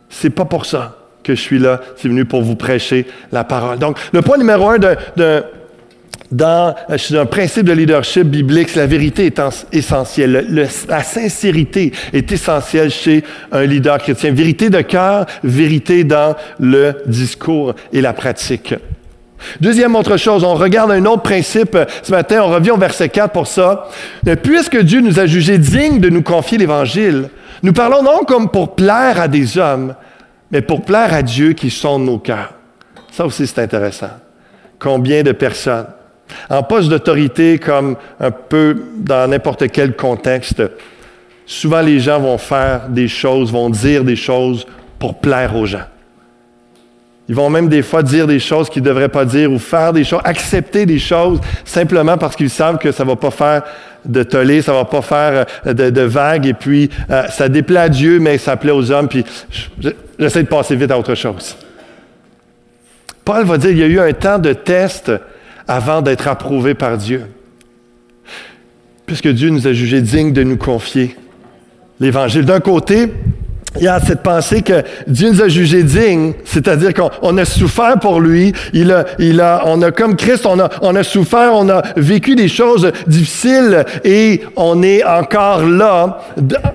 c'est 0.09 0.31
pas 0.31 0.45
pour 0.45 0.67
ça 0.67 0.99
que 1.23 1.35
je 1.35 1.41
suis 1.41 1.59
là. 1.59 1.81
C'est 1.97 2.09
venu 2.09 2.25
pour 2.25 2.43
vous 2.43 2.57
prêcher 2.57 3.07
la 3.33 3.45
parole. 3.45 3.79
Donc, 3.79 3.99
le 4.13 4.23
point 4.23 4.39
numéro 4.39 4.69
un 4.69 4.79
de, 4.79 4.97
dans 6.31 6.75
un 7.13 7.27
principe 7.27 7.65
de 7.65 7.73
leadership 7.73 8.25
biblique, 8.25 8.75
la 8.75 8.87
vérité 8.87 9.27
est 9.27 9.41
essentielle. 9.73 10.47
la 10.89 11.03
sincérité 11.03 11.93
est 12.13 12.31
essentielle 12.31 12.91
chez 12.91 13.25
un 13.53 13.65
leader 13.65 13.99
chrétien. 13.99 14.33
Vérité 14.33 14.71
de 14.71 14.81
cœur, 14.81 15.27
vérité 15.43 16.05
dans 16.05 16.35
le 16.59 16.95
discours 17.07 17.75
et 17.93 18.01
la 18.01 18.13
pratique. 18.13 18.75
Deuxième 19.61 19.95
autre 19.95 20.17
chose, 20.17 20.45
on 20.45 20.55
regarde 20.55 20.91
un 20.91 21.05
autre 21.05 21.23
principe 21.23 21.77
ce 22.03 22.11
matin, 22.11 22.43
on 22.43 22.49
revient 22.49 22.71
au 22.71 22.77
verset 22.77 23.09
4 23.09 23.33
pour 23.33 23.47
ça. 23.47 23.89
Puisque 24.43 24.79
Dieu 24.79 25.01
nous 25.01 25.21
a 25.21 25.27
jugés 25.27 25.59
dignes 25.59 26.01
de 26.01 26.09
nous 26.09 26.23
confier 26.23 26.59
l'Évangile, 26.59 27.29
nous 27.63 27.73
parlons 27.73 28.03
non 28.03 28.25
comme 28.27 28.51
pour 28.51 28.75
plaire 28.75 29.21
à 29.21 29.29
des 29.29 29.59
hommes, 29.59 29.95
mais 30.51 30.63
pour 30.63 30.83
plaire 30.83 31.13
à 31.13 31.23
Dieu 31.23 31.53
qui 31.53 31.71
sonde 31.71 32.05
nos 32.05 32.19
cœurs. 32.19 32.53
Ça 33.11 33.25
aussi, 33.25 33.47
c'est 33.47 33.61
intéressant. 33.61 34.11
Combien 34.79 35.23
de 35.23 35.33
personnes, 35.33 35.87
en 36.51 36.63
poste 36.63 36.89
d'autorité, 36.89 37.59
comme 37.59 37.97
un 38.21 38.31
peu 38.31 38.77
dans 38.97 39.29
n'importe 39.31 39.71
quel 39.71 39.97
contexte, 39.97 40.63
souvent 41.47 41.81
les 41.81 41.99
gens 41.99 42.21
vont 42.21 42.39
faire 42.39 42.89
des 42.89 43.09
choses, 43.09 43.51
vont 43.53 43.71
dire 43.71 44.05
des 44.05 44.17
choses 44.17 44.67
pour 44.99 45.19
plaire 45.19 45.57
aux 45.57 45.67
gens. 45.67 45.85
Ils 47.29 47.35
vont 47.35 47.51
même 47.51 47.69
des 47.69 47.83
fois 47.83 48.03
dire 48.03 48.27
des 48.27 48.39
choses 48.39 48.71
qu'ils 48.71 48.83
ne 48.83 48.89
devraient 48.89 49.09
pas 49.09 49.25
dire 49.25 49.51
ou 49.51 49.59
faire 49.59 49.93
des 49.93 50.05
choses, 50.05 50.21
accepter 50.25 50.87
des 50.87 50.99
choses 50.99 51.41
simplement 51.65 52.19
parce 52.19 52.37
qu'ils 52.37 52.51
savent 52.51 52.79
que 52.79 52.93
ça 52.93 53.05
ne 53.05 53.09
va 53.11 53.17
pas 53.17 53.33
faire 53.33 53.63
de 54.05 54.23
tollé, 54.23 54.63
ça 54.63 54.73
ne 54.73 54.77
va 54.77 54.85
pas 54.85 55.03
faire 55.03 55.47
euh, 55.67 55.73
de, 55.73 56.01
vagues 56.03 56.47
et 56.47 56.55
puis 56.55 56.89
euh, 57.11 57.27
ça 57.29 57.49
déplaît 57.49 57.81
à 57.81 57.89
Dieu, 57.89 58.21
mais 58.21 58.39
ça 58.39 58.57
plaît 58.57 58.71
aux 58.71 58.93
hommes, 58.93 59.09
puis 59.09 59.25
j'essaie 60.19 60.45
de 60.45 60.49
passer 60.49 60.77
vite 60.77 60.93
à 60.93 60.99
autre 60.99 61.17
chose. 61.17 61.57
Paul 63.25 63.45
va 63.45 63.59
dire, 63.59 63.71
il 63.71 63.79
y 63.79 63.83
a 63.83 63.87
eu 63.87 63.99
un 63.99 64.13
temps 64.13 64.39
de 64.39 64.53
test 64.53 65.11
avant 65.67 66.03
d'être 66.03 66.29
approuvé 66.29 66.75
par 66.75 66.97
Dieu. 66.97 67.27
Puisque 69.05 69.29
Dieu 69.29 69.51
nous 69.51 69.67
a 69.67 69.73
jugés 69.73 70.01
dignes 70.01 70.33
de 70.33 70.45
nous 70.45 70.57
confier 70.57 71.17
l'Évangile. 71.99 72.45
D'un 72.45 72.61
côté, 72.61 73.13
il 73.79 73.85
y 73.85 73.89
a 73.89 74.01
cette 74.01 74.23
pensée 74.23 74.63
que 74.63 74.83
Dieu 75.07 75.31
nous 75.31 75.43
a 75.43 75.49
jugés 75.49 75.83
dignes, 75.83 76.33
c'est-à-dire 76.45 76.93
qu'on 76.95 77.37
a 77.39 77.45
souffert 77.45 77.99
pour 78.01 78.21
lui, 78.21 78.53
il 78.73 78.93
a, 78.93 79.05
il 79.19 79.41
a, 79.41 79.63
on 79.67 79.83
a 79.83 79.91
comme 79.91 80.17
Christ, 80.17 80.47
on 80.47 80.59
a, 80.61 80.69
on 80.83 80.95
a 80.95 81.03
souffert, 81.03 81.53
on 81.55 81.69
a 81.69 81.83
vécu 81.97 82.35
des 82.35 82.49
choses 82.49 82.91
difficiles 83.07 83.85
et 84.05 84.43
on 84.57 84.83
est 84.83 85.05
encore 85.05 85.63
là, 85.65 86.19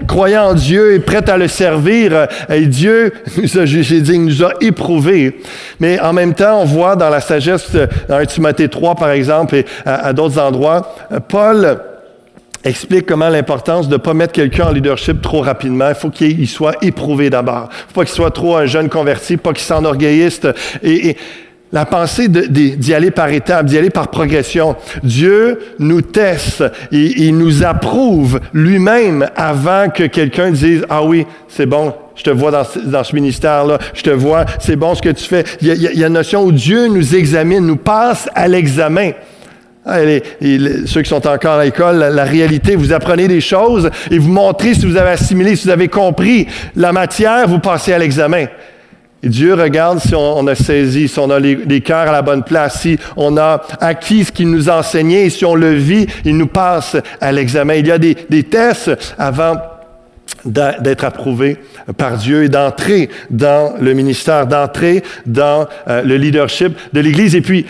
croyant 0.08 0.50
en 0.50 0.54
Dieu 0.54 0.94
et 0.94 1.00
prêt 1.00 1.28
à 1.30 1.38
le 1.38 1.48
servir. 1.48 2.28
Et 2.50 2.66
Dieu 2.66 3.14
nous 3.38 3.58
a 3.58 3.66
jugés 3.66 4.02
dignes, 4.02 4.26
nous 4.26 4.44
a 4.44 4.54
éprouvés. 4.62 5.42
Mais 5.80 6.00
en 6.00 6.14
même 6.14 6.34
temps, 6.34 6.62
on 6.62 6.66
voit 6.66 6.96
dans 6.96 7.10
la 7.10 7.22
sagesse, 7.22 7.72
dans 8.08 8.18
1 8.18 8.26
Timothée 8.26 8.70
3 8.70 8.96
par 8.96 9.12
exemple, 9.12 9.56
et 9.56 9.66
à, 9.86 10.08
à 10.08 10.14
d'autres 10.14 10.40
endroits, 10.40 10.96
Paul 11.28 11.80
explique 12.63 13.06
comment 13.06 13.30
l'importance 13.30 13.88
de 13.88 13.93
ne 13.93 13.97
pas 13.97 14.13
mettre 14.13 14.34
quelqu'un 14.34 14.67
en 14.67 14.71
leadership 14.71 15.21
trop 15.21 15.41
rapidement. 15.41 15.89
Il 15.89 15.95
faut 15.95 16.10
qu'il 16.10 16.47
soit 16.47 16.76
éprouvé 16.84 17.30
d'abord. 17.30 17.69
Il 17.71 17.93
faut 17.93 18.02
pas 18.02 18.06
qu'il 18.06 18.13
soit 18.13 18.32
trop 18.32 18.56
un 18.56 18.65
jeune 18.65 18.89
converti, 18.89 19.38
pas 19.38 19.54
qu'il 19.54 19.63
s'enorgueillisse. 19.63 20.41
Et, 20.84 21.10
et, 21.10 21.17
la 21.74 21.86
pensée 21.86 22.28
d'y 22.28 22.93
aller 22.93 23.12
par 23.12 23.30
étapes, 23.30 23.65
d'y 23.65 23.78
aller 23.78 23.89
par 23.89 24.10
progression. 24.10 24.76
Dieu 25.04 25.60
nous 25.80 26.02
teste 26.02 26.63
et 26.91 27.24
il 27.24 27.38
nous 27.38 27.63
approuve 27.63 28.41
lui-même 28.54 29.30
avant 29.36 29.89
que 29.89 30.04
quelqu'un 30.04 30.52
dise, 30.52 30.86
ah 30.89 31.04
oui, 31.04 31.26
c'est 31.47 31.65
bon, 31.65 31.93
je 32.15 32.24
te 32.24 32.30
vois 32.30 32.52
dans, 32.52 32.63
dans 32.86 33.04
ce 33.04 33.15
ministère-là, 33.15 33.78
je 33.93 34.02
te 34.04 34.10
vois, 34.10 34.45
c'est 34.60 34.76
bon 34.76 34.95
ce 34.95 35.02
que 35.02 35.10
tu 35.10 35.24
fais. 35.24 35.45
Il 35.62 35.69
il 35.69 36.00
y 36.00 36.04
a 36.04 36.08
une 36.08 36.13
notion 36.13 36.43
où 36.43 36.52
Dieu 36.52 36.88
nous 36.88 37.15
examine, 37.15 37.65
nous 37.65 37.78
passe 37.78 38.30
à 38.36 38.47
l'examen. 38.47 39.12
Ah, 39.84 39.98
ceux 40.86 41.02
qui 41.02 41.10
sont 41.10 41.26
encore 41.28 41.54
à 41.54 41.65
l'école, 41.65 41.98
la, 41.98 42.24
réalité, 42.24 42.76
vous 42.76 42.94
apprenez 42.94 43.28
des 43.28 43.41
choses 43.41 43.89
et 44.12 44.20
vous 44.20 44.30
montrez 44.30 44.76
si 44.76 44.86
vous 44.86 44.96
avez 44.96 45.12
assimilé, 45.12 45.56
si 45.56 45.65
vous 45.65 45.74
avez 45.74 45.88
compris 45.88 46.48
la 46.76 46.91
matière, 46.91 47.48
vous 47.48 47.58
passez 47.58 47.91
à 47.91 47.98
l'examen. 47.98 48.46
Et 49.24 49.30
Dieu 49.30 49.56
regarde 49.56 50.00
si 50.00 50.13
on, 50.13 50.46
a 50.46 50.56
saisi, 50.56 51.08
si 51.08 51.20
on 51.20 51.30
a 51.32 51.39
les, 51.39 51.82
cœurs 51.82 52.10
à 52.10 52.12
la 52.12 52.22
bonne 52.22 52.44
place, 52.44 52.82
si 52.82 52.98
on 53.15 53.38
a 53.38 53.62
acquis 53.80 54.26
ce 54.26 54.32
qu'il 54.32 54.52
nous 54.52 54.70
a 54.70 54.80
enseigné, 54.80 55.26
et 55.26 55.30
si 55.32 55.46
on 55.46 55.56
le 55.56 55.74
vit, 55.74 56.06
il 56.26 56.38
nous 56.38 56.48
passe 56.48 56.98
à 57.20 57.32
l'examen. 57.32 57.76
Il 57.76 57.88
y 57.88 57.91
a 57.91 57.98
des, 57.98 58.44
tests 58.44 58.91
avant 59.17 59.56
d'être 60.46 61.04
approuvé 61.04 61.58
par 61.98 62.17
Dieu 62.17 62.44
et 62.44 62.50
d'entrer 62.50 63.10
dans 63.30 63.74
le 63.80 63.94
ministère, 63.94 64.48
d'entrer 64.48 65.04
dans 65.26 65.67
euh, 65.88 66.02
le 66.04 66.17
leadership 66.17 66.76
de 66.94 67.00
l'Église. 67.00 67.36
Et 67.36 67.41
puis, 67.41 67.65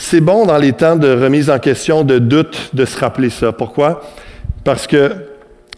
c'est 0.00 0.22
bon 0.22 0.46
dans 0.46 0.56
les 0.56 0.72
temps 0.72 0.96
de 0.96 1.08
remise 1.08 1.50
en 1.50 1.58
question, 1.58 2.04
de 2.04 2.18
doute, 2.18 2.70
de 2.72 2.86
se 2.86 2.98
rappeler 2.98 3.28
ça. 3.28 3.52
Pourquoi? 3.52 4.02
Parce 4.64 4.86
que 4.86 5.12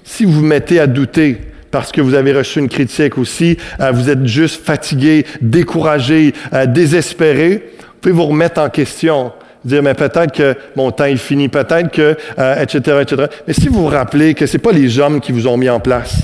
si 0.05 0.25
vous 0.25 0.33
vous 0.33 0.47
mettez 0.47 0.79
à 0.79 0.87
douter, 0.87 1.41
parce 1.73 1.91
que 1.91 2.01
vous 2.01 2.15
avez 2.15 2.33
reçu 2.33 2.61
une 2.61 2.69
critique 2.69 3.19
aussi, 3.19 3.57
euh, 3.81 3.91
vous 3.91 4.09
êtes 4.11 4.25
juste 4.25 4.65
fatigué, 4.65 5.27
découragé, 5.41 6.35
euh, 6.53 6.67
désespéré, 6.67 7.73
vous 7.79 7.95
pouvez 8.01 8.15
vous 8.15 8.27
remettre 8.27 8.61
en 8.61 8.71
question 8.71 9.33
dire, 9.65 9.83
mais 9.83 9.95
peut-être 9.95 10.33
que 10.33 10.55
mon 10.77 10.93
temps 10.93 11.05
est 11.05 11.17
fini, 11.17 11.49
peut-être 11.49 11.91
que, 11.91 12.17
etc., 12.61 12.81
euh, 12.89 13.01
etc. 13.03 13.27
Mais 13.49 13.55
si 13.55 13.69
vous 13.69 13.83
vous 13.83 13.89
rappelez 13.89 14.35
que 14.35 14.47
c'est 14.47 14.59
pas 14.59 14.73
les 14.73 15.01
hommes 15.01 15.21
qui 15.21 15.33
vous 15.33 15.49
ont 15.49 15.57
mis 15.57 15.69
en 15.69 15.81
place, 15.81 16.15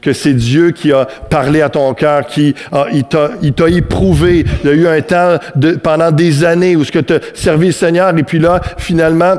que 0.00 0.12
c'est 0.12 0.34
Dieu 0.34 0.70
qui 0.70 0.92
a 0.92 1.04
parlé 1.04 1.60
à 1.60 1.68
ton 1.68 1.92
cœur, 1.94 2.26
qui 2.26 2.54
a, 2.72 2.86
t'a 3.08 3.68
éprouvé. 3.68 4.44
Il 4.62 4.70
y 4.70 4.72
a 4.72 4.76
eu 4.76 4.86
un 4.86 5.00
temps 5.00 5.38
pendant 5.82 6.10
des 6.10 6.44
années 6.44 6.76
où 6.76 6.84
ce 6.84 6.92
que 6.92 6.98
tu 6.98 7.14
as 7.14 7.20
servi 7.34 7.66
le 7.66 7.72
Seigneur, 7.72 8.16
et 8.16 8.22
puis 8.22 8.38
là, 8.38 8.60
finalement, 8.76 9.34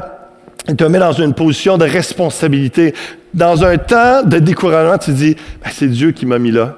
il 0.68 0.76
te 0.76 0.84
met 0.84 1.00
dans 1.00 1.14
une 1.14 1.34
position 1.34 1.78
de 1.78 1.86
responsabilité. 1.86 2.94
Dans 3.34 3.64
un 3.64 3.78
temps 3.78 4.24
de 4.24 4.40
découragement, 4.40 4.98
tu 4.98 5.12
dis, 5.12 5.36
ben, 5.64 5.72
c'est 5.72 5.88
Dieu 5.88 6.12
qui 6.12 6.26
m'a 6.26 6.40
mis 6.40 6.52
là. 6.52 6.76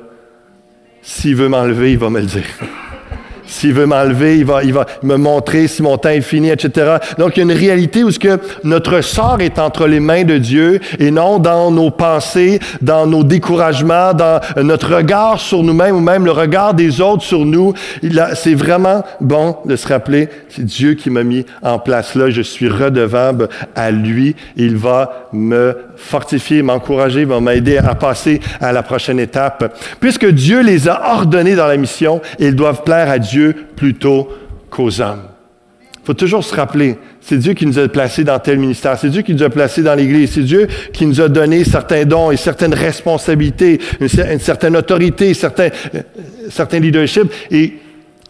S'il 1.01 1.35
veut 1.35 1.49
m'enlever, 1.49 1.93
il 1.93 1.97
va 1.97 2.09
me 2.09 2.19
le 2.19 2.25
dire. 2.25 2.43
S'il 3.51 3.73
veut 3.73 3.85
m'enlever, 3.85 4.37
il 4.37 4.45
va, 4.45 4.63
il 4.63 4.71
va 4.71 4.85
me 5.03 5.17
montrer 5.17 5.67
si 5.67 5.83
mon 5.83 5.97
temps 5.97 6.09
est 6.09 6.21
fini, 6.21 6.49
etc. 6.49 6.95
Donc, 7.17 7.35
il 7.35 7.39
y 7.39 7.41
a 7.41 7.43
une 7.43 7.59
réalité 7.59 8.01
où 8.01 8.09
ce 8.09 8.17
que 8.17 8.39
notre 8.63 9.01
sort 9.01 9.41
est 9.41 9.59
entre 9.59 9.87
les 9.87 9.99
mains 9.99 10.23
de 10.23 10.37
Dieu 10.37 10.79
et 10.99 11.11
non 11.11 11.37
dans 11.37 11.69
nos 11.69 11.91
pensées, 11.91 12.61
dans 12.81 13.05
nos 13.05 13.25
découragements, 13.25 14.13
dans 14.13 14.39
notre 14.55 14.95
regard 14.95 15.37
sur 15.41 15.63
nous-mêmes 15.63 15.97
ou 15.97 15.99
même 15.99 16.23
le 16.23 16.31
regard 16.31 16.73
des 16.73 17.01
autres 17.01 17.23
sur 17.23 17.45
nous. 17.45 17.73
C'est 18.35 18.55
vraiment 18.55 19.03
bon 19.19 19.57
de 19.65 19.75
se 19.75 19.85
rappeler, 19.85 20.29
c'est 20.47 20.63
Dieu 20.63 20.93
qui 20.93 21.09
m'a 21.09 21.23
mis 21.23 21.45
en 21.61 21.77
place 21.77 22.15
là. 22.15 22.29
Je 22.29 22.41
suis 22.41 22.69
redevable 22.69 23.49
à 23.75 23.91
lui. 23.91 24.37
Il 24.55 24.77
va 24.77 25.27
me 25.33 25.75
fortifier, 25.97 26.63
m'encourager, 26.63 27.25
va 27.25 27.41
m'aider 27.41 27.77
à 27.79 27.95
passer 27.95 28.39
à 28.61 28.71
la 28.71 28.81
prochaine 28.81 29.19
étape. 29.19 29.77
Puisque 29.99 30.25
Dieu 30.25 30.61
les 30.61 30.87
a 30.87 31.15
ordonnés 31.15 31.55
dans 31.55 31.67
la 31.67 31.75
mission, 31.75 32.21
ils 32.39 32.55
doivent 32.55 32.83
plaire 32.83 33.09
à 33.09 33.19
Dieu 33.19 33.40
plutôt 33.75 34.29
qu'aux 34.69 35.01
hommes. 35.01 35.23
Il 36.03 36.07
faut 36.07 36.13
toujours 36.15 36.43
se 36.43 36.55
rappeler, 36.55 36.97
c'est 37.19 37.37
Dieu 37.37 37.53
qui 37.53 37.67
nous 37.67 37.77
a 37.77 37.87
placés 37.87 38.23
dans 38.23 38.39
tel 38.39 38.57
ministère, 38.57 38.97
c'est 38.97 39.09
Dieu 39.09 39.21
qui 39.21 39.35
nous 39.35 39.43
a 39.43 39.49
placés 39.49 39.83
dans 39.83 39.93
l'Église, 39.93 40.31
c'est 40.31 40.41
Dieu 40.41 40.67
qui 40.93 41.05
nous 41.05 41.21
a 41.21 41.29
donné 41.29 41.63
certains 41.63 42.05
dons 42.05 42.31
et 42.31 42.37
certaines 42.37 42.73
responsabilités, 42.73 43.79
une, 43.99 44.39
certaine 44.39 44.75
autorité, 44.75 45.35
certains, 45.35 45.69
euh, 45.93 46.79
leadership. 46.79 47.31
Et 47.51 47.73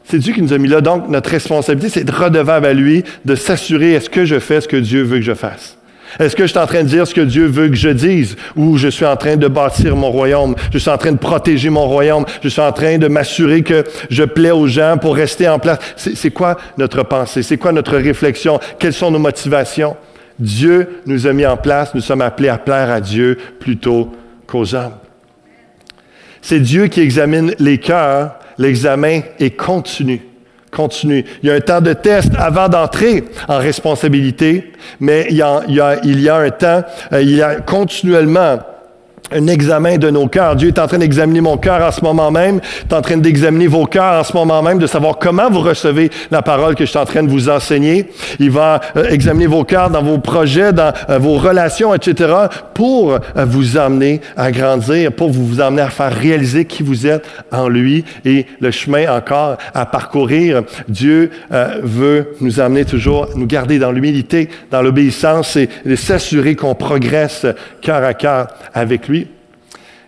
c'est 0.03 0.19
Dieu 0.19 0.33
qui 0.33 0.41
nous 0.41 0.51
a 0.51 0.57
mis 0.57 0.67
là. 0.67 0.81
Donc, 0.81 1.07
notre 1.07 1.29
responsabilité, 1.29 1.89
c'est 1.99 2.03
de 2.03 2.11
redevable 2.11 2.65
à 2.65 2.73
lui, 2.73 3.05
de 3.23 3.35
s'assurer, 3.35 3.93
est-ce 3.93 4.09
que 4.09 4.25
je 4.25 4.39
fais 4.39 4.59
ce 4.59 4.67
que 4.67 4.77
Dieu 4.77 5.03
veut 5.03 5.19
que 5.19 5.25
je 5.25 5.33
fasse? 5.33 5.77
Est-ce 6.19 6.35
que 6.35 6.43
je 6.43 6.49
suis 6.49 6.59
en 6.59 6.67
train 6.67 6.83
de 6.83 6.87
dire 6.87 7.07
ce 7.07 7.13
que 7.13 7.21
Dieu 7.21 7.45
veut 7.45 7.69
que 7.69 7.75
je 7.75 7.89
dise? 7.89 8.35
Ou 8.55 8.77
je 8.77 8.87
suis 8.87 9.05
en 9.05 9.15
train 9.15 9.37
de 9.37 9.47
bâtir 9.47 9.95
mon 9.95 10.11
royaume? 10.11 10.55
Je 10.73 10.77
suis 10.77 10.89
en 10.89 10.97
train 10.97 11.11
de 11.11 11.17
protéger 11.17 11.69
mon 11.69 11.87
royaume? 11.87 12.25
Je 12.43 12.49
suis 12.49 12.61
en 12.61 12.71
train 12.71 12.97
de 12.97 13.07
m'assurer 13.07 13.61
que 13.63 13.83
je 14.09 14.23
plais 14.23 14.51
aux 14.51 14.67
gens 14.67 14.97
pour 14.99 15.15
rester 15.15 15.47
en 15.47 15.59
place? 15.59 15.79
C'est 15.95 16.31
quoi 16.31 16.57
notre 16.77 17.03
pensée? 17.03 17.43
C'est 17.43 17.57
quoi 17.57 17.71
notre 17.71 17.97
réflexion? 17.97 18.59
Quelles 18.79 18.93
sont 18.93 19.11
nos 19.11 19.19
motivations? 19.19 19.95
Dieu 20.39 21.01
nous 21.05 21.27
a 21.27 21.33
mis 21.33 21.45
en 21.45 21.57
place. 21.57 21.93
Nous 21.93 22.01
sommes 22.01 22.21
appelés 22.21 22.49
à 22.49 22.57
plaire 22.57 22.89
à 22.89 22.99
Dieu 22.99 23.37
plutôt 23.59 24.11
qu'aux 24.47 24.75
hommes. 24.75 24.95
C'est 26.41 26.59
Dieu 26.59 26.87
qui 26.87 27.01
examine 27.01 27.53
les 27.59 27.77
cœurs. 27.77 28.35
L'examen 28.57 29.21
est 29.39 29.55
continu 29.55 30.21
continue. 30.71 31.25
Il 31.43 31.49
y 31.49 31.51
a 31.51 31.55
un 31.55 31.59
temps 31.59 31.81
de 31.81 31.93
test 31.93 32.31
avant 32.37 32.69
d'entrer 32.69 33.25
en 33.47 33.57
responsabilité, 33.57 34.71
mais 34.99 35.27
il 35.29 35.37
y 35.37 35.41
a, 35.41 35.61
il 35.67 35.75
y 35.75 35.81
a, 35.81 35.99
il 36.03 36.21
y 36.21 36.29
a 36.29 36.37
un 36.37 36.49
temps, 36.49 36.83
euh, 37.13 37.21
il 37.21 37.35
y 37.35 37.41
a 37.41 37.55
continuellement 37.55 38.59
un 39.31 39.47
examen 39.47 39.97
de 39.97 40.09
nos 40.09 40.27
cœurs. 40.27 40.55
Dieu 40.55 40.69
est 40.69 40.79
en 40.79 40.87
train 40.87 40.97
d'examiner 40.97 41.41
mon 41.41 41.57
cœur 41.57 41.85
en 41.85 41.91
ce 41.91 42.01
moment 42.01 42.31
même, 42.31 42.59
est 42.89 42.93
en 42.93 43.01
train 43.01 43.17
d'examiner 43.17 43.67
vos 43.67 43.85
cœurs 43.85 44.19
en 44.19 44.23
ce 44.23 44.33
moment 44.33 44.61
même, 44.61 44.79
de 44.79 44.87
savoir 44.87 45.17
comment 45.19 45.49
vous 45.49 45.61
recevez 45.61 46.09
la 46.29 46.41
parole 46.41 46.75
que 46.75 46.85
je 46.85 46.89
suis 46.89 46.99
en 46.99 47.05
train 47.05 47.23
de 47.23 47.29
vous 47.29 47.49
enseigner. 47.49 48.09
Il 48.39 48.51
va 48.51 48.81
euh, 48.97 49.09
examiner 49.09 49.47
vos 49.47 49.63
cœurs 49.63 49.89
dans 49.89 50.03
vos 50.03 50.17
projets, 50.17 50.73
dans 50.73 50.93
euh, 51.09 51.17
vos 51.17 51.37
relations, 51.37 51.93
etc., 51.93 52.33
pour 52.73 53.13
euh, 53.13 53.19
vous 53.45 53.77
amener 53.77 54.21
à 54.37 54.51
grandir, 54.51 55.11
pour 55.11 55.29
vous, 55.29 55.61
amener 55.61 55.81
à 55.81 55.89
faire 55.89 56.13
réaliser 56.13 56.65
qui 56.65 56.83
vous 56.83 57.07
êtes 57.07 57.25
en 57.51 57.67
lui 57.67 58.03
et 58.25 58.45
le 58.59 58.71
chemin 58.71 59.15
encore 59.15 59.57
à 59.73 59.85
parcourir. 59.85 60.63
Dieu 60.87 61.31
veut 61.83 62.35
nous 62.41 62.59
amener 62.59 62.85
toujours, 62.85 63.29
nous 63.35 63.45
garder 63.45 63.79
dans 63.79 63.91
l'humilité, 63.91 64.49
dans 64.71 64.81
l'obéissance 64.81 65.55
et, 65.55 65.69
et 65.85 65.95
s'assurer 65.95 66.55
qu'on 66.55 66.75
progresse 66.75 67.45
cœur 67.81 68.03
à 68.03 68.13
cœur 68.13 68.47
avec 68.73 69.07
lui. 69.07 69.20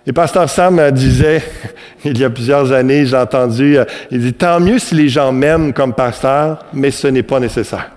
Et 0.05 0.11
Pasteur 0.11 0.49
Sam 0.49 0.91
disait, 0.91 1.41
il 2.05 2.17
y 2.17 2.23
a 2.23 2.29
plusieurs 2.29 2.71
années, 2.71 3.05
j'ai 3.05 3.15
entendu, 3.15 3.77
euh, 3.77 3.85
il 4.11 4.19
dit, 4.19 4.33
tant 4.33 4.59
mieux 4.59 4.79
si 4.79 4.95
les 4.95 5.07
gens 5.07 5.31
m'aiment 5.31 5.71
comme 5.71 5.93
pasteur, 5.93 6.65
mais 6.73 6.91
ce 6.91 7.07
n'est 7.07 7.23
pas 7.23 7.39
nécessaire. 7.39 7.91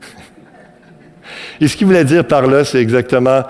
Et 1.60 1.68
ce 1.68 1.76
qu'il 1.76 1.86
voulait 1.86 2.04
dire 2.04 2.24
par 2.24 2.46
là, 2.46 2.64
c'est 2.64 2.80
exactement 2.80 3.44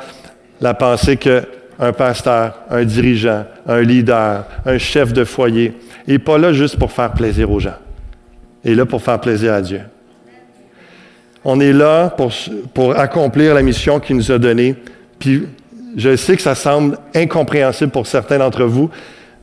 la 0.61 0.75
pensée 0.75 1.17
qu'un 1.17 1.93
pasteur, 1.97 2.61
un 2.71 2.85
dirigeant, 2.85 3.47
un 3.67 3.81
leader, 3.81 4.45
un 4.67 4.79
chef 4.79 5.13
de 5.13 5.25
foyer 5.25 5.75
n'est 6.07 6.19
pas 6.19 6.37
là 6.37 6.53
juste 6.53 6.79
pour 6.79 6.93
faire 6.93 7.13
plaisir 7.13 7.51
aux 7.51 7.61
gens. 7.61 7.77
Il 8.65 8.73
est 8.73 8.75
là 8.75 8.85
pour 8.85 9.03
faire 9.03 9.21
plaisir 9.21 9.55
à 9.55 9.63
Dieu. 9.63 9.81
On 11.43 11.61
est 11.61 11.73
là 11.73 12.11
pour, 12.11 12.33
pour 12.73 12.99
accomplir 12.99 13.55
la 13.55 13.63
mission 13.63 14.01
qu'il 14.01 14.17
nous 14.17 14.31
a 14.31 14.39
donnée, 14.39 14.75
puis 15.19 15.47
je 15.97 16.17
sais 16.17 16.37
que 16.37 16.43
ça 16.43 16.55
semble 16.55 16.99
incompréhensible 17.15 17.91
pour 17.91 18.07
certains 18.07 18.39
d'entre 18.39 18.65
vous, 18.65 18.91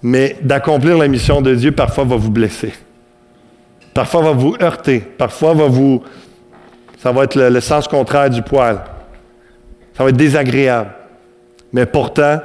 mais 0.01 0.37
d'accomplir 0.41 0.97
la 0.97 1.07
mission 1.07 1.41
de 1.41 1.55
Dieu 1.55 1.71
parfois 1.71 2.03
va 2.03 2.15
vous 2.15 2.31
blesser. 2.31 2.73
Parfois 3.93 4.21
va 4.21 4.31
vous 4.31 4.55
heurter. 4.61 4.99
Parfois 4.99 5.53
va 5.53 5.67
vous. 5.67 6.01
Ça 6.97 7.11
va 7.11 7.23
être 7.23 7.35
le, 7.35 7.59
sens 7.59 7.87
contraire 7.87 8.29
du 8.29 8.41
poil. 8.41 8.79
Ça 9.95 10.03
va 10.03 10.09
être 10.09 10.17
désagréable. 10.17 10.91
Mais 11.73 11.85
pourtant, 11.85 12.39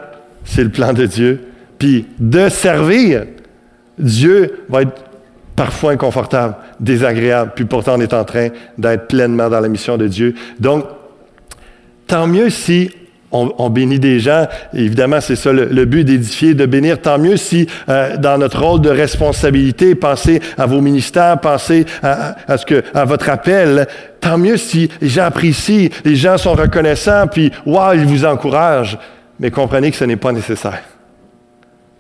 c'est 0.45 0.64
le 0.64 0.71
plan 0.71 0.92
de 0.92 1.07
Dieu. 1.07 1.49
Puis 1.79 2.07
de 2.19 2.49
servir, 2.49 3.25
Dieu 3.99 4.64
va 4.69 4.83
être 4.83 5.05
parfois 5.55 5.92
inconfortable, 5.92 6.57
désagréable. 6.81 7.53
Puis 7.55 7.64
pourtant, 7.64 7.95
on 7.97 8.01
est 8.01 8.14
en 8.14 8.25
train 8.25 8.49
d'être 8.77 9.09
pleinement 9.09 9.49
dans 9.49 9.61
la 9.61 9.69
mission 9.69 9.97
de 9.97 10.09
Dieu. 10.09 10.35
Donc, 10.59 10.85
tant 12.07 12.27
mieux 12.27 12.51
si 12.51 12.90
on, 13.59 13.70
bénit 13.70 13.99
des 13.99 14.20
gens. 14.20 14.46
Évidemment, 14.75 15.20
c'est 15.20 15.37
ça 15.37 15.53
le, 15.53 15.85
but 15.85 16.05
d'édifier, 16.05 16.55
de 16.55 16.66
bénir. 16.66 17.01
Tant 17.01 17.18
mieux 17.18 17.37
si, 17.37 17.66
euh, 17.88 18.16
dans 18.16 18.38
notre 18.38 18.62
rôle 18.62 18.81
de 18.81 18.90
responsabilité, 18.90 19.94
pensez 19.94 20.40
à 20.57 20.66
vos 20.66 20.81
ministères, 20.81 21.40
pensez 21.40 21.87
à, 22.03 22.57
ce 22.57 22.66
que, 22.66 22.83
à 22.94 23.05
votre 23.05 23.29
appel. 23.29 23.87
Tant 24.20 24.38
mieux 24.38 24.57
si 24.57 24.90
les 25.01 25.09
gens 25.09 25.25
apprécient, 25.25 25.90
les 26.05 26.16
gens 26.16 26.38
sont 26.38 26.55
reconnaissants, 26.55 27.27
puis 27.27 27.53
waouh, 27.64 27.94
ils 27.94 28.07
vous 28.07 28.25
encouragent. 28.25 28.99
Mais 29.38 29.51
comprenez 29.51 29.90
que 29.90 29.96
ce 29.96 30.05
n'est 30.05 30.16
pas 30.16 30.33
nécessaire. 30.33 30.83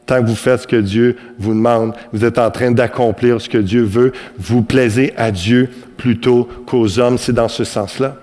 Tant 0.06 0.22
que 0.22 0.28
vous 0.28 0.36
faites 0.36 0.62
ce 0.62 0.66
que 0.66 0.76
Dieu 0.76 1.16
vous 1.38 1.52
demande, 1.52 1.92
vous 2.12 2.24
êtes 2.24 2.38
en 2.38 2.50
train 2.50 2.70
d'accomplir 2.70 3.40
ce 3.40 3.48
que 3.48 3.58
Dieu 3.58 3.82
veut. 3.82 4.12
Vous 4.38 4.62
plaisez 4.62 5.12
à 5.16 5.32
Dieu 5.32 5.68
plutôt 5.96 6.48
qu'aux 6.66 7.00
hommes. 7.00 7.18
C'est 7.18 7.32
dans 7.32 7.48
ce 7.48 7.64
sens-là. 7.64 8.16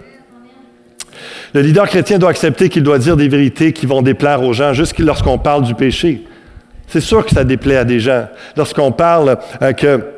Le 1.53 1.61
leader 1.61 1.87
chrétien 1.87 2.19
doit 2.19 2.29
accepter 2.29 2.69
qu'il 2.69 2.83
doit 2.83 2.99
dire 2.99 3.17
des 3.17 3.27
vérités 3.27 3.73
qui 3.73 3.85
vont 3.85 4.01
déplaire 4.01 4.43
aux 4.43 4.53
gens, 4.53 4.73
juste 4.73 4.97
lorsqu'on 4.99 5.37
parle 5.37 5.63
du 5.63 5.75
péché. 5.75 6.25
C'est 6.87 7.01
sûr 7.01 7.25
que 7.25 7.33
ça 7.33 7.43
déplaît 7.43 7.77
à 7.77 7.85
des 7.85 7.99
gens. 7.99 8.27
Lorsqu'on 8.55 8.91
parle 8.91 9.37
euh, 9.61 9.73
que 9.73 10.12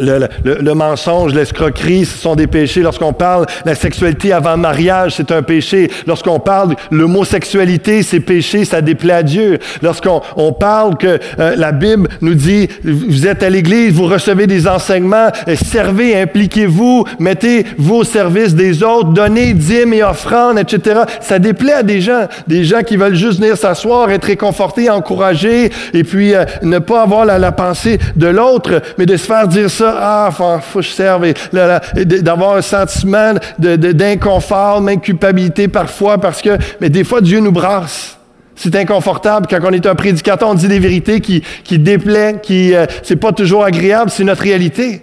le, 0.00 0.74
mensonge, 0.74 1.34
l'escroquerie, 1.34 2.04
ce 2.04 2.18
sont 2.18 2.34
des 2.34 2.46
péchés. 2.46 2.82
Lorsqu'on 2.82 3.12
parle 3.12 3.46
la 3.64 3.74
sexualité 3.74 4.32
avant 4.32 4.56
mariage, 4.56 5.14
c'est 5.16 5.30
un 5.32 5.42
péché. 5.42 5.90
Lorsqu'on 6.06 6.38
parle 6.38 6.74
l'homosexualité, 6.90 8.02
c'est 8.02 8.20
péché, 8.20 8.64
ça 8.64 8.80
déplaît 8.80 9.14
à 9.14 9.22
Dieu. 9.22 9.58
Lorsqu'on 9.82 10.22
on 10.36 10.52
parle 10.52 10.96
que 10.96 11.18
euh, 11.38 11.54
la 11.56 11.72
Bible 11.72 12.08
nous 12.20 12.34
dit, 12.34 12.68
vous 12.84 13.26
êtes 13.26 13.42
à 13.42 13.50
l'Église, 13.50 13.92
vous 13.92 14.06
recevez 14.06 14.46
des 14.46 14.66
enseignements, 14.66 15.28
euh, 15.48 15.56
servez, 15.56 16.20
impliquez-vous, 16.20 17.04
mettez-vous 17.18 17.94
au 17.94 18.04
service 18.04 18.54
des 18.54 18.82
autres, 18.82 19.10
donnez 19.10 19.54
dîmes 19.54 19.94
et 19.94 20.02
offrandes, 20.02 20.58
etc. 20.58 21.02
Ça 21.20 21.38
déplaît 21.38 21.72
à 21.72 21.82
des 21.82 22.00
gens, 22.00 22.26
des 22.46 22.64
gens 22.64 22.82
qui 22.82 22.96
veulent 22.96 23.14
juste 23.14 23.40
venir 23.40 23.56
s'asseoir, 23.56 24.10
être 24.10 24.24
réconfortés, 24.24 24.90
encouragés, 24.90 25.70
et 25.92 26.04
puis 26.04 26.34
euh, 26.34 26.44
ne 26.62 26.78
pas 26.78 27.02
avoir 27.02 27.24
la, 27.24 27.38
la 27.38 27.52
pensée 27.52 27.98
de 28.16 28.26
l'autre, 28.26 28.82
mais 28.98 29.06
de 29.06 29.16
se 29.16 29.26
faire 29.26 29.48
dire 29.48 29.70
ça 29.70 29.85
ah, 29.94 30.30
faut, 30.32 30.58
faut 30.60 30.78
que 30.80 30.84
je 30.84 30.90
serve, 30.90 31.32
d'avoir 31.52 32.56
un 32.56 32.62
sentiment 32.62 33.34
d'inconfort, 33.58 34.80
de, 34.80 34.86
même 34.86 35.00
culpabilité 35.00 35.68
parfois, 35.68 36.18
parce 36.18 36.42
que, 36.42 36.58
mais 36.80 36.90
des 36.90 37.04
fois, 37.04 37.20
Dieu 37.20 37.40
nous 37.40 37.52
brasse. 37.52 38.18
C'est 38.54 38.74
inconfortable 38.74 39.46
quand 39.50 39.58
on 39.62 39.72
est 39.72 39.86
un 39.86 39.94
prédicateur, 39.94 40.48
on 40.48 40.54
dit 40.54 40.68
des 40.68 40.78
vérités 40.78 41.20
qui, 41.20 41.42
qui 41.62 41.78
déplaient, 41.78 42.40
qui, 42.42 42.74
euh, 42.74 42.86
c'est 43.02 43.16
pas 43.16 43.32
toujours 43.32 43.64
agréable, 43.64 44.10
c'est 44.10 44.24
notre 44.24 44.42
réalité. 44.42 45.02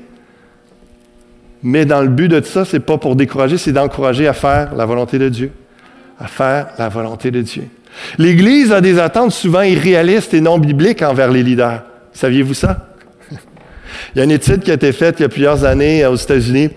Mais 1.62 1.86
dans 1.86 2.02
le 2.02 2.10
but 2.10 2.28
de 2.28 2.42
ça, 2.42 2.66
c'est 2.66 2.80
pas 2.80 2.98
pour 2.98 3.16
décourager, 3.16 3.58
c'est 3.58 3.72
d'encourager 3.72 4.28
à 4.28 4.34
faire 4.34 4.76
la 4.76 4.86
volonté 4.86 5.20
de 5.20 5.30
Dieu. 5.30 5.52
À 6.20 6.28
faire 6.28 6.68
la 6.78 6.90
volonté 6.90 7.32
de 7.32 7.42
Dieu. 7.42 7.64
L'Église 8.18 8.72
a 8.72 8.82
des 8.82 9.00
attentes 9.00 9.32
souvent 9.32 9.62
irréalistes 9.62 10.34
et 10.34 10.42
non 10.42 10.58
bibliques 10.58 11.02
envers 11.02 11.32
les 11.32 11.44
leaders. 11.44 11.84
Saviez-vous 12.12 12.54
ça? 12.54 12.93
Il 14.14 14.20
y 14.20 14.22
a 14.22 14.24
une 14.26 14.32
étude 14.32 14.62
qui 14.62 14.72
a 14.72 14.76
été 14.76 14.92
faite 14.92 15.16
il 15.20 15.24
y 15.24 15.26
a 15.26 15.30
plusieurs 15.30 15.66
années 15.66 16.06
aux 16.06 16.16
États-Unis, 16.16 16.70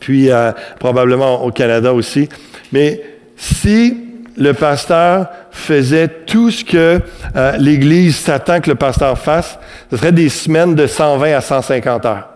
puis 0.00 0.30
euh, 0.30 0.52
probablement 0.78 1.44
au 1.44 1.50
Canada 1.50 1.92
aussi. 1.92 2.28
Mais 2.72 3.02
si 3.36 3.96
le 4.36 4.52
pasteur 4.52 5.28
faisait 5.50 6.08
tout 6.08 6.50
ce 6.50 6.64
que 6.64 7.00
euh, 7.36 7.56
l'Église 7.58 8.16
s'attend 8.16 8.60
que 8.60 8.70
le 8.70 8.76
pasteur 8.76 9.18
fasse, 9.18 9.58
ce 9.90 9.96
serait 9.96 10.12
des 10.12 10.28
semaines 10.28 10.74
de 10.74 10.86
120 10.86 11.32
à 11.34 11.40
150 11.40 12.06
heures. 12.06 12.28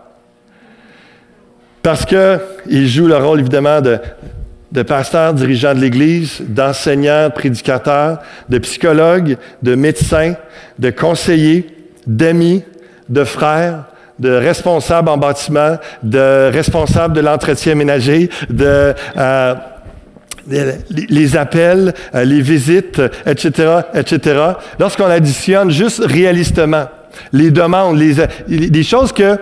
Parce 1.83 2.05
qu'il 2.05 2.87
joue 2.87 3.07
le 3.07 3.17
rôle, 3.17 3.39
évidemment, 3.39 3.81
de, 3.81 3.99
de 4.71 4.81
pasteur, 4.83 5.33
dirigeant 5.33 5.73
de 5.73 5.79
l'Église, 5.79 6.41
d'enseignant, 6.41 7.29
prédicateur, 7.33 8.19
de 8.49 8.57
psychologue, 8.59 9.37
de 9.61 9.75
médecin, 9.75 10.35
de 10.79 10.89
conseiller, 10.89 11.67
d'amis, 12.07 12.63
de 13.09 13.23
frère, 13.23 13.85
de 14.21 14.29
responsable 14.29 15.09
en 15.09 15.17
bâtiment, 15.17 15.77
de 16.03 16.51
responsable 16.51 17.15
de 17.15 17.21
l'entretien 17.21 17.75
ménager, 17.75 18.29
de 18.49 18.93
euh, 19.17 19.55
les 20.47 21.37
appels, 21.37 21.93
euh, 22.15 22.23
les 22.23 22.41
visites, 22.41 23.01
etc., 23.25 23.81
etc. 23.93 24.41
Lorsqu'on 24.79 25.05
additionne 25.05 25.71
juste 25.71 26.03
réalistement 26.05 26.85
les 27.33 27.51
demandes, 27.51 27.97
les, 27.97 28.15
les 28.47 28.83
choses 28.83 29.11
que 29.11 29.37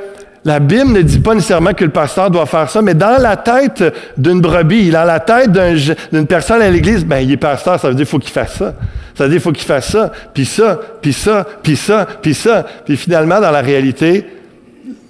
la 0.46 0.60
Bible 0.60 0.94
ne 0.94 1.02
dit 1.02 1.20
pas 1.20 1.36
nécessairement 1.36 1.74
que 1.74 1.84
le 1.84 1.92
pasteur 1.92 2.32
doit 2.32 2.46
faire 2.46 2.70
ça, 2.70 2.82
mais 2.82 2.94
dans 2.94 3.22
la 3.22 3.36
tête 3.36 3.84
d'une 4.18 4.40
brebis, 4.40 4.90
dans 4.90 5.04
la 5.04 5.20
tête 5.20 5.52
d'une 5.52 6.28
personne 6.28 6.62
à 6.62 6.70
l'Église, 6.70 7.06
ben 7.06 7.20
il 7.20 7.32
est 7.32 7.38
pasteur, 7.38 7.80
ça 7.80 7.90
veut 7.90 7.96
dire 7.96 8.06
qu'il 8.06 8.12
faut 8.12 8.20
qu'il 8.20 8.32
fasse 8.32 8.54
ça. 8.54 8.74
Ça 9.16 9.26
veut 9.26 9.32
dire 9.32 9.36
qu'il 9.36 9.42
faut 9.42 9.52
qu'il 9.52 9.66
fasse 9.66 9.92
ça, 9.92 10.12
puis 10.34 10.46
ça, 10.46 10.80
puis 11.02 11.12
ça, 11.12 11.46
puis 11.62 11.76
ça, 11.76 12.08
puis 12.22 12.34
ça. 12.34 12.66
Puis 12.86 12.96
finalement, 12.96 13.42
dans 13.42 13.52
la 13.52 13.60
réalité, 13.60 14.26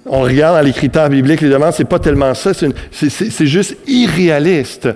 on 0.06 0.22
regarde 0.22 0.56
dans 0.56 0.64
les 0.64 0.72
critères 0.72 1.08
bibliques, 1.08 1.40
les 1.40 1.50
demandes, 1.50 1.72
c'est 1.74 1.84
pas 1.84 1.98
tellement 1.98 2.34
ça, 2.34 2.52
c'est 2.54 3.46
juste 3.46 3.76
irréaliste. 3.86 4.88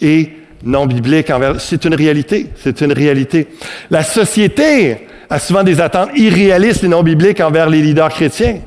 Et 0.00 0.30
non 0.64 0.86
biblique 0.86 1.32
C'est 1.58 1.84
une 1.84 1.94
réalité. 1.94 2.48
C'est 2.56 2.80
une 2.80 2.92
réalité. 2.92 3.48
La 3.90 4.02
société 4.02 5.06
a 5.28 5.38
souvent 5.38 5.62
des 5.62 5.80
attentes 5.80 6.10
irréalistes 6.16 6.84
et 6.84 6.88
non 6.88 7.02
bibliques 7.02 7.40
envers 7.40 7.68
les 7.68 7.80
leaders 7.80 8.10
chrétiens. 8.10 8.58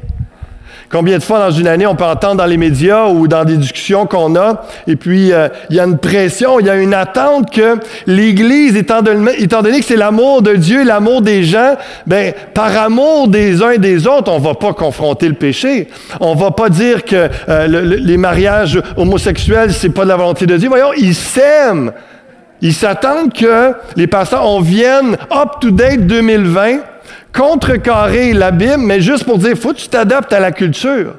Combien 0.93 1.17
de 1.17 1.23
fois 1.23 1.39
dans 1.39 1.49
une 1.49 1.67
année 1.67 1.87
on 1.87 1.95
peut 1.95 2.03
entendre 2.03 2.35
dans 2.35 2.45
les 2.45 2.57
médias 2.57 3.07
ou 3.07 3.27
dans 3.27 3.45
des 3.45 3.57
discussions 3.57 4.05
qu'on 4.05 4.35
a, 4.35 4.61
et 4.85 4.95
puis 4.95 5.33
euh, 5.33 5.47
il 5.71 5.75
y 5.75 5.79
a 5.79 5.85
une 5.85 5.97
pression, 5.97 6.59
il 6.59 6.67
y 6.67 6.69
a 6.69 6.75
une 6.75 6.93
attente 6.93 7.51
que 7.51 7.79
l'Église, 8.05 8.75
étant, 8.75 9.01
donné 9.01 9.79
que 9.79 9.85
c'est 9.85 9.95
l'amour 9.95 10.43
de 10.43 10.53
Dieu, 10.53 10.83
l'amour 10.83 11.23
des 11.23 11.45
gens, 11.45 11.77
ben 12.05 12.35
par 12.53 12.77
amour 12.77 13.27
des 13.27 13.63
uns 13.63 13.71
et 13.71 13.79
des 13.79 14.05
autres, 14.05 14.31
on 14.31 14.37
va 14.37 14.53
pas 14.53 14.73
confronter 14.73 15.27
le 15.27 15.33
péché. 15.33 15.87
On 16.19 16.35
va 16.35 16.51
pas 16.51 16.69
dire 16.69 17.03
que 17.03 17.27
euh, 17.49 17.67
les 17.67 18.17
mariages 18.17 18.79
homosexuels 18.95 19.73
c'est 19.73 19.89
pas 19.89 20.03
de 20.03 20.09
la 20.09 20.15
volonté 20.15 20.45
de 20.45 20.57
Dieu. 20.57 20.69
Voyons, 20.69 20.93
ils 20.95 21.15
s'aiment. 21.15 21.91
Ils 22.61 22.75
s'attendent 22.75 23.33
que 23.33 23.73
les 23.95 24.05
pasteurs, 24.05 24.47
on 24.47 24.61
vienne 24.61 25.17
up 25.31 25.59
to 25.59 25.71
date 25.71 26.05
2020 26.05 26.92
contrecarrer 27.33 28.33
la 28.33 28.51
Bible, 28.51 28.77
mais 28.77 29.01
juste 29.01 29.23
pour 29.25 29.37
dire, 29.37 29.57
faut 29.57 29.73
que 29.73 29.79
tu 29.79 29.87
t'adaptes 29.87 30.31
à 30.33 30.39
la 30.39 30.51
culture. 30.51 31.15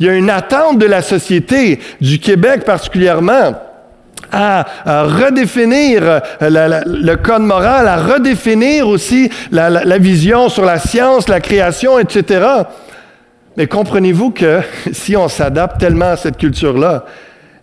Il 0.00 0.06
y 0.06 0.08
a 0.08 0.14
une 0.14 0.30
attente 0.30 0.78
de 0.78 0.86
la 0.86 1.02
société, 1.02 1.78
du 2.00 2.18
Québec 2.18 2.64
particulièrement, 2.64 3.54
à, 4.32 4.64
redéfinir 5.04 6.02
euh, 6.02 6.20
le 6.40 7.14
code 7.16 7.42
moral, 7.42 7.86
à 7.86 7.98
redéfinir 7.98 8.88
aussi 8.88 9.30
la, 9.50 9.98
vision 9.98 10.48
sur 10.48 10.64
la 10.64 10.78
science, 10.78 11.28
la 11.28 11.40
création, 11.40 11.98
etc. 11.98 12.46
Mais 13.56 13.66
comprenez-vous 13.66 14.30
que 14.30 14.60
si 14.92 15.16
on 15.16 15.28
s'adapte 15.28 15.78
tellement 15.78 16.12
à 16.12 16.16
cette 16.16 16.38
culture-là 16.38 17.04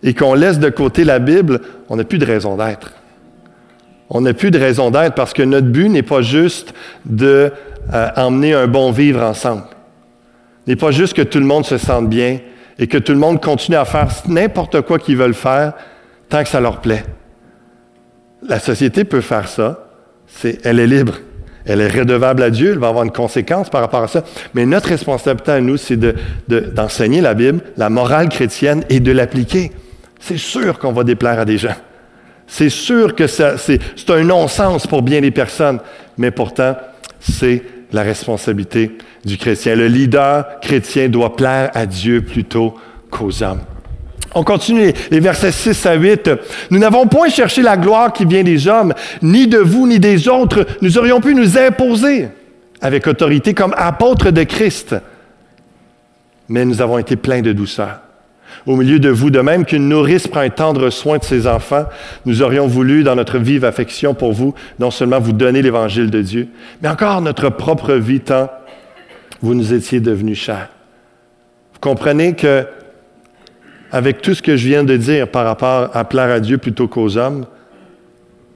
et 0.02 0.14
qu'on 0.14 0.34
laisse 0.34 0.60
de 0.60 0.70
côté 0.70 1.04
la 1.04 1.18
Bible, 1.18 1.60
on 1.88 1.96
n'a 1.96 2.04
plus 2.04 2.18
de 2.18 2.26
raison 2.26 2.56
d'être. 2.56 2.92
On 4.10 4.20
n'a 4.22 4.34
plus 4.34 4.50
de 4.50 4.58
raison 4.58 4.90
d'être 4.90 5.14
parce 5.14 5.32
que 5.32 5.42
notre 5.42 5.68
but 5.68 5.88
n'est 5.88 6.02
pas 6.02 6.20
juste 6.20 6.74
d'emmener 7.04 8.54
euh, 8.54 8.64
un 8.64 8.66
bon 8.66 8.90
vivre 8.90 9.22
ensemble. 9.22 9.62
N'est 10.66 10.76
pas 10.76 10.90
juste 10.90 11.14
que 11.14 11.22
tout 11.22 11.38
le 11.38 11.46
monde 11.46 11.64
se 11.64 11.78
sente 11.78 12.08
bien 12.08 12.40
et 12.78 12.88
que 12.88 12.98
tout 12.98 13.12
le 13.12 13.18
monde 13.18 13.40
continue 13.40 13.76
à 13.76 13.84
faire 13.84 14.08
n'importe 14.26 14.80
quoi 14.80 14.98
qu'ils 14.98 15.16
veulent 15.16 15.32
faire 15.32 15.74
tant 16.28 16.42
que 16.42 16.48
ça 16.48 16.60
leur 16.60 16.80
plaît. 16.80 17.04
La 18.42 18.58
société 18.58 19.04
peut 19.04 19.20
faire 19.20 19.48
ça. 19.48 19.90
elle 20.64 20.80
est 20.80 20.86
libre. 20.86 21.14
Elle 21.64 21.80
est 21.80 21.88
redevable 21.88 22.42
à 22.42 22.50
Dieu. 22.50 22.72
Elle 22.72 22.78
va 22.78 22.88
avoir 22.88 23.04
une 23.04 23.12
conséquence 23.12 23.70
par 23.70 23.80
rapport 23.80 24.02
à 24.02 24.08
ça. 24.08 24.24
Mais 24.54 24.66
notre 24.66 24.88
responsabilité 24.88 25.52
à 25.52 25.60
nous, 25.60 25.76
c'est 25.76 25.98
d'enseigner 26.48 27.20
la 27.20 27.34
Bible, 27.34 27.60
la 27.76 27.90
morale 27.90 28.28
chrétienne 28.28 28.84
et 28.88 28.98
de 28.98 29.12
l'appliquer. 29.12 29.70
C'est 30.18 30.38
sûr 30.38 30.78
qu'on 30.78 30.92
va 30.92 31.04
déplaire 31.04 31.38
à 31.38 31.44
des 31.44 31.58
gens. 31.58 31.76
C'est 32.52 32.68
sûr 32.68 33.14
que 33.14 33.28
c'est 33.28 34.10
un 34.10 34.24
non-sens 34.24 34.88
pour 34.88 35.02
bien 35.02 35.20
des 35.20 35.30
personnes, 35.30 35.78
mais 36.18 36.32
pourtant, 36.32 36.76
c'est 37.20 37.62
la 37.92 38.02
responsabilité 38.02 38.98
du 39.24 39.38
chrétien. 39.38 39.76
Le 39.76 39.86
leader 39.86 40.58
chrétien 40.60 41.08
doit 41.08 41.36
plaire 41.36 41.70
à 41.74 41.86
Dieu 41.86 42.22
plutôt 42.22 42.74
qu'aux 43.08 43.44
hommes. 43.44 43.60
On 44.34 44.42
continue 44.42 44.92
les 45.12 45.20
versets 45.20 45.52
6 45.52 45.86
à 45.86 45.94
8. 45.94 46.30
Nous 46.70 46.80
n'avons 46.80 47.06
point 47.06 47.28
cherché 47.28 47.62
la 47.62 47.76
gloire 47.76 48.12
qui 48.12 48.24
vient 48.24 48.42
des 48.42 48.66
hommes, 48.66 48.94
ni 49.22 49.46
de 49.46 49.58
vous, 49.58 49.86
ni 49.86 50.00
des 50.00 50.26
autres. 50.26 50.66
Nous 50.82 50.98
aurions 50.98 51.20
pu 51.20 51.36
nous 51.36 51.56
imposer 51.56 52.28
avec 52.80 53.06
autorité 53.06 53.54
comme 53.54 53.74
apôtres 53.76 54.32
de 54.32 54.42
Christ. 54.42 54.96
Mais 56.48 56.64
nous 56.64 56.82
avons 56.82 56.98
été 56.98 57.14
pleins 57.14 57.42
de 57.42 57.52
douceur 57.52 58.00
au 58.66 58.76
milieu 58.76 58.98
de 58.98 59.08
vous, 59.08 59.30
de 59.30 59.40
même 59.40 59.64
qu'une 59.64 59.88
nourrice 59.88 60.28
prend 60.28 60.40
un 60.40 60.50
tendre 60.50 60.90
soin 60.90 61.18
de 61.18 61.24
ses 61.24 61.46
enfants, 61.46 61.86
nous 62.26 62.42
aurions 62.42 62.66
voulu, 62.66 63.02
dans 63.02 63.16
notre 63.16 63.38
vive 63.38 63.64
affection 63.64 64.14
pour 64.14 64.32
vous, 64.32 64.54
non 64.78 64.90
seulement 64.90 65.20
vous 65.20 65.32
donner 65.32 65.62
l'évangile 65.62 66.10
de 66.10 66.22
Dieu, 66.22 66.48
mais 66.82 66.88
encore 66.88 67.20
notre 67.20 67.48
propre 67.48 67.94
vie 67.94 68.20
tant 68.20 68.50
vous 69.42 69.54
nous 69.54 69.72
étiez 69.72 70.00
devenus 70.00 70.38
chers. 70.38 70.68
Vous 71.72 71.80
comprenez 71.80 72.34
que, 72.34 72.66
avec 73.90 74.20
tout 74.20 74.34
ce 74.34 74.42
que 74.42 74.56
je 74.56 74.68
viens 74.68 74.84
de 74.84 74.96
dire 74.96 75.28
par 75.28 75.44
rapport 75.44 75.90
à 75.94 76.04
plaire 76.04 76.30
à 76.30 76.40
Dieu 76.40 76.58
plutôt 76.58 76.88
qu'aux 76.88 77.16
hommes, 77.16 77.46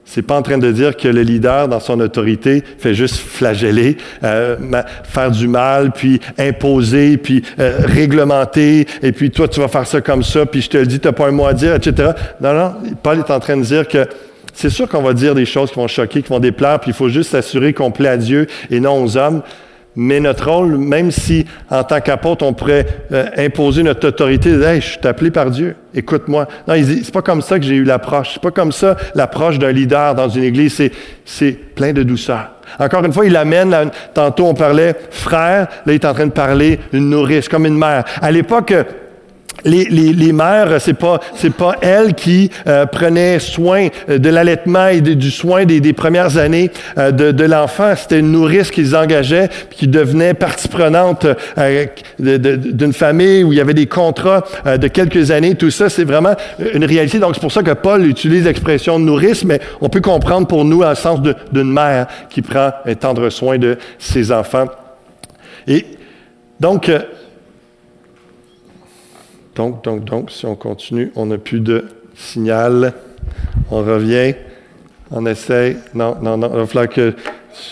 c'est 0.05 0.21
pas 0.21 0.37
en 0.37 0.43
train 0.43 0.59
de 0.59 0.71
dire 0.71 0.95
que 0.95 1.07
le 1.07 1.23
leader, 1.23 1.67
dans 1.67 1.79
son 1.79 1.99
autorité, 1.99 2.63
fait 2.77 2.93
juste 2.93 3.17
flageller, 3.17 3.97
euh, 4.23 4.55
faire 5.03 5.31
du 5.31 5.47
mal, 5.47 5.91
puis 5.91 6.21
imposer, 6.37 7.17
puis 7.17 7.43
euh, 7.59 7.79
réglementer, 7.79 8.87
et 9.01 9.11
puis 9.11 9.31
toi, 9.31 9.47
tu 9.47 9.59
vas 9.59 9.67
faire 9.67 9.87
ça 9.87 10.01
comme 10.01 10.23
ça, 10.23 10.45
puis 10.45 10.61
je 10.61 10.69
te 10.69 10.77
le 10.77 10.85
dis, 10.85 10.99
tu 10.99 11.07
n'as 11.07 11.13
pas 11.13 11.27
un 11.27 11.31
mot 11.31 11.45
à 11.47 11.53
dire, 11.53 11.73
etc. 11.73 12.11
Non, 12.39 12.53
non, 12.53 12.73
Paul 13.01 13.19
est 13.19 13.31
en 13.31 13.39
train 13.39 13.57
de 13.57 13.63
dire 13.63 13.87
que 13.87 14.07
c'est 14.53 14.69
sûr 14.69 14.87
qu'on 14.87 15.01
va 15.01 15.13
dire 15.13 15.35
des 15.35 15.45
choses 15.45 15.71
qui 15.71 15.75
vont 15.75 15.87
choquer, 15.87 16.21
qui 16.21 16.29
vont 16.29 16.39
déplaire, 16.39 16.79
puis 16.79 16.91
il 16.91 16.95
faut 16.95 17.09
juste 17.09 17.31
s'assurer 17.31 17.73
qu'on 17.73 17.91
plaît 17.91 18.09
à 18.09 18.17
Dieu 18.17 18.47
et 18.69 18.79
non 18.79 19.03
aux 19.03 19.17
hommes. 19.17 19.41
Mais 19.95 20.19
notre 20.19 20.49
rôle, 20.51 20.77
même 20.77 21.11
si 21.11 21.45
en 21.69 21.83
tant 21.83 22.01
qu'apôtre, 22.01 22.45
on 22.45 22.53
pourrait 22.53 22.85
euh, 23.11 23.25
imposer 23.37 23.83
notre 23.83 24.07
autorité, 24.09 24.51
hey, 24.51 24.81
je 24.81 24.87
suis 24.87 25.07
appelé 25.07 25.31
par 25.31 25.49
Dieu, 25.49 25.75
écoute-moi. 25.93 26.47
Non, 26.67 26.75
c'est 26.75 27.13
pas 27.13 27.21
comme 27.21 27.41
ça 27.41 27.59
que 27.59 27.65
j'ai 27.65 27.75
eu 27.75 27.83
l'approche. 27.83 28.31
C'est 28.33 28.41
pas 28.41 28.51
comme 28.51 28.71
ça 28.71 28.97
l'approche 29.15 29.57
d'un 29.59 29.71
leader 29.71 30.15
dans 30.15 30.29
une 30.29 30.43
église. 30.43 30.81
C'est 31.23 31.51
plein 31.75 31.93
de 31.93 32.03
douceur. 32.03 32.51
Encore 32.79 33.05
une 33.05 33.13
fois, 33.13 33.25
il 33.25 33.37
amène, 33.37 33.73
tantôt 34.13 34.47
on 34.47 34.53
parlait 34.53 34.95
frère, 35.11 35.67
là 35.85 35.93
il 35.93 35.95
est 35.95 36.05
en 36.05 36.13
train 36.13 36.27
de 36.27 36.31
parler 36.31 36.79
une 36.91 37.09
nourrice, 37.09 37.47
comme 37.47 37.65
une 37.65 37.77
mère. 37.77 38.03
À 38.21 38.31
l'époque, 38.31 38.73
les, 39.63 39.85
les, 39.85 40.13
les 40.13 40.31
mères, 40.31 40.79
c'est 40.79 40.93
pas 40.93 41.19
c'est 41.35 41.53
pas 41.53 41.75
elles 41.81 42.13
qui 42.13 42.51
euh, 42.67 42.85
prenaient 42.85 43.39
soin 43.39 43.87
euh, 44.09 44.17
de 44.17 44.29
l'allaitement 44.29 44.87
et 44.87 45.01
du 45.01 45.31
soin 45.31 45.65
des, 45.65 45.79
des, 45.79 45.93
premières 45.93 46.37
années 46.37 46.71
euh, 46.97 47.11
de, 47.11 47.31
de 47.31 47.43
l'enfant. 47.45 47.93
C'était 47.95 48.19
une 48.19 48.31
nourrice 48.31 48.71
qu'ils 48.71 48.95
engageaient, 48.95 49.49
qui 49.71 49.87
devenait 49.87 50.33
partie 50.33 50.67
prenante 50.67 51.25
d'une 52.19 52.93
famille 52.93 53.43
où 53.43 53.53
il 53.53 53.57
y 53.57 53.61
avait 53.61 53.73
des 53.73 53.87
contrats 53.87 54.43
de 54.65 54.87
quelques 54.87 55.31
années. 55.31 55.55
Tout 55.55 55.71
ça, 55.71 55.89
c'est 55.89 56.03
vraiment 56.03 56.35
une 56.73 56.85
réalité. 56.85 57.19
Donc 57.19 57.35
c'est 57.35 57.41
pour 57.41 57.51
ça 57.51 57.63
que 57.63 57.71
Paul 57.71 58.05
utilise 58.05 58.45
l'expression 58.45 58.99
nourrice, 58.99 59.43
mais 59.43 59.59
on 59.81 59.89
peut 59.89 60.01
comprendre 60.01 60.47
pour 60.47 60.65
nous 60.65 60.81
en 60.81 60.95
sens 60.95 61.19
d'une 61.21 61.71
mère 61.71 62.07
qui 62.29 62.41
prend 62.41 62.71
un 62.85 62.95
tendre 62.95 63.29
soin 63.29 63.57
de 63.57 63.77
ses 63.99 64.31
enfants. 64.31 64.65
Et 65.67 65.85
donc 66.59 66.89
donc, 69.55 69.83
donc, 69.83 70.03
donc, 70.03 70.31
si 70.31 70.45
on 70.45 70.55
continue, 70.55 71.11
on 71.15 71.27
n'a 71.27 71.37
plus 71.37 71.61
de 71.61 71.85
signal. 72.15 72.93
On 73.71 73.77
revient. 73.77 74.35
On 75.11 75.25
essaye. 75.25 75.77
Non, 75.93 76.17
non, 76.21 76.37
non. 76.37 76.49
Il 76.53 76.59
va 76.59 76.65
falloir 76.67 76.89
que. 76.89 77.13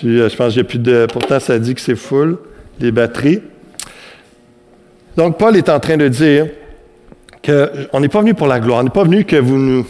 Euh, 0.05 0.29
je 0.29 0.35
pense 0.35 0.47
que 0.47 0.53
j'ai 0.53 0.63
plus 0.63 0.79
de. 0.79 1.07
Pourtant, 1.11 1.39
ça 1.39 1.59
dit 1.59 1.75
que 1.75 1.81
c'est 1.81 1.95
full, 1.95 2.37
les 2.79 2.91
batteries. 2.91 3.41
Donc, 5.17 5.37
Paul 5.37 5.57
est 5.57 5.69
en 5.69 5.79
train 5.79 5.97
de 5.97 6.07
dire 6.07 6.47
qu'on 7.45 7.99
n'est 7.99 8.09
pas 8.09 8.21
venu 8.21 8.33
pour 8.33 8.47
la 8.47 8.59
gloire, 8.59 8.79
on 8.79 8.83
n'est 8.83 8.89
pas 8.89 9.03
venu 9.03 9.25
que 9.25 9.35
vous 9.35 9.57
nous 9.57 9.85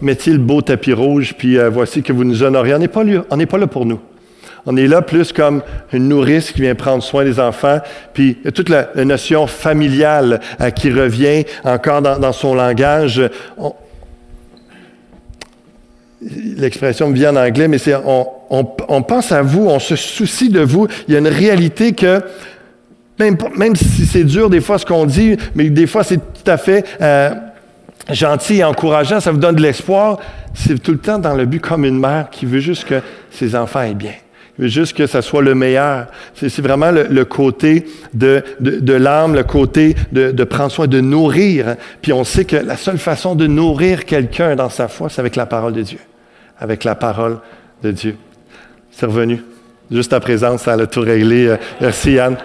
mettiez 0.00 0.32
le 0.32 0.38
beau 0.38 0.62
tapis 0.62 0.94
rouge, 0.94 1.34
puis 1.36 1.58
euh, 1.58 1.68
voici 1.68 2.02
que 2.02 2.12
vous 2.12 2.24
nous 2.24 2.42
honoriez. 2.42 2.74
On 2.74 2.78
n'est 2.78 2.88
pas, 2.88 3.04
là, 3.04 3.24
on 3.30 3.36
n'est 3.36 3.46
pas 3.46 3.58
là 3.58 3.66
pour 3.66 3.84
nous. 3.84 4.00
On 4.64 4.76
est 4.76 4.86
là 4.86 5.02
plus 5.02 5.32
comme 5.32 5.62
une 5.92 6.08
nourrice 6.08 6.52
qui 6.52 6.60
vient 6.60 6.74
prendre 6.74 7.02
soin 7.02 7.24
des 7.24 7.40
enfants, 7.40 7.80
puis 8.14 8.38
toute 8.54 8.68
la, 8.68 8.88
notion 9.04 9.46
familiale 9.46 10.40
euh, 10.60 10.70
qui 10.70 10.92
revient 10.92 11.44
encore 11.64 12.00
dans, 12.02 12.32
son 12.32 12.54
langage. 12.54 13.22
L'expression 16.20 17.10
vient 17.10 17.36
en 17.36 17.44
anglais, 17.44 17.66
mais 17.66 17.78
on, 18.48 19.02
pense 19.02 19.32
à 19.32 19.42
vous, 19.42 19.66
on 19.66 19.80
se 19.80 19.96
soucie 19.96 20.48
de 20.48 20.60
vous. 20.60 20.86
Il 21.08 21.14
y 21.14 21.16
a 21.16 21.18
une 21.18 21.26
réalité 21.26 21.92
que 21.92 22.20
même, 23.18 23.36
même 23.56 23.74
si 23.74 24.06
c'est 24.06 24.24
dur 24.24 24.48
des 24.48 24.60
fois 24.60 24.78
ce 24.78 24.86
qu'on 24.86 25.06
dit, 25.06 25.36
mais 25.56 25.70
des 25.70 25.88
fois 25.88 26.04
c'est 26.04 26.18
tout 26.18 26.50
à 26.50 26.56
fait 26.56 26.84
euh, 27.00 27.30
gentil 28.10 28.58
et 28.58 28.64
encourageant, 28.64 29.18
ça 29.18 29.32
vous 29.32 29.38
donne 29.38 29.56
de 29.56 29.62
l'espoir. 29.62 30.18
C'est 30.54 30.80
tout 30.80 30.92
le 30.92 30.98
temps 30.98 31.18
dans 31.18 31.34
le 31.34 31.46
but 31.46 31.60
comme 31.60 31.84
une 31.84 31.98
mère 31.98 32.30
qui 32.30 32.46
veut 32.46 32.60
juste 32.60 32.84
que 32.84 33.00
ses 33.32 33.56
enfants 33.56 33.82
aient 33.82 33.94
bien 33.94 34.12
juste 34.68 34.96
que 34.96 35.06
ça 35.06 35.22
soit 35.22 35.42
le 35.42 35.54
meilleur. 35.54 36.06
C'est 36.34 36.60
vraiment 36.60 36.90
le, 36.90 37.24
côté 37.24 37.86
de, 38.14 38.42
l'âme, 38.92 39.34
le 39.34 39.42
côté 39.42 39.94
de, 40.12 40.30
de, 40.30 40.44
prendre 40.44 40.70
soin, 40.70 40.86
de 40.86 41.00
nourrir. 41.00 41.76
Puis 42.00 42.12
on 42.12 42.24
sait 42.24 42.44
que 42.44 42.56
la 42.56 42.76
seule 42.76 42.98
façon 42.98 43.34
de 43.34 43.46
nourrir 43.46 44.04
quelqu'un 44.04 44.56
dans 44.56 44.70
sa 44.70 44.88
foi, 44.88 45.08
c'est 45.08 45.20
avec 45.20 45.36
la 45.36 45.46
parole 45.46 45.72
de 45.72 45.82
Dieu. 45.82 46.00
Avec 46.58 46.84
la 46.84 46.94
parole 46.94 47.38
de 47.82 47.90
Dieu. 47.90 48.16
C'est 48.90 49.06
revenu. 49.06 49.42
Juste 49.90 50.12
à 50.12 50.20
présent, 50.20 50.56
ça 50.58 50.72
a 50.72 50.86
tout 50.86 51.00
réglé. 51.00 51.46
Euh, 51.46 51.56
merci 51.80 52.18
Anne. 52.18 52.36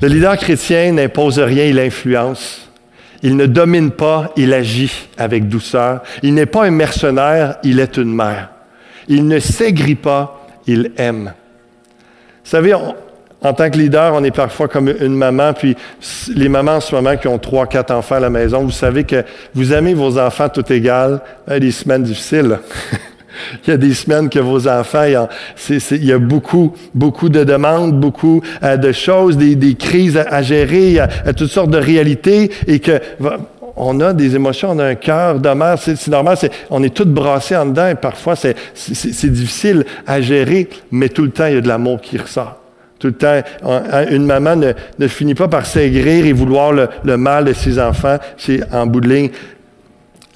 Le 0.00 0.08
leader 0.08 0.36
chrétien 0.36 0.92
n'impose 0.92 1.38
rien, 1.38 1.64
il 1.64 1.78
influence. 1.78 2.68
Il 3.22 3.36
ne 3.36 3.46
domine 3.46 3.90
pas, 3.90 4.32
il 4.36 4.52
agit 4.52 4.92
avec 5.16 5.48
douceur. 5.48 6.02
Il 6.22 6.34
n'est 6.34 6.46
pas 6.46 6.66
un 6.66 6.70
mercenaire, 6.70 7.56
il 7.62 7.80
est 7.80 7.96
une 7.96 8.14
mère. 8.14 8.50
Il 9.08 9.26
ne 9.26 9.38
s'aigrit 9.38 9.94
pas, 9.94 10.46
il 10.66 10.92
aime. 10.96 11.32
Vous 12.44 12.50
savez, 12.50 12.74
en 12.74 13.52
tant 13.52 13.70
que 13.70 13.76
leader, 13.76 14.14
on 14.14 14.24
est 14.24 14.30
parfois 14.30 14.68
comme 14.68 14.88
une 14.88 15.14
maman, 15.14 15.52
puis 15.52 15.76
les 16.34 16.48
mamans 16.48 16.76
en 16.76 16.80
ce 16.80 16.94
moment 16.94 17.16
qui 17.16 17.28
ont 17.28 17.38
trois, 17.38 17.66
quatre 17.66 17.90
enfants 17.90 18.16
à 18.16 18.20
la 18.20 18.30
maison, 18.30 18.62
vous 18.62 18.70
savez 18.70 19.04
que 19.04 19.24
vous 19.54 19.72
aimez 19.72 19.94
vos 19.94 20.18
enfants 20.18 20.48
tout 20.48 20.72
égal. 20.72 21.20
Il 21.46 21.52
y 21.52 21.56
a 21.56 21.60
des 21.60 21.70
semaines 21.70 22.02
difficiles. 22.02 22.58
il 23.66 23.70
y 23.70 23.72
a 23.72 23.76
des 23.76 23.94
semaines 23.94 24.28
que 24.28 24.38
vos 24.38 24.68
enfants, 24.68 25.04
il 25.04 26.04
y 26.04 26.12
a, 26.12 26.18
beaucoup, 26.18 26.74
beaucoup 26.94 27.28
de 27.28 27.44
demandes, 27.44 27.98
beaucoup 27.98 28.42
euh, 28.62 28.76
de 28.76 28.92
choses, 28.92 29.36
des, 29.36 29.74
crises 29.74 30.16
à, 30.16 30.42
gérer, 30.42 30.86
il 30.86 30.92
y 30.92 31.00
a, 31.00 31.08
toutes 31.32 31.50
sortes 31.50 31.70
de 31.70 31.78
réalités, 31.78 32.50
et 32.66 32.80
que 32.80 33.00
on 33.76 34.00
a 34.00 34.12
des 34.12 34.36
émotions, 34.36 34.70
on 34.70 34.78
a 34.78 34.84
un 34.84 34.94
cœur 34.94 35.40
mère, 35.56 35.78
c'est 35.78 36.08
normal, 36.08 36.36
on 36.70 36.82
est 36.82 36.94
tous 36.94 37.04
brassés 37.04 37.56
en 37.56 37.66
dedans 37.66 37.88
et 37.88 37.94
parfois 37.94 38.36
c'est 38.36 38.56
difficile 39.26 39.84
à 40.06 40.20
gérer, 40.20 40.68
mais 40.90 41.08
tout 41.08 41.22
le 41.22 41.30
temps, 41.30 41.46
il 41.46 41.54
y 41.54 41.58
a 41.58 41.60
de 41.60 41.68
l'amour 41.68 42.00
qui 42.00 42.18
ressort. 42.18 42.60
Tout 42.98 43.08
le 43.08 43.14
temps, 43.14 43.42
une 44.10 44.24
maman 44.24 44.56
ne, 44.56 45.08
finit 45.08 45.34
pas 45.34 45.48
par 45.48 45.66
s'aigrir 45.66 46.24
et 46.24 46.32
vouloir 46.32 46.72
le, 46.72 47.16
mal 47.16 47.44
de 47.44 47.52
ses 47.52 47.78
enfants. 47.78 48.18
C'est 48.38 48.62
en 48.72 48.86
bout 48.86 49.00
de 49.00 49.08
ligne 49.08 49.30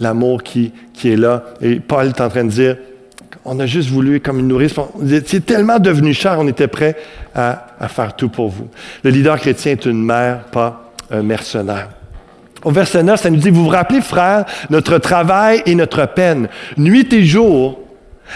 l'amour 0.01 0.43
qui, 0.43 0.73
est 1.05 1.17
là. 1.17 1.45
Et 1.63 1.77
Paul 1.77 2.09
est 2.09 2.21
en 2.21 2.29
train 2.29 2.45
de 2.45 2.51
dire, 2.51 2.77
on 3.45 3.59
a 3.61 3.67
juste 3.67 3.89
voulu 3.89 4.21
comme 4.21 4.41
une 4.41 4.49
nourrice. 4.49 4.75
C'est 5.25 5.47
tellement 5.47 5.79
devenu 5.79 6.13
cher, 6.13 6.37
on 6.39 6.49
était 6.49 6.69
prêt 6.69 6.97
à 7.35 7.89
faire 7.89 8.15
tout 8.17 8.29
pour 8.29 8.49
vous. 8.49 8.69
Le 9.03 9.11
leader 9.11 9.39
chrétien 9.39 9.73
est 9.73 9.87
une 9.87 10.05
mère, 10.05 10.41
pas 10.51 10.93
un 11.11 11.23
mercenaire. 11.23 11.89
Au 12.65 12.71
verset 12.71 13.03
9, 13.03 13.21
ça 13.21 13.31
nous 13.31 13.37
dit, 13.37 13.51
vous 13.51 13.65
vous 13.65 13.71
rappelez, 13.71 14.01
frères, 14.01 14.45
notre 14.71 14.99
travail 14.99 15.63
et 15.67 15.75
notre 15.75 16.07
peine, 16.07 16.49
nuit 16.77 17.13
et 17.13 17.25
jour, 17.25 17.79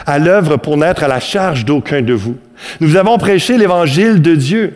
à 0.06 0.18
l'œuvre 0.18 0.56
pour 0.56 0.76
n'être 0.76 1.02
à 1.02 1.08
la 1.08 1.20
charge 1.20 1.64
d'aucun 1.64 2.02
de 2.02 2.12
vous. 2.12 2.36
Nous 2.80 2.96
avons 2.96 3.18
prêché 3.18 3.58
l'évangile 3.58 4.22
de 4.22 4.34
Dieu. 4.34 4.74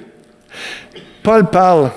Paul 1.22 1.48
parle 1.50 1.90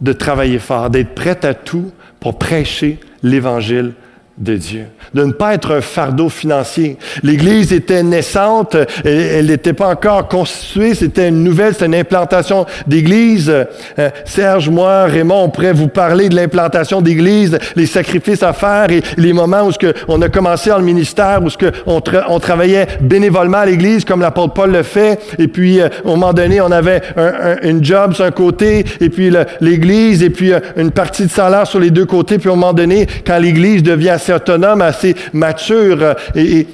de 0.00 0.12
travailler 0.12 0.58
fort, 0.58 0.90
d'être 0.90 1.14
prêt 1.14 1.44
à 1.44 1.54
tout 1.54 1.92
pour 2.20 2.38
prêcher 2.38 2.98
l'évangile 3.22 3.94
de 4.38 4.54
Dieu, 4.54 4.84
de 5.14 5.24
ne 5.24 5.32
pas 5.32 5.54
être 5.54 5.74
un 5.74 5.80
fardeau 5.80 6.28
financier. 6.28 6.96
L'Église 7.22 7.72
était 7.72 8.02
naissante, 8.04 8.76
elle 9.04 9.46
n'était 9.46 9.72
pas 9.72 9.88
encore 9.88 10.28
constituée, 10.28 10.94
c'était 10.94 11.28
une 11.28 11.42
nouvelle, 11.42 11.72
c'était 11.72 11.86
une 11.86 11.96
implantation 11.96 12.64
d'Église. 12.86 13.50
Euh, 13.50 14.10
Serge, 14.24 14.68
moi, 14.68 15.04
Raymond, 15.04 15.44
on 15.44 15.48
pourrait 15.48 15.72
vous 15.72 15.88
parler 15.88 16.28
de 16.28 16.36
l'implantation 16.36 17.00
d'Église, 17.00 17.58
les 17.74 17.86
sacrifices 17.86 18.42
à 18.42 18.52
faire 18.52 18.90
et 18.90 19.02
les 19.16 19.32
moments 19.32 19.64
où 19.64 19.72
ce 19.72 19.78
que 19.78 19.92
on 20.06 20.22
a 20.22 20.28
commencé 20.28 20.70
dans 20.70 20.78
le 20.78 20.84
ministère, 20.84 21.40
où 21.42 21.50
ce 21.50 21.58
que 21.58 21.72
on, 21.86 22.00
travaillait 22.00 22.86
bénévolement 23.00 23.58
à 23.58 23.66
l'Église, 23.66 24.04
comme 24.04 24.20
l'apôtre 24.20 24.54
Paul 24.54 24.70
le 24.70 24.84
fait, 24.84 25.20
et 25.38 25.48
puis 25.48 25.80
euh, 25.80 25.88
au 26.04 26.10
moment 26.10 26.32
donné, 26.32 26.60
on 26.60 26.70
avait 26.70 27.02
un, 27.16 27.56
une 27.62 27.82
job 27.82 28.14
sur 28.14 28.24
un 28.24 28.30
côté, 28.30 28.84
et 29.00 29.08
puis 29.08 29.32
l'Église, 29.60 30.22
et 30.22 30.30
puis 30.30 30.52
euh, 30.52 30.60
une 30.76 30.92
partie 30.92 31.24
de 31.24 31.30
salaire 31.30 31.66
sur 31.66 31.80
les 31.80 31.90
deux 31.90 32.06
côtés, 32.06 32.38
puis 32.38 32.48
au 32.48 32.54
moment 32.54 32.72
donné, 32.72 33.06
quand 33.26 33.38
l'Église 33.38 33.82
devient 33.82 34.16
autonome, 34.32 34.82
assez 34.82 35.14
mature. 35.32 36.14
Et, 36.34 36.66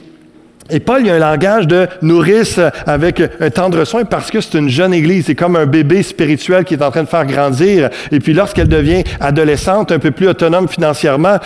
Paul, 0.81 1.01
il 1.01 1.09
y 1.09 1.11
a 1.11 1.17
un 1.17 1.19
langage 1.19 1.67
de 1.67 1.87
nourrice 2.01 2.59
avec 2.87 3.21
un 3.39 3.51
tendre 3.51 3.85
soin 3.85 4.05
parce 4.05 4.31
que 4.31 4.41
c'est 4.41 4.59
une 4.59 4.71
jeune 4.71 4.95
église. 4.95 5.27
C'est 5.27 5.35
comme 5.35 5.57
un 5.57 5.67
bébé 5.67 6.03
spirituel 6.03 6.65
qui 6.65 6.73
est 6.73 6.83
en 6.83 6.91
train 6.91 7.03
de 7.03 7.09
faire 7.09 7.27
grandir. 7.27 7.91
Et 8.11 8.19
puis 8.19 8.33
lorsqu'elle 8.33 8.69
devient 8.69 9.05
adolescente, 9.21 9.93
un 9.93 9.99
peu 9.99 10.11
plus 10.11 10.27
autonome 10.27 10.67
financièrement, 10.67 11.37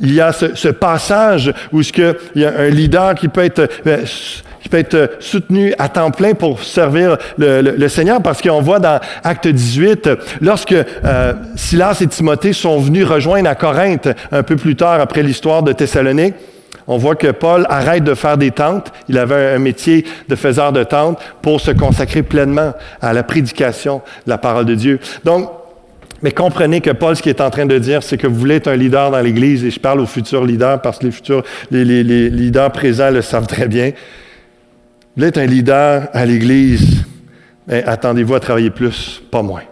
il 0.00 0.12
y 0.12 0.20
a 0.20 0.32
ce, 0.32 0.68
passage 0.68 1.54
où 1.72 1.82
ce 1.82 1.90
que, 1.90 2.18
il 2.34 2.42
y 2.42 2.44
a 2.44 2.52
un 2.58 2.68
leader 2.68 3.14
qui 3.14 3.28
peut 3.28 3.44
être 3.44 3.66
euh, 3.86 4.04
qui 4.66 4.70
peut 4.70 4.78
être 4.78 5.16
soutenu 5.20 5.72
à 5.78 5.88
temps 5.88 6.10
plein 6.10 6.34
pour 6.34 6.64
servir 6.64 7.16
le, 7.38 7.86
Seigneur, 7.86 8.20
parce 8.20 8.42
qu'on 8.42 8.60
voit 8.60 8.80
dans 8.80 8.98
Acte 9.22 9.46
18, 9.46 10.10
lorsque 10.40 10.72
euh, 10.72 11.34
Silas 11.54 11.98
et 12.00 12.08
Timothée 12.08 12.52
sont 12.52 12.80
venus 12.80 13.04
rejoindre 13.06 13.48
à 13.48 13.54
Corinthe 13.54 14.08
un 14.32 14.42
peu 14.42 14.56
plus 14.56 14.74
tard 14.74 15.00
après 15.00 15.22
l'histoire 15.22 15.62
de 15.62 15.72
Thessalonique, 15.72 16.34
on 16.88 16.96
voit 16.98 17.14
que 17.14 17.28
Paul 17.28 17.64
arrête 17.68 18.02
de 18.02 18.14
faire 18.14 18.36
des 18.36 18.50
tentes. 18.50 18.92
Il 19.08 19.18
avait 19.18 19.54
un 19.54 19.58
métier 19.60 20.04
de 20.28 20.34
faiseur 20.34 20.72
de 20.72 20.82
tentes 20.82 21.20
pour 21.42 21.60
se 21.60 21.70
consacrer 21.70 22.24
pleinement 22.24 22.72
à 23.00 23.12
la 23.12 23.22
prédication 23.22 24.02
de 24.24 24.30
la 24.30 24.38
parole 24.38 24.64
de 24.64 24.74
Dieu. 24.74 24.98
Donc, 25.24 25.48
mais 26.22 26.32
comprenez 26.32 26.80
que 26.80 26.90
Paul, 26.90 27.14
ce 27.14 27.22
qu'il 27.22 27.30
est 27.30 27.40
en 27.40 27.50
train 27.50 27.66
de 27.66 27.78
dire, 27.78 28.02
c'est 28.02 28.18
que 28.18 28.26
vous 28.26 28.34
voulez 28.34 28.56
être 28.56 28.68
un 28.68 28.76
leader 28.76 29.12
dans 29.12 29.20
l'Église, 29.20 29.64
et 29.64 29.70
je 29.70 29.78
parle 29.78 30.00
aux 30.00 30.06
futurs 30.06 30.44
leaders 30.44 30.82
parce 30.82 30.98
que 30.98 31.06
les 31.06 31.12
futurs, 31.12 31.44
les 31.70 32.02
leaders 32.02 32.72
présents 32.72 33.10
le 33.10 33.22
savent 33.22 33.46
très 33.46 33.68
bien. 33.68 33.92
Vous 35.16 35.24
êtes 35.24 35.38
un 35.38 35.46
leader 35.46 36.08
à 36.12 36.26
l'Église, 36.26 37.06
mais 37.66 37.82
attendez-vous 37.84 38.34
à 38.34 38.40
travailler 38.40 38.68
plus, 38.68 39.22
pas 39.30 39.40
moins. 39.40 39.62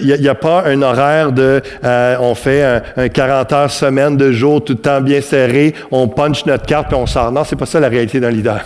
Il 0.00 0.20
n'y 0.20 0.28
a, 0.28 0.34
pas 0.36 0.64
un 0.66 0.80
horaire 0.82 1.32
de 1.32 1.60
euh, 1.84 2.16
on 2.20 2.34
fait 2.34 2.82
un, 2.96 3.08
40 3.08 3.52
heures 3.52 3.70
semaine 3.70 4.16
de 4.16 4.30
jour, 4.30 4.62
tout 4.64 4.74
le 4.74 4.78
temps 4.78 5.00
bien 5.00 5.20
serré, 5.20 5.74
on 5.90 6.06
punch 6.08 6.46
notre 6.46 6.64
carte 6.64 6.88
puis 6.88 6.96
on 6.96 7.06
sort. 7.06 7.32
Non, 7.32 7.42
c'est 7.44 7.56
pas 7.56 7.66
ça 7.66 7.80
la 7.80 7.88
réalité 7.88 8.20
d'un 8.20 8.30
leader. 8.30 8.64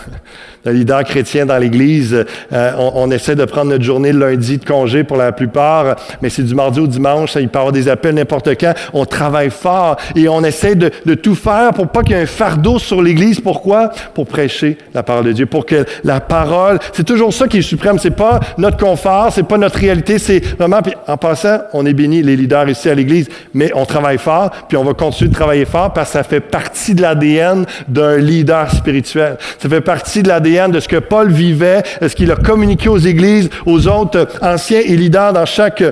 Un 0.65 0.71
leader 0.71 1.03
chrétien 1.05 1.45
dans 1.45 1.57
l'Église, 1.57 2.25
euh, 2.51 2.71
on, 2.77 3.09
essaie 3.11 3.35
de 3.35 3.45
prendre 3.45 3.71
notre 3.71 3.83
journée 3.83 4.11
le 4.11 4.19
lundi 4.19 4.57
de 4.57 4.65
congé 4.65 5.05
pour 5.05 5.15
la 5.15 5.31
plupart, 5.31 5.95
mais 6.21 6.29
c'est 6.29 6.43
du 6.43 6.53
mardi 6.53 6.81
au 6.81 6.87
dimanche, 6.87 7.35
il 7.39 7.47
peut 7.47 7.57
y 7.57 7.61
avoir 7.61 7.71
des 7.71 7.87
appels 7.87 8.15
n'importe 8.15 8.49
quand. 8.59 8.73
On 8.93 9.05
travaille 9.05 9.51
fort 9.51 9.95
et 10.15 10.27
on 10.27 10.43
essaie 10.43 10.75
de, 10.75 10.91
de 11.05 11.13
tout 11.13 11.35
faire 11.35 11.71
pour 11.73 11.87
pas 11.87 12.03
qu'il 12.03 12.15
y 12.15 12.19
ait 12.19 12.23
un 12.23 12.25
fardeau 12.25 12.77
sur 12.77 13.01
l'Église. 13.01 13.39
Pourquoi? 13.39 13.89
Pour 14.13 14.27
prêcher 14.27 14.77
la 14.93 15.01
parole 15.01 15.25
de 15.25 15.31
Dieu, 15.31 15.45
pour 15.45 15.65
que 15.65 15.85
la 16.03 16.19
parole, 16.19 16.79
c'est 16.91 17.05
toujours 17.05 17.33
ça 17.33 17.47
qui 17.47 17.59
est 17.59 17.61
suprême. 17.61 17.97
C'est 17.97 18.11
pas 18.11 18.41
notre 18.57 18.77
confort, 18.77 19.31
c'est 19.31 19.43
pas 19.43 19.57
notre 19.57 19.79
réalité, 19.79 20.19
c'est 20.19 20.43
vraiment 20.57 20.81
en 21.07 21.17
passant, 21.17 21.59
on 21.73 21.85
est 21.85 21.93
béni, 21.93 22.21
les 22.21 22.35
leaders 22.35 22.69
ici 22.69 22.89
à 22.89 22.95
l'Église, 22.95 23.29
mais 23.53 23.71
on 23.75 23.85
travaille 23.85 24.17
fort, 24.17 24.51
puis 24.67 24.77
on 24.77 24.83
va 24.83 24.93
continuer 24.93 25.29
de 25.29 25.35
travailler 25.35 25.65
fort 25.65 25.93
parce 25.93 26.09
que 26.09 26.13
ça 26.13 26.23
fait 26.23 26.41
partie 26.41 26.95
de 26.95 27.01
l'ADN 27.01 27.65
d'un 27.87 28.17
leader 28.17 28.69
spirituel. 28.71 29.37
Ça 29.57 29.69
fait 29.69 29.81
partie 29.81 30.21
de 30.21 30.27
l'ADN 30.27 30.48
de 30.49 30.79
ce 30.79 30.87
que 30.87 30.97
Paul 30.97 31.31
vivait, 31.31 31.83
de 32.01 32.07
ce 32.07 32.15
qu'il 32.15 32.31
a 32.31 32.35
communiqué 32.35 32.89
aux 32.89 32.97
églises, 32.97 33.49
aux 33.65 33.87
autres 33.87 34.27
anciens 34.41 34.81
et 34.81 34.95
leaders 34.95 35.33
dans 35.33 35.45
chaque 35.45 35.83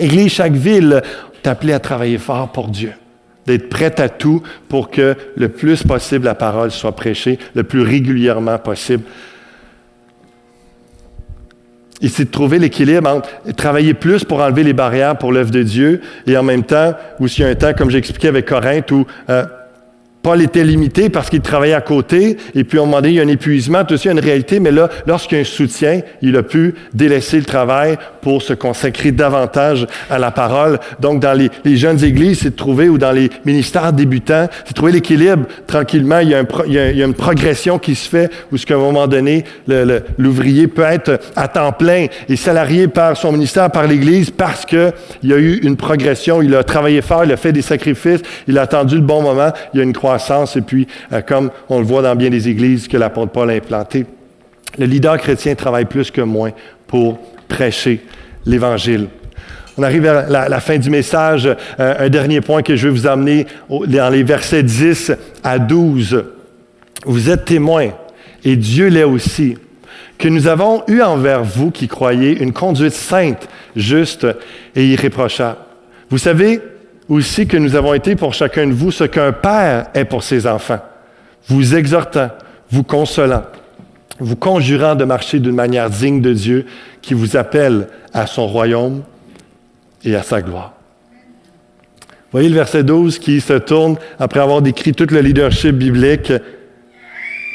église, 0.00 0.32
chaque 0.32 0.54
ville. 0.54 1.02
T'appeler 1.42 1.74
à 1.74 1.78
travailler 1.78 2.18
fort 2.18 2.50
pour 2.52 2.68
Dieu 2.68 2.92
d'être 3.46 3.68
prêt 3.68 4.00
à 4.00 4.08
tout 4.08 4.42
pour 4.70 4.90
que 4.90 5.14
le 5.36 5.50
plus 5.50 5.82
possible 5.82 6.24
la 6.24 6.34
parole 6.34 6.70
soit 6.70 6.96
prêchée, 6.96 7.38
le 7.54 7.62
plus 7.62 7.82
régulièrement 7.82 8.56
possible 8.56 9.04
et 12.04 12.08
c'est 12.08 12.26
de 12.26 12.30
trouver 12.30 12.58
l'équilibre 12.58 13.08
entre 13.08 13.28
travailler 13.56 13.94
plus 13.94 14.24
pour 14.24 14.40
enlever 14.40 14.62
les 14.62 14.74
barrières 14.74 15.16
pour 15.16 15.32
l'œuvre 15.32 15.50
de 15.50 15.62
Dieu 15.62 16.02
et 16.26 16.36
en 16.36 16.42
même 16.42 16.62
temps, 16.62 16.92
ou 17.18 17.28
s'il 17.28 17.44
y 17.44 17.48
a 17.48 17.50
un 17.50 17.54
temps, 17.54 17.72
comme 17.72 17.90
j'expliquais 17.90 18.28
avec 18.28 18.46
Corinthe, 18.46 18.90
où 18.90 19.06
euh, 19.30 19.44
Paul 20.24 20.40
était 20.40 20.64
limité 20.64 21.10
parce 21.10 21.28
qu'il 21.28 21.42
travaillait 21.42 21.74
à 21.74 21.82
côté, 21.82 22.38
et 22.54 22.64
puis 22.64 22.78
moment 22.78 22.96
donné, 22.96 23.10
il 23.10 23.14
y 23.16 23.20
a 23.20 23.22
un 23.22 23.28
épuisement, 23.28 23.84
tout 23.84 23.98
ça, 23.98 24.04
il 24.04 24.06
y 24.06 24.08
a 24.08 24.12
une 24.12 24.24
réalité, 24.24 24.58
mais 24.58 24.70
là, 24.70 24.88
lorsqu'il 25.06 25.36
y 25.36 25.38
a 25.38 25.42
un 25.42 25.44
soutien, 25.44 26.00
il 26.22 26.34
a 26.38 26.42
pu 26.42 26.74
délaisser 26.94 27.36
le 27.36 27.44
travail 27.44 27.98
pour 28.22 28.40
se 28.40 28.54
consacrer 28.54 29.12
davantage 29.12 29.86
à 30.08 30.18
la 30.18 30.30
parole. 30.30 30.78
Donc, 30.98 31.20
dans 31.20 31.38
les, 31.38 31.50
jeunes 31.76 32.02
églises, 32.02 32.38
c'est 32.40 32.50
de 32.52 32.56
trouver, 32.56 32.88
ou 32.88 32.96
dans 32.96 33.12
les 33.12 33.28
ministères 33.44 33.92
débutants, 33.92 34.48
c'est 34.64 34.70
de 34.70 34.74
trouver 34.74 34.92
l'équilibre. 34.92 35.44
Tranquillement, 35.66 36.20
il 36.20 36.30
y, 36.30 36.34
a 36.34 36.42
il, 36.66 36.72
y 36.72 37.02
a, 37.02 37.04
une 37.04 37.12
progression 37.12 37.78
qui 37.78 37.94
se 37.94 38.08
fait, 38.08 38.30
où 38.50 38.56
ce 38.56 38.64
qu'à 38.64 38.76
un 38.76 38.78
moment 38.78 39.06
donné, 39.06 39.44
l'ouvrier 40.16 40.68
peut 40.68 40.86
être 40.88 41.20
à 41.36 41.48
temps 41.48 41.72
plein 41.72 42.06
et 42.30 42.36
salarié 42.36 42.88
par 42.88 43.18
son 43.18 43.30
ministère, 43.30 43.70
par 43.70 43.86
l'Église, 43.86 44.30
parce 44.30 44.64
qu'il 44.64 44.90
y 45.22 45.34
a 45.34 45.36
eu 45.36 45.58
une 45.62 45.76
progression, 45.76 46.40
il 46.40 46.54
a 46.54 46.64
travaillé 46.64 47.02
fort, 47.02 47.26
il 47.26 47.32
a 47.32 47.36
fait 47.36 47.52
des 47.52 47.60
sacrifices, 47.60 48.22
il 48.48 48.56
a 48.56 48.62
attendu 48.62 48.94
le 48.94 49.02
bon 49.02 49.20
moment, 49.20 49.52
il 49.74 49.76
y 49.76 49.80
a 49.80 49.82
une 49.82 49.92
croissance 49.92 50.13
et 50.56 50.60
puis, 50.60 50.86
euh, 51.12 51.20
comme 51.22 51.50
on 51.68 51.78
le 51.78 51.84
voit 51.84 52.02
dans 52.02 52.16
bien 52.16 52.30
des 52.30 52.48
églises 52.48 52.88
que 52.88 52.96
l'apôtre 52.96 53.32
Paul 53.32 53.50
a 53.50 53.54
implanté, 53.54 54.06
le 54.78 54.86
leader 54.86 55.18
chrétien 55.18 55.54
travaille 55.54 55.84
plus 55.84 56.10
que 56.10 56.20
moins 56.20 56.50
pour 56.86 57.18
prêcher 57.48 58.00
l'Évangile. 58.46 59.08
On 59.76 59.82
arrive 59.82 60.06
à 60.06 60.48
la, 60.48 60.60
fin 60.60 60.78
du 60.78 60.88
message. 60.88 61.46
Euh, 61.46 62.06
un 62.06 62.08
dernier 62.08 62.40
point 62.40 62.62
que 62.62 62.76
je 62.76 62.88
vais 62.88 62.94
vous 62.94 63.06
amener 63.06 63.46
dans 63.68 64.12
les 64.12 64.22
versets 64.22 64.62
10 64.62 65.12
à 65.42 65.58
12. 65.58 66.24
Vous 67.06 67.30
êtes 67.30 67.44
témoins, 67.44 67.90
et 68.44 68.56
Dieu 68.56 68.88
l'est 68.88 69.04
aussi, 69.04 69.56
que 70.16 70.28
nous 70.28 70.46
avons 70.46 70.84
eu 70.86 71.02
envers 71.02 71.42
vous 71.42 71.70
qui 71.70 71.88
croyez 71.88 72.40
une 72.40 72.52
conduite 72.52 72.92
sainte, 72.92 73.48
juste 73.74 74.26
et 74.76 74.86
irréprochable. 74.86 75.58
Vous 76.08 76.18
savez, 76.18 76.60
aussi 77.08 77.46
que 77.46 77.56
nous 77.56 77.76
avons 77.76 77.94
été 77.94 78.16
pour 78.16 78.34
chacun 78.34 78.66
de 78.66 78.72
vous 78.72 78.90
ce 78.90 79.04
qu'un 79.04 79.32
père 79.32 79.86
est 79.94 80.04
pour 80.04 80.22
ses 80.22 80.46
enfants, 80.46 80.80
vous 81.48 81.74
exhortant, 81.74 82.30
vous 82.70 82.82
consolant, 82.82 83.42
vous 84.18 84.36
conjurant 84.36 84.94
de 84.94 85.04
marcher 85.04 85.40
d'une 85.40 85.54
manière 85.54 85.90
digne 85.90 86.20
de 86.20 86.32
Dieu 86.32 86.66
qui 87.02 87.14
vous 87.14 87.36
appelle 87.36 87.88
à 88.12 88.26
son 88.26 88.46
royaume 88.46 89.02
et 90.04 90.14
à 90.14 90.22
sa 90.22 90.40
gloire. 90.40 90.72
Voyez 92.32 92.48
le 92.48 92.54
verset 92.56 92.82
12 92.82 93.18
qui 93.18 93.40
se 93.40 93.52
tourne 93.54 93.96
après 94.18 94.40
avoir 94.40 94.60
décrit 94.60 94.92
tout 94.92 95.06
le 95.10 95.20
leadership 95.20 95.76
biblique. 95.76 96.32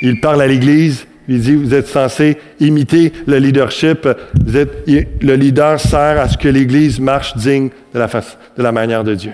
Il 0.02 0.22
parle 0.22 0.42
à 0.42 0.48
l'Église, 0.48 1.06
il 1.30 1.42
dit, 1.42 1.56
vous 1.56 1.76
êtes 1.76 1.88
censé 1.88 2.38
imiter 2.60 3.14
le 3.28 3.38
leadership. 3.38 4.08
Le 4.48 5.36
leader 5.36 5.80
sert 5.80 6.20
à 6.20 6.28
ce 6.28 6.38
que 6.38 6.48
l'Église 6.48 7.00
marche 7.00 7.38
digne 7.38 7.70
de 7.94 8.00
la, 8.58 8.72
manière 8.72 9.04
de 9.04 9.14
Dieu. 9.14 9.32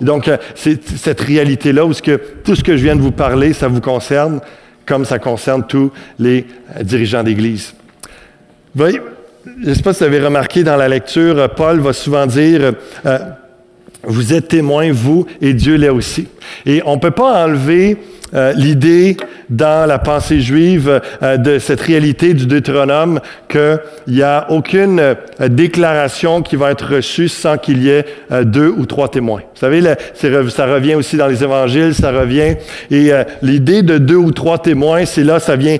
donc, 0.00 0.26
euh, 0.26 0.38
c'est 0.54 0.82
cette 0.88 1.20
réalité-là 1.20 1.84
où 1.84 1.92
tout 1.92 2.56
ce 2.56 2.64
que 2.64 2.76
je 2.78 2.82
viens 2.82 2.96
de 2.96 3.02
vous 3.02 3.12
parler, 3.12 3.52
ça 3.52 3.68
vous 3.68 3.82
concerne, 3.82 4.40
comme 4.86 5.04
ça 5.04 5.18
concerne 5.18 5.66
tous 5.66 5.92
les 6.18 6.46
euh, 6.76 6.82
dirigeants 6.82 7.22
d'Église. 7.22 7.74
Voyez, 8.74 9.00
je 9.62 9.68
ne 9.68 9.74
sais 9.74 9.82
pas 9.82 9.92
si 9.92 10.00
vous 10.00 10.06
avez 10.06 10.20
remarqué 10.20 10.64
dans 10.64 10.76
la 10.76 10.88
lecture, 10.88 11.50
Paul 11.54 11.80
va 11.80 11.92
souvent 11.92 12.26
dire, 12.26 12.72
euh, 13.04 13.18
vous 14.04 14.32
êtes 14.32 14.48
témoins, 14.48 14.92
vous, 14.92 15.26
et 15.42 15.52
Dieu 15.52 15.76
l'est 15.76 15.90
aussi. 15.90 16.26
Et 16.64 16.82
on 16.86 16.96
ne 16.96 17.00
peut 17.00 17.10
pas 17.10 17.44
enlever 17.44 17.98
euh, 18.34 18.52
l'idée 18.54 19.16
dans 19.50 19.86
la 19.86 19.98
pensée 19.98 20.40
juive 20.40 21.02
euh, 21.22 21.36
de 21.36 21.58
cette 21.58 21.82
réalité 21.82 22.32
du 22.32 22.46
Deutéronome 22.46 23.20
qu'il 23.48 23.78
n'y 24.08 24.22
a 24.22 24.46
aucune 24.48 24.98
euh, 25.00 25.14
déclaration 25.48 26.40
qui 26.40 26.56
va 26.56 26.70
être 26.70 26.94
reçue 26.94 27.28
sans 27.28 27.58
qu'il 27.58 27.82
y 27.82 27.90
ait 27.90 28.06
deux 28.44 28.68
ou 28.68 28.86
trois 28.86 29.08
témoins. 29.08 29.40
Vous 29.40 29.60
savez, 29.60 29.82
ça 30.14 30.66
revient 30.66 30.94
aussi 30.94 31.16
dans 31.16 31.26
les 31.26 31.44
évangiles, 31.44 31.94
ça 31.94 32.10
revient. 32.10 32.56
Et 32.90 33.10
l'idée 33.42 33.82
de 33.82 33.98
deux 33.98 34.16
ou 34.16 34.32
trois 34.32 34.58
témoins, 34.58 35.04
c'est 35.04 35.22
là, 35.22 35.38
ça 35.38 35.56
vient 35.56 35.76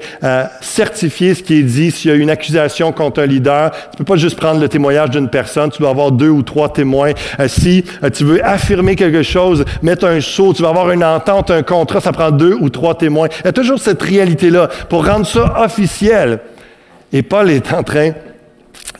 certifier 0.60 1.34
ce 1.34 1.42
qui 1.42 1.58
est 1.58 1.62
dit. 1.62 1.90
S'il 1.90 2.10
y 2.10 2.14
a 2.14 2.16
une 2.16 2.30
accusation 2.30 2.92
contre 2.92 3.22
un 3.22 3.26
leader, 3.26 3.70
tu 3.70 3.78
ne 3.92 3.98
peux 3.98 4.04
pas 4.04 4.16
juste 4.16 4.38
prendre 4.38 4.60
le 4.60 4.68
témoignage 4.68 5.10
d'une 5.10 5.28
personne, 5.28 5.70
tu 5.70 5.80
dois 5.80 5.90
avoir 5.90 6.12
deux 6.12 6.28
ou 6.28 6.42
trois 6.42 6.72
témoins. 6.72 7.12
si 7.46 7.84
tu 8.14 8.24
veux 8.24 8.44
affirmer 8.46 8.94
quelque 8.94 9.22
chose, 9.22 9.64
mettre 9.82 10.06
un 10.06 10.20
saut, 10.20 10.52
tu 10.52 10.62
vas 10.62 10.68
avoir 10.68 10.90
une 10.90 11.04
entente, 11.04 11.50
un 11.50 11.62
contrat, 11.62 12.00
ça 12.00 12.12
prend 12.12 12.30
deux 12.30 12.41
ou 12.42 12.68
trois 12.70 12.96
témoins. 12.96 13.28
Il 13.40 13.46
y 13.46 13.48
a 13.48 13.52
toujours 13.52 13.78
cette 13.78 14.02
réalité-là 14.02 14.68
pour 14.88 15.06
rendre 15.06 15.26
ça 15.26 15.62
officiel. 15.62 16.40
Et 17.12 17.22
Paul 17.22 17.50
est 17.50 17.72
en 17.72 17.82
train 17.82 18.12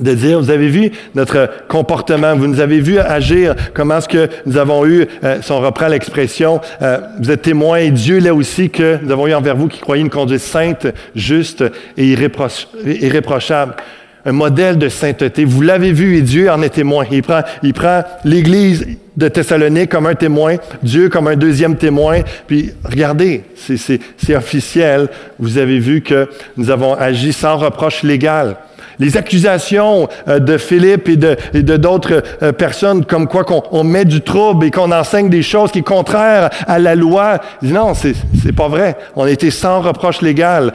de 0.01 0.15
dire, 0.15 0.41
vous 0.41 0.51
avez 0.51 0.69
vu 0.69 0.91
notre 1.15 1.49
comportement, 1.69 2.35
vous 2.37 2.47
nous 2.47 2.61
avez 2.61 2.81
vu 2.81 2.99
agir, 2.99 3.55
comment 3.75 3.99
est-ce 3.99 4.09
que 4.09 4.29
nous 4.47 4.57
avons 4.57 4.87
eu, 4.87 5.07
euh, 5.23 5.39
si 5.43 5.53
on 5.53 5.61
reprend 5.61 5.89
l'expression, 5.89 6.61
euh, 6.81 6.99
vous 7.21 7.31
êtes 7.31 7.43
témoins, 7.43 7.79
et 7.79 7.91
Dieu 7.91 8.19
l'est 8.19 8.31
aussi, 8.31 8.71
que 8.71 8.99
nous 9.03 9.11
avons 9.13 9.27
eu 9.27 9.35
envers 9.35 9.57
vous 9.57 9.69
qui 9.69 9.81
croyez 9.81 10.03
une 10.03 10.11
conduite 10.11 10.41
sainte, 10.41 10.87
juste 11.15 11.65
et 11.97 12.07
irréprochable 12.07 13.77
un 14.25 14.33
modèle 14.33 14.79
de 14.79 14.89
sainteté. 14.89 15.45
Vous 15.45 15.63
l'avez 15.63 15.93
vu 15.93 16.17
et 16.17 16.23
Dieu 16.23 16.51
en 16.51 16.63
est 16.63 16.71
témoin. 16.71 17.05
Il 17.11 17.23
prend, 17.23 17.41
il 17.63 17.75
prend 17.75 18.05
l'Église 18.25 18.87
de 19.17 19.29
Thessalonique 19.29 19.91
comme 19.91 20.07
un 20.07 20.15
témoin, 20.15 20.57
Dieu 20.83 21.09
comme 21.09 21.29
un 21.29 21.37
deuxième 21.37 21.77
témoin. 21.77 22.21
Puis 22.47 22.73
regardez, 22.85 23.45
c'est 23.57 24.37
officiel. 24.37 25.09
Vous 25.39 25.59
avez 25.59 25.79
vu 25.79 26.01
que 26.01 26.29
nous 26.57 26.71
avons 26.71 26.95
agi 26.95 27.33
sans 27.33 27.57
reproche 27.57 28.03
légal. 28.03 28.57
Les 28.99 29.17
accusations 29.17 30.09
euh, 30.29 30.39
de 30.39 30.59
Philippe 30.59 31.09
et 31.09 31.17
de 31.17 31.77
d'autres 31.77 32.23
euh, 32.43 32.53
personnes 32.53 33.05
comme 33.05 33.27
quoi 33.27 33.43
qu'on 33.43 33.85
met 33.85 34.05
du 34.05 34.21
trouble 34.21 34.67
et 34.67 34.71
qu'on 34.71 34.93
enseigne 34.93 35.29
des 35.29 35.43
choses 35.43 35.73
qui 35.73 35.79
sont 35.79 35.85
contraires 35.85 36.51
à 36.67 36.79
la 36.79 36.95
loi, 36.95 37.41
non, 37.63 37.95
c'est 37.95 38.15
pas 38.55 38.69
vrai. 38.69 38.97
On 39.17 39.27
été 39.27 39.51
sans 39.51 39.81
reproche 39.81 40.21
légal. 40.21 40.73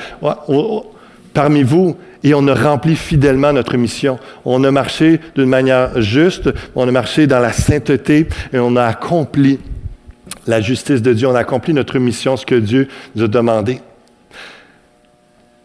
Parmi 1.34 1.64
vous, 1.64 1.96
et 2.24 2.34
on 2.34 2.48
a 2.48 2.54
rempli 2.54 2.96
fidèlement 2.96 3.54
notre 3.54 3.78
mission. 3.78 4.20
On 4.46 4.64
a 4.64 4.72
marché 4.72 5.20
d'une 5.36 5.50
manière 5.50 6.02
juste, 6.02 6.50
on 6.76 6.88
a 6.88 6.92
marché 6.92 7.28
dans 7.28 7.40
la 7.40 7.52
sainteté 7.52 8.28
et 8.54 8.60
on 8.60 8.76
a 8.76 8.86
accompli 8.86 9.60
la 10.48 10.62
justice 10.62 11.02
de 11.02 11.14
Dieu, 11.14 11.28
on 11.28 11.36
a 11.36 11.40
accompli 11.40 11.74
notre 11.74 12.00
mission, 12.00 12.38
ce 12.38 12.46
que 12.46 12.56
Dieu 12.56 12.88
nous 13.16 13.26
a 13.26 13.28
demandé. 13.28 13.82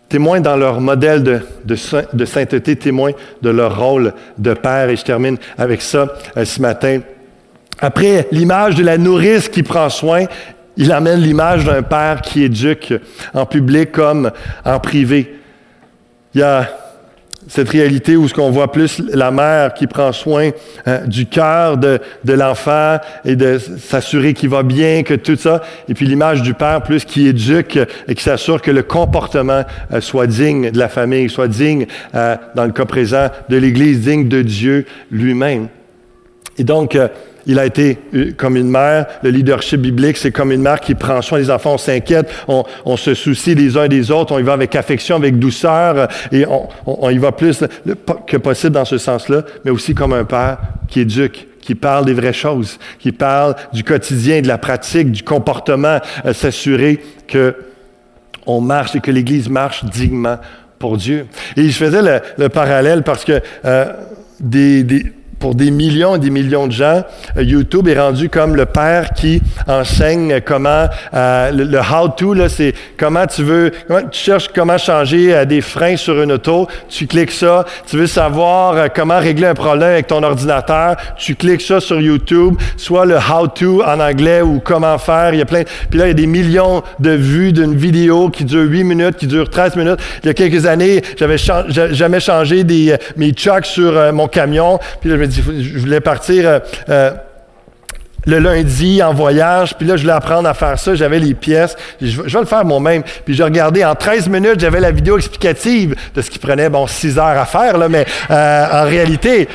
Témoins 0.09 0.41
dans 0.41 0.57
leur 0.57 0.81
modèle 0.81 1.23
de, 1.23 2.25
sainteté, 2.27 2.77
témoins 2.77 3.13
de 3.41 3.49
leur 3.49 3.79
rôle 3.81 4.13
de 4.37 4.53
père. 4.53 4.91
Et 4.91 4.97
je 4.97 5.05
termine 5.05 5.39
avec 5.57 5.81
ça 5.81 6.07
euh, 6.37 6.45
ce 6.45 6.61
matin. 6.61 7.01
Après 7.81 8.29
l'image 8.31 8.75
de 8.75 8.85
la 8.85 8.99
nourrice 8.99 9.49
qui 9.49 9.63
prend 9.63 9.89
soin, 9.89 10.27
il 10.77 10.93
amène 10.93 11.21
l'image 11.21 11.65
d'un 11.65 11.83
père 11.83 12.21
qui 12.21 12.43
éduque 12.43 12.93
en 13.33 13.47
public 13.47 13.93
comme 13.93 14.31
en 14.65 14.79
privé. 14.81 15.39
Il 16.35 16.41
y 16.41 16.45
a 16.45 16.69
cette 17.49 17.69
réalité 17.69 18.17
où 18.17 18.29
ce 18.29 18.35
qu'on 18.35 18.51
voit 18.51 18.71
plus 18.71 19.03
la 19.13 19.31
mère 19.31 19.75
qui 19.75 19.87
prend 19.87 20.13
soin 20.13 20.51
euh, 20.87 20.99
du 21.07 21.27
cœur 21.27 21.77
de, 21.77 22.01
l'enfant 22.27 22.99
et 23.25 23.37
de 23.37 23.59
s'assurer 23.59 24.35
qu'il 24.35 24.49
va 24.49 24.63
bien, 24.63 25.03
que 25.03 25.15
tout 25.15 25.37
ça. 25.37 25.63
Et 25.89 25.95
puis 25.95 26.07
l'image 26.07 26.43
du 26.43 26.55
père 26.55 26.83
plus 26.83 27.05
qui 27.05 27.27
éduque 27.27 27.79
et 28.09 28.15
qui 28.15 28.23
s'assure 28.23 28.63
que 28.63 28.71
le 28.71 28.83
comportement 28.83 29.65
euh, 29.93 30.01
soit 30.01 30.27
digne 30.27 30.71
de 30.71 30.79
la 30.79 30.89
famille, 30.89 31.29
soit 31.29 31.49
digne, 31.49 31.87
euh, 32.15 32.37
dans 32.55 32.65
le 32.65 32.73
cas 32.73 32.85
présent, 32.85 33.29
de 33.49 33.57
l'Église, 33.57 34.01
digne 34.01 34.29
de 34.29 34.43
Dieu 34.43 34.87
lui-même. 35.11 35.69
Et 36.59 36.65
donc, 36.65 36.99
il 37.47 37.59
a 37.59 37.67
été 37.67 37.99
euh, 38.15 38.33
comme 38.37 38.57
une 38.57 38.69
mère. 38.69 39.07
Le 39.23 39.31
leadership 39.31 39.81
biblique, 39.81 40.17
c'est 40.17 40.31
comme 40.31 40.53
une 40.53 40.63
mère 40.63 40.81
qui 40.81 40.95
prend 40.95 41.21
soin 41.23 41.39
des 41.39 41.51
enfants. 41.51 41.75
On 41.75 41.79
s'inquiète, 41.79 42.31
on, 42.49 42.97
se 42.97 43.15
soucie 43.15 43.55
les 43.55 43.77
uns 43.77 43.89
des 43.89 44.11
autres, 44.11 44.33
on 44.33 44.39
y 44.39 44.43
va 44.43 44.53
avec 44.53 44.77
affection, 44.77 45.17
avec 45.17 45.39
douceur, 45.39 45.97
euh, 45.97 46.07
et 46.31 46.45
on, 46.87 47.11
y 47.11 47.19
va 47.19 47.33
plus 47.33 47.65
que 48.27 48.37
possible 48.37 48.73
dans 48.73 48.85
ce 48.85 48.99
sens-là, 48.99 49.43
mais 49.65 49.71
aussi 49.71 49.95
comme 49.95 50.13
un 50.13 50.25
père 50.25 50.59
qui 50.89 51.01
éduque 51.01 51.49
qui 51.61 51.77
parle 51.77 52.05
des 52.05 52.13
vraies 52.13 52.33
choses, 52.33 52.79
qui 52.99 53.13
parle 53.13 53.55
du 53.73 53.85
quotidien, 53.85 54.41
de 54.41 54.49
la 54.49 54.59
pratique, 54.59 55.13
du 55.13 55.23
comportement, 55.23 56.01
euh, 56.25 56.33
s'assurer 56.33 57.01
que 57.29 57.55
on 58.47 58.61
marche 58.61 58.97
et 58.97 59.01
que 59.01 59.13
l'Église 59.13 59.49
marche 59.49 59.85
dignement 59.85 60.39
pour 60.81 60.97
Dieu. 60.97 61.27
Et 61.57 61.69
je 61.69 61.77
faisais 61.77 62.21
le, 62.37 62.49
parallèle 62.49 63.05
parce 63.05 63.25
que 63.25 63.41
des 64.41 64.83
pour 65.43 65.57
des 65.57 65.73
millions 65.73 66.15
et 66.15 66.19
des 66.21 66.31
millions 66.31 66.69
de 66.69 66.73
gens, 66.73 67.03
euh, 67.37 67.43
YouTube 67.43 67.89
est 67.89 67.99
rendu 67.99 68.29
comme 68.29 68.55
le 68.55 68.65
père 68.65 69.11
qui 69.11 69.43
enseigne 69.67 70.41
comment 70.41 70.87
euh, 71.15 71.51
le, 71.51 71.79
how-to, 71.81 72.33
là, 72.33 72.49
c'est 72.49 72.73
comment 72.97 73.27
tu 73.27 73.43
veux, 73.43 73.73
comment, 73.89 74.03
tu 74.09 74.21
cherches 74.21 74.51
comment 74.55 74.79
changer 74.79 75.35
euh, 75.35 75.45
des 75.45 75.61
freins 75.61 75.97
sur 75.97 76.23
une 76.23 76.31
auto, 76.31 76.69
tu 76.89 77.09
cliques 77.09 77.33
ça. 77.33 77.65
Tu 77.91 77.97
veux 77.97 78.07
savoir 78.07 78.93
comment 78.95 79.19
régler 79.19 79.49
un 79.49 79.55
problème 79.55 79.91
avec 79.91 80.07
ton 80.07 80.23
ordinateur, 80.23 80.95
tu 81.19 81.35
cliques 81.35 81.63
ça 81.63 81.81
sur 81.81 82.01
YouTube, 82.01 82.55
soit 82.77 83.05
le 83.05 83.17
how-to 83.17 83.83
en 83.83 83.99
anglais 83.99 84.43
ou 84.43 84.61
comment 84.61 84.97
faire. 84.97 85.35
Il 85.35 85.41
y 85.41 85.43
a 85.43 85.45
plein. 85.45 85.65
Puis 85.91 85.99
là, 85.99 86.05
il 86.07 86.11
y 86.11 86.13
a 86.13 86.15
des 86.15 86.29
millions 86.29 86.85
de 87.01 87.11
vues 87.11 87.53
d'une 87.53 87.75
vidéo 87.75 88.31
qui 88.31 88.45
dure 88.45 88.63
8 88.63 88.85
minutes, 88.85 89.17
qui 89.17 89.27
dure 89.27 89.51
13 89.51 89.75
minutes. 89.75 89.99
Il 90.23 90.29
y 90.29 90.31
a 90.31 90.35
quelques 90.35 90.67
années, 90.67 91.03
j'avais 91.17 91.39
jamais 91.91 92.21
changé 92.21 92.63
des, 92.63 92.95
mes 93.17 93.33
chucks 93.33 93.67
sur 93.67 94.13
mon 94.13 94.29
camion. 94.29 94.79
Puis 95.01 95.11
je 95.11 95.17
me 95.17 95.32
je 95.41 95.79
voulais 95.79 96.01
partir 96.01 96.47
euh, 96.47 96.59
euh, 96.89 97.11
le 98.27 98.39
lundi 98.39 99.03
en 99.03 99.13
voyage, 99.13 99.77
puis 99.77 99.87
là, 99.87 99.97
je 99.97 100.03
voulais 100.03 100.15
apprendre 100.15 100.49
à 100.49 100.55
faire 100.55 100.79
ça, 100.79 100.95
j'avais 100.95 101.19
les 101.19 101.35
pièces, 101.35 101.77
je, 102.01 102.21
vais 102.21 102.41
le 102.41 102.47
faire 102.47 102.65
moi-même. 102.65 103.03
Puis 103.25 103.35
j'ai 103.35 103.43
regardé, 103.43 103.85
en 103.85 103.95
13 103.95 104.29
minutes, 104.29 104.61
j'avais 104.61 104.81
la 104.81 104.93
vidéo 104.93 105.17
explicative 105.17 105.97
de 106.15 106.23
ce 106.23 106.31
qui 106.31 106.39
prenait, 106.39 106.69
bon, 106.69 106.87
6 106.87 107.19
heures 107.19 107.27
à 107.27 107.47
faire, 107.47 107.79
là, 107.79 107.89
mais 107.89 108.07
euh, 108.31 108.85
en 108.85 108.85
réalité, 108.85 109.49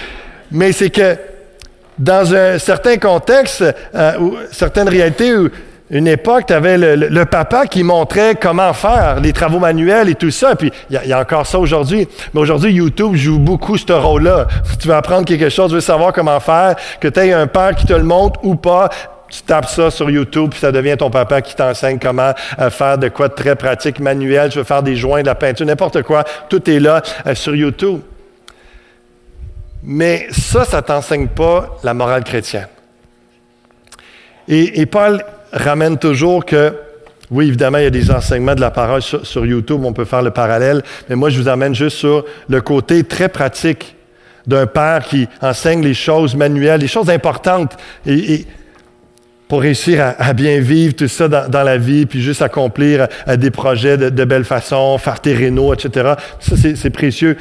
mais 0.52 0.72
c'est 0.72 0.90
que 0.90 1.16
dans 1.98 2.34
un 2.36 2.60
certain 2.60 2.98
contexte, 2.98 3.64
ou 4.20 4.36
certaines 4.52 4.88
réalités 4.88 5.36
où 5.36 5.50
une 5.90 6.08
époque, 6.08 6.48
tu 6.48 6.54
avais 6.54 6.78
le, 6.78 7.26
papa 7.26 7.66
qui 7.66 7.84
montrait 7.84 8.36
comment 8.36 8.74
faire 8.74 9.22
les 9.22 9.32
travaux 9.32 9.60
manuels 9.60 10.10
et 10.10 10.16
tout 10.16 10.32
ça. 10.32 10.56
Puis 10.56 10.72
il 10.90 11.02
y, 11.06 11.14
a 11.14 11.20
encore 11.20 11.48
ça 11.48 11.60
aujourd'hui. 11.60 12.08
Mais 12.34 12.42
aujourd'hui, 12.42 12.74
YouTube 12.74 13.16
joue 13.16 13.40
beaucoup 13.40 13.78
ce 13.78 13.94
rôle-là. 13.94 14.48
Tu 14.80 14.90
veux 14.90 14.94
apprendre 14.94 15.26
quelque 15.26 15.50
chose, 15.50 15.70
tu 15.70 15.76
veux 15.76 15.82
savoir 15.82 16.12
comment 16.12 16.40
faire, 16.42 16.76
que 17.00 17.08
tu 17.08 17.20
aies 17.22 17.32
un 17.32 17.48
père 17.48 17.74
qui 17.74 17.86
te 17.86 17.94
le 17.94 18.04
montre 18.04 18.40
ou 18.44 18.56
pas. 18.56 18.90
Tu 19.30 19.42
tapes 19.44 19.68
ça 19.68 19.90
sur 19.90 20.10
YouTube, 20.10 20.52
puis 20.52 20.60
ça 20.60 20.72
devient 20.72 20.96
ton 20.98 21.10
papa 21.10 21.42
qui 21.42 21.56
t'enseigne 21.56 22.00
comment 22.00 22.34
euh, 22.60 22.70
faire 22.70 22.98
de 22.98 23.10
quoi 23.10 23.28
de 23.28 23.34
très 23.34 23.56
pratique, 23.56 24.00
manuel. 24.00 24.50
Tu 24.50 24.58
veux 24.58 24.64
faire 24.64 24.84
des 24.84 24.96
joints, 24.96 25.22
de 25.22 25.28
la 25.28 25.36
peinture, 25.36 25.66
n'importe 25.66 26.02
quoi. 26.04 26.24
Tout 26.50 26.70
est 26.70 26.80
là 26.80 27.02
euh, 27.26 27.36
sur 27.36 27.54
YouTube. 27.56 28.00
Mais 29.84 30.28
ça, 30.32 30.66
ça 30.66 30.78
ne 30.78 30.82
t'enseigne 30.82 31.28
pas 31.28 31.78
la 31.84 31.94
morale 31.94 32.24
chrétienne. 32.24 32.68
Et 34.50 34.86
Paul 34.86 35.22
ramène 35.52 35.98
toujours 35.98 36.46
que, 36.46 36.74
oui, 37.30 37.48
évidemment, 37.48 37.78
il 37.78 37.86
y 37.86 37.88
a 37.88 37.92
des 37.92 38.12
enseignements 38.12 38.56
de 38.56 38.62
la 38.62 38.72
parole 38.72 39.02
sur, 39.02 39.46
YouTube, 39.46 39.82
on 39.84 39.94
peut 39.94 40.06
faire 40.06 40.22
le 40.22 40.32
parallèle, 40.32 40.82
mais 41.10 41.16
moi, 41.16 41.30
je 41.30 41.42
vous 41.42 41.48
amène 41.48 41.76
juste 41.76 41.98
sur 41.98 42.26
le 42.48 42.62
côté 42.62 43.04
très 43.04 43.30
pratique 43.30 43.96
d'un 44.46 44.66
père 44.66 45.04
qui 45.04 45.28
enseigne 45.42 45.82
les 45.84 45.94
choses 45.94 46.36
manuelles, 46.36 46.80
les 46.80 46.88
choses 46.88 47.10
importantes, 47.10 47.76
et, 48.06 48.46
pour 49.48 49.62
réussir 49.62 50.16
à, 50.18 50.34
bien 50.34 50.60
vivre 50.60 50.94
tout 50.94 51.08
ça 51.08 51.28
dans, 51.28 51.64
la 51.64 51.78
vie, 51.78 52.06
puis 52.06 52.22
juste 52.22 52.42
accomplir 52.42 53.08
euh, 53.28 53.38
des 53.38 53.50
projets 53.50 53.98
de, 53.98 54.26
belle 54.26 54.44
façon, 54.44 54.98
faire 54.98 55.22
tes 55.22 55.34
rénaux, 55.34 55.74
etc. 55.74 56.16
Ça, 56.40 56.56
c'est 56.58 56.90
précieux. 56.90 57.38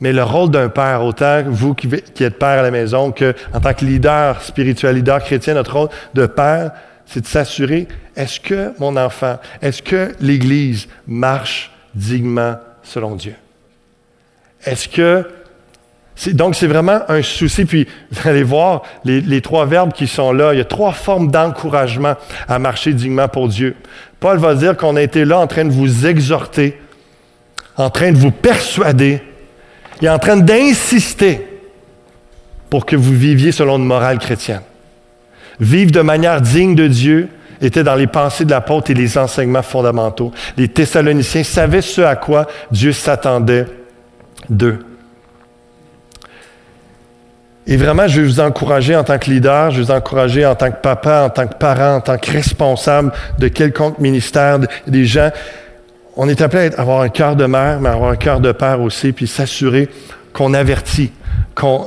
Mais 0.00 0.12
le 0.12 0.22
rôle 0.22 0.50
d'un 0.50 0.68
père, 0.68 1.04
autant 1.04 1.42
vous 1.46 1.74
qui, 1.74 1.88
qui 1.88 2.24
êtes 2.24 2.38
père 2.38 2.58
à 2.58 2.62
la 2.62 2.70
maison, 2.70 3.12
que 3.12 3.34
en 3.52 3.60
tant 3.60 3.74
que 3.74 3.84
leader 3.84 4.42
spirituel, 4.42 4.96
leader 4.96 5.20
chrétien, 5.20 5.54
notre 5.54 5.74
rôle 5.74 5.88
de 6.14 6.26
père, 6.26 6.72
c'est 7.12 7.22
de 7.22 7.26
s'assurer, 7.26 7.88
est-ce 8.14 8.38
que 8.38 8.72
mon 8.78 8.96
enfant, 8.96 9.38
est-ce 9.60 9.82
que 9.82 10.14
l'Église 10.20 10.86
marche 11.08 11.72
dignement 11.92 12.54
selon 12.84 13.16
Dieu? 13.16 13.34
Est-ce 14.64 14.88
que... 14.88 15.28
donc, 16.28 16.54
c'est 16.54 16.68
vraiment 16.68 17.00
un 17.08 17.22
souci. 17.22 17.64
Puis, 17.64 17.88
vous 18.12 18.28
allez 18.28 18.44
voir 18.44 18.82
les, 19.04 19.20
les, 19.20 19.40
trois 19.40 19.66
verbes 19.66 19.92
qui 19.92 20.06
sont 20.06 20.32
là. 20.32 20.54
Il 20.54 20.58
y 20.58 20.60
a 20.60 20.64
trois 20.64 20.92
formes 20.92 21.32
d'encouragement 21.32 22.14
à 22.46 22.60
marcher 22.60 22.92
dignement 22.92 23.26
pour 23.26 23.48
Dieu. 23.48 23.74
Paul 24.20 24.38
va 24.38 24.54
dire 24.54 24.76
qu'on 24.76 24.94
a 24.94 25.02
été 25.02 25.24
là 25.24 25.40
en 25.40 25.48
train 25.48 25.64
de 25.64 25.72
vous 25.72 26.06
exhorter, 26.06 26.80
en 27.76 27.90
train 27.90 28.12
de 28.12 28.18
vous 28.18 28.30
persuader 28.30 29.20
et 30.00 30.08
en 30.08 30.20
train 30.20 30.36
d'insister 30.36 31.44
pour 32.68 32.86
que 32.86 32.94
vous 32.94 33.14
viviez 33.14 33.50
selon 33.50 33.78
une 33.78 33.84
morale 33.84 34.20
chrétienne 34.20 34.62
vivre 35.60 35.92
de 35.92 36.00
manière 36.00 36.40
digne 36.40 36.74
de 36.74 36.88
Dieu 36.88 37.28
était 37.60 37.84
dans 37.84 37.94
les 37.94 38.06
pensées 38.06 38.44
de 38.44 38.50
l'apôtre 38.50 38.90
et 38.90 38.94
les 38.94 39.18
enseignements 39.18 39.62
fondamentaux. 39.62 40.32
Les 40.56 40.68
Thessaloniciens 40.68 41.44
savaient 41.44 41.82
ce 41.82 42.00
à 42.00 42.16
quoi 42.16 42.46
Dieu 42.70 42.92
s'attendait 42.92 43.66
d'eux. 44.48 44.78
Et 47.66 47.76
vraiment, 47.76 48.08
je 48.08 48.20
vais 48.20 48.26
vous 48.26 48.40
encourager 48.40 48.96
en 48.96 49.04
tant 49.04 49.18
que 49.18 49.30
leader, 49.30 49.70
je 49.70 49.76
vais 49.76 49.84
vous 49.84 49.90
encourager 49.92 50.44
en 50.46 50.54
tant 50.54 50.70
que 50.70 50.80
papa, 50.80 51.22
en 51.26 51.30
tant 51.30 51.46
que 51.46 51.54
parent, 51.54 51.96
en 51.96 52.00
tant 52.00 52.16
que 52.16 52.30
responsable 52.30 53.12
de 53.38 53.48
quelconque 53.48 53.98
ministère, 53.98 54.58
des 54.86 55.04
gens. 55.04 55.30
On 56.16 56.28
est 56.28 56.40
appelé 56.40 56.74
à 56.74 56.80
avoir 56.80 57.02
un 57.02 57.10
cœur 57.10 57.36
de 57.36 57.44
mère, 57.44 57.78
mais 57.80 57.90
avoir 57.90 58.10
un 58.10 58.16
cœur 58.16 58.40
de 58.40 58.50
père 58.52 58.80
aussi, 58.80 59.12
puis 59.12 59.26
s'assurer 59.26 59.88
qu'on 60.32 60.54
avertit, 60.54 61.12
qu'on, 61.54 61.86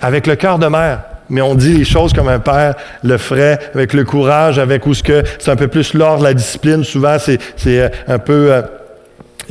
avec 0.00 0.26
le 0.26 0.36
cœur 0.36 0.58
de 0.58 0.66
mère, 0.66 1.00
mais 1.30 1.40
on 1.40 1.54
dit 1.54 1.74
les 1.74 1.84
choses 1.84 2.12
comme 2.12 2.28
un 2.28 2.38
père 2.38 2.74
le 3.02 3.18
ferait, 3.18 3.58
avec 3.74 3.92
le 3.92 4.04
courage, 4.04 4.58
avec 4.58 4.86
où 4.86 4.94
c'est 4.94 5.48
un 5.48 5.56
peu 5.56 5.68
plus 5.68 5.94
l'ordre, 5.94 6.24
la 6.24 6.34
discipline. 6.34 6.84
Souvent, 6.84 7.16
c'est, 7.18 7.38
euh, 7.66 7.88
un 8.06 8.18
peu 8.18 8.52
euh, 8.52 8.62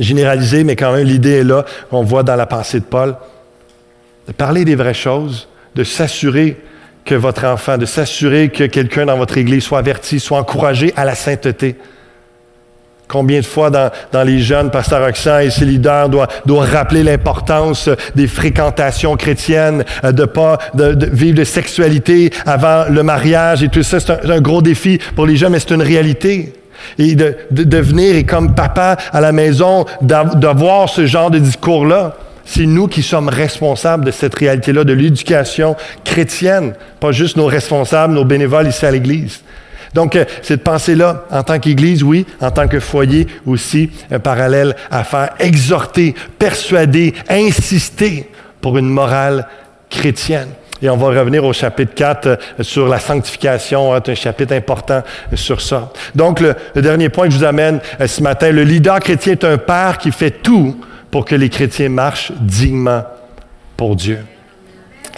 généralisé, 0.00 0.64
mais 0.64 0.76
quand 0.76 0.92
même, 0.92 1.06
l'idée 1.06 1.40
est 1.40 1.44
là, 1.44 1.64
qu'on 1.90 2.02
voit 2.02 2.22
dans 2.22 2.36
la 2.36 2.46
pensée 2.46 2.80
de 2.80 2.84
Paul. 2.84 3.16
De 4.26 4.32
parler 4.32 4.64
des 4.64 4.74
vraies 4.74 4.94
choses, 4.94 5.48
de 5.74 5.84
s'assurer 5.84 6.60
que 7.04 7.14
votre 7.14 7.44
enfant, 7.46 7.78
de 7.78 7.86
s'assurer 7.86 8.50
que 8.50 8.64
quelqu'un 8.64 9.06
dans 9.06 9.16
votre 9.16 9.38
Église 9.38 9.62
soit 9.62 9.78
averti, 9.78 10.20
soit 10.20 10.38
encouragé 10.38 10.92
à 10.96 11.04
la 11.04 11.14
sainteté. 11.14 11.76
Combien 13.08 13.40
de 13.40 13.46
fois 13.46 13.70
dans, 13.70 14.22
les 14.22 14.38
jeunes, 14.38 14.70
Pasteur 14.70 15.02
Roxane 15.02 15.44
et 15.44 15.50
ses 15.50 15.64
leaders 15.64 16.10
doivent, 16.10 16.28
rappeler 16.46 17.02
l'importance 17.02 17.88
des 18.14 18.26
fréquentations 18.26 19.16
chrétiennes, 19.16 19.82
euh, 20.04 20.12
de 20.12 20.26
pas 20.26 20.58
vivre 20.74 21.36
de 21.38 21.44
sexualité 21.44 22.30
avant 22.44 22.84
le 22.90 23.02
mariage 23.02 23.62
et 23.62 23.68
tout 23.68 23.82
ça. 23.82 23.98
C'est 23.98 24.30
un, 24.30 24.40
gros 24.42 24.60
défi 24.60 24.98
pour 25.16 25.26
les 25.26 25.36
jeunes, 25.36 25.52
mais 25.52 25.58
c'est 25.58 25.74
une 25.74 25.82
réalité. 25.82 26.52
Et 26.98 27.14
de, 27.14 27.34
de, 27.50 27.78
venir 27.78 28.14
et 28.14 28.24
comme 28.24 28.54
papa 28.54 28.98
à 29.12 29.20
la 29.20 29.32
maison, 29.32 29.86
d'avoir 30.02 30.88
ce 30.88 31.06
genre 31.06 31.30
de 31.30 31.38
discours-là. 31.38 32.14
C'est 32.44 32.66
nous 32.66 32.88
qui 32.88 33.02
sommes 33.02 33.28
responsables 33.28 34.04
de 34.04 34.10
cette 34.10 34.34
réalité-là, 34.34 34.84
de 34.84 34.92
l'éducation 34.92 35.76
chrétienne, 36.04 36.74
pas 36.98 37.12
juste 37.12 37.36
nos 37.36 37.46
responsables, 37.46 38.14
nos 38.14 38.24
bénévoles 38.24 38.68
ici 38.68 38.86
à 38.86 38.90
l'Église. 38.90 39.42
Donc, 39.94 40.16
euh, 40.16 40.24
cette 40.42 40.62
pensée-là, 40.62 41.24
en 41.30 41.42
tant 41.42 41.58
qu'Église, 41.58 42.02
oui, 42.02 42.26
en 42.40 42.50
tant 42.50 42.68
que 42.68 42.80
foyer 42.80 43.26
aussi, 43.46 43.90
un 44.10 44.18
parallèle 44.18 44.76
à 44.90 45.04
faire, 45.04 45.30
exhorter, 45.38 46.14
persuader, 46.38 47.14
insister 47.28 48.30
pour 48.60 48.78
une 48.78 48.88
morale 48.88 49.48
chrétienne. 49.90 50.48
Et 50.80 50.88
on 50.88 50.96
va 50.96 51.08
revenir 51.08 51.44
au 51.44 51.52
chapitre 51.52 51.94
4 51.94 52.26
euh, 52.26 52.36
sur 52.60 52.88
la 52.88 53.00
sanctification, 53.00 53.92
c'est 53.96 54.12
un 54.12 54.14
chapitre 54.14 54.54
important 54.54 55.02
euh, 55.32 55.36
sur 55.36 55.60
ça. 55.60 55.90
Donc, 56.14 56.40
le, 56.40 56.54
dernier 56.76 57.08
point 57.08 57.26
que 57.26 57.32
je 57.32 57.38
vous 57.38 57.44
amène 57.44 57.80
ce 58.06 58.22
matin, 58.22 58.50
le 58.50 58.62
leader 58.62 59.00
chrétien 59.00 59.32
est 59.32 59.44
un 59.44 59.58
père 59.58 59.98
qui 59.98 60.12
fait 60.12 60.30
tout 60.30 60.78
pour 61.10 61.24
que 61.24 61.34
les 61.34 61.48
chrétiens 61.48 61.88
marchent 61.88 62.32
dignement 62.40 63.02
pour 63.76 63.96
Dieu 63.96 64.18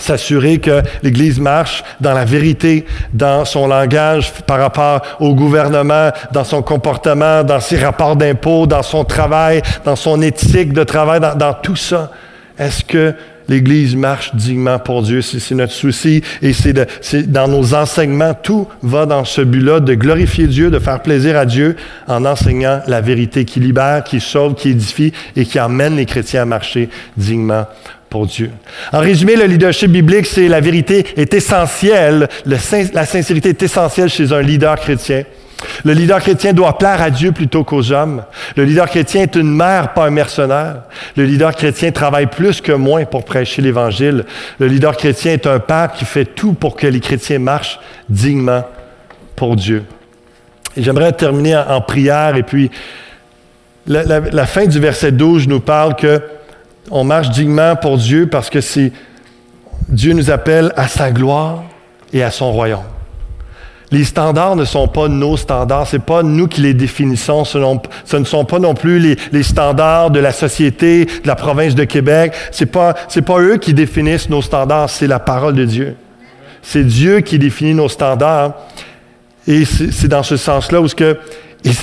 s'assurer 0.00 0.58
que 0.58 0.82
l'Église 1.02 1.38
marche 1.38 1.84
dans 2.00 2.14
la 2.14 2.24
vérité, 2.24 2.86
dans 3.12 3.44
son 3.44 3.66
langage 3.66 4.32
par 4.46 4.58
rapport 4.58 5.02
au 5.20 5.34
gouvernement, 5.34 6.10
dans 6.32 6.44
son 6.44 6.62
comportement, 6.62 7.44
dans 7.44 7.60
ses 7.60 7.78
rapports 7.78 8.16
d'impôts, 8.16 8.66
dans 8.66 8.82
son 8.82 9.04
travail, 9.04 9.62
dans 9.84 9.96
son 9.96 10.22
éthique 10.22 10.72
de 10.72 10.84
travail, 10.84 11.20
dans, 11.20 11.54
tout 11.54 11.76
ça. 11.76 12.10
Est-ce 12.58 12.84
que 12.84 13.14
l'Église 13.48 13.96
marche 13.96 14.34
dignement 14.34 14.78
pour 14.78 15.02
Dieu? 15.02 15.22
C'est 15.22 15.54
notre 15.54 15.72
souci 15.72 16.22
et 16.42 16.52
c'est 16.52 17.30
dans 17.30 17.48
nos 17.48 17.74
enseignements. 17.74 18.34
Tout 18.34 18.68
va 18.82 19.06
dans 19.06 19.24
ce 19.24 19.40
but-là 19.40 19.80
de 19.80 19.94
glorifier 19.94 20.46
Dieu, 20.46 20.70
de 20.70 20.78
faire 20.78 21.00
plaisir 21.00 21.36
à 21.36 21.46
Dieu 21.46 21.76
en 22.06 22.24
enseignant 22.24 22.80
la 22.86 23.00
vérité 23.00 23.44
qui 23.44 23.60
libère, 23.60 24.04
qui 24.04 24.20
sauve, 24.20 24.54
qui 24.54 24.70
édifie 24.70 25.12
et 25.36 25.44
qui 25.44 25.58
emmène 25.58 25.96
les 25.96 26.06
chrétiens 26.06 26.42
à 26.42 26.46
marcher 26.46 26.88
dignement 27.16 27.66
pour 28.10 28.26
Dieu. 28.26 28.50
En 28.92 28.98
résumé, 28.98 29.36
le 29.36 29.44
leadership 29.44 29.90
biblique, 29.90 30.26
c'est 30.26 30.48
la 30.48 30.60
vérité 30.60 31.06
est 31.16 31.32
essentielle, 31.32 32.28
la 32.44 32.58
sincérité 32.58 33.50
est 33.50 33.62
essentielle 33.62 34.08
chez 34.08 34.32
un 34.32 34.42
leader 34.42 34.74
chrétien. 34.76 35.22
Le 35.84 35.92
leader 35.92 36.20
chrétien 36.20 36.52
doit 36.52 36.76
plaire 36.78 37.00
à 37.02 37.10
Dieu 37.10 37.32
plutôt 37.32 37.64
qu'aux 37.64 37.92
hommes. 37.92 38.24
Le 38.56 38.64
leader 38.64 38.88
chrétien 38.88 39.22
est 39.22 39.36
une 39.36 39.54
mère, 39.54 39.92
pas 39.92 40.06
un 40.06 40.10
mercenaire. 40.10 40.82
Le 41.16 41.24
leader 41.24 41.54
chrétien 41.54 41.92
travaille 41.92 42.26
plus 42.26 42.60
que 42.60 42.72
moins 42.72 43.04
pour 43.04 43.24
prêcher 43.24 43.62
l'Évangile. 43.62 44.24
Le 44.58 44.66
leader 44.66 44.96
chrétien 44.96 45.32
est 45.32 45.46
un 45.46 45.58
père 45.58 45.92
qui 45.92 46.04
fait 46.04 46.24
tout 46.24 46.54
pour 46.54 46.76
que 46.76 46.86
les 46.86 47.00
chrétiens 47.00 47.38
marchent 47.38 47.78
dignement 48.08 48.64
pour 49.36 49.54
Dieu. 49.54 49.84
J'aimerais 50.76 51.12
terminer 51.12 51.56
en, 51.56 51.80
prière 51.80 52.36
et 52.36 52.42
puis 52.42 52.70
la, 53.86 54.02
la 54.04 54.46
fin 54.46 54.66
du 54.66 54.78
verset 54.78 55.12
12 55.12 55.48
nous 55.48 55.60
parle 55.60 55.96
que 55.96 56.22
on 56.90 57.04
marche 57.04 57.30
dignement 57.30 57.76
pour 57.76 57.96
Dieu 57.98 58.26
parce 58.26 58.50
que 58.50 58.60
c'est 58.60 58.92
Dieu 59.88 60.12
nous 60.12 60.30
appelle 60.30 60.72
à 60.76 60.88
sa 60.88 61.10
gloire 61.10 61.64
et 62.12 62.22
à 62.22 62.30
son 62.30 62.52
royaume. 62.52 62.84
Les 63.92 64.04
standards 64.04 64.54
ne 64.54 64.64
sont 64.64 64.86
pas 64.86 65.08
nos 65.08 65.36
standards, 65.36 65.88
c'est 65.88 65.98
pas 65.98 66.22
nous 66.22 66.46
qui 66.46 66.60
les 66.60 66.74
définissons, 66.74 67.44
ce, 67.44 67.58
ne 67.58 68.24
sont 68.24 68.44
pas 68.44 68.60
non 68.60 68.74
plus 68.74 69.16
les, 69.32 69.42
standards 69.42 70.12
de 70.12 70.20
la 70.20 70.30
société, 70.30 71.06
de 71.06 71.26
la 71.26 71.34
province 71.34 71.74
de 71.74 71.82
Québec, 71.82 72.32
c'est 72.52 72.66
pas 72.66 72.94
c'est 73.08 73.22
pas 73.22 73.40
eux 73.40 73.56
qui 73.56 73.74
définissent 73.74 74.28
nos 74.28 74.42
standards, 74.42 74.90
c'est 74.90 75.08
la 75.08 75.18
parole 75.18 75.54
de 75.54 75.64
Dieu. 75.64 75.96
C'est 76.62 76.84
Dieu 76.84 77.20
qui 77.20 77.38
définit 77.38 77.74
nos 77.74 77.88
standards. 77.88 78.54
Et 79.48 79.64
c'est 79.64 80.06
dans 80.06 80.22
ce 80.22 80.36
sens-là 80.36 80.80
où 80.80 80.86
ce 80.86 80.94
que 80.94 81.18
ils 81.64 81.74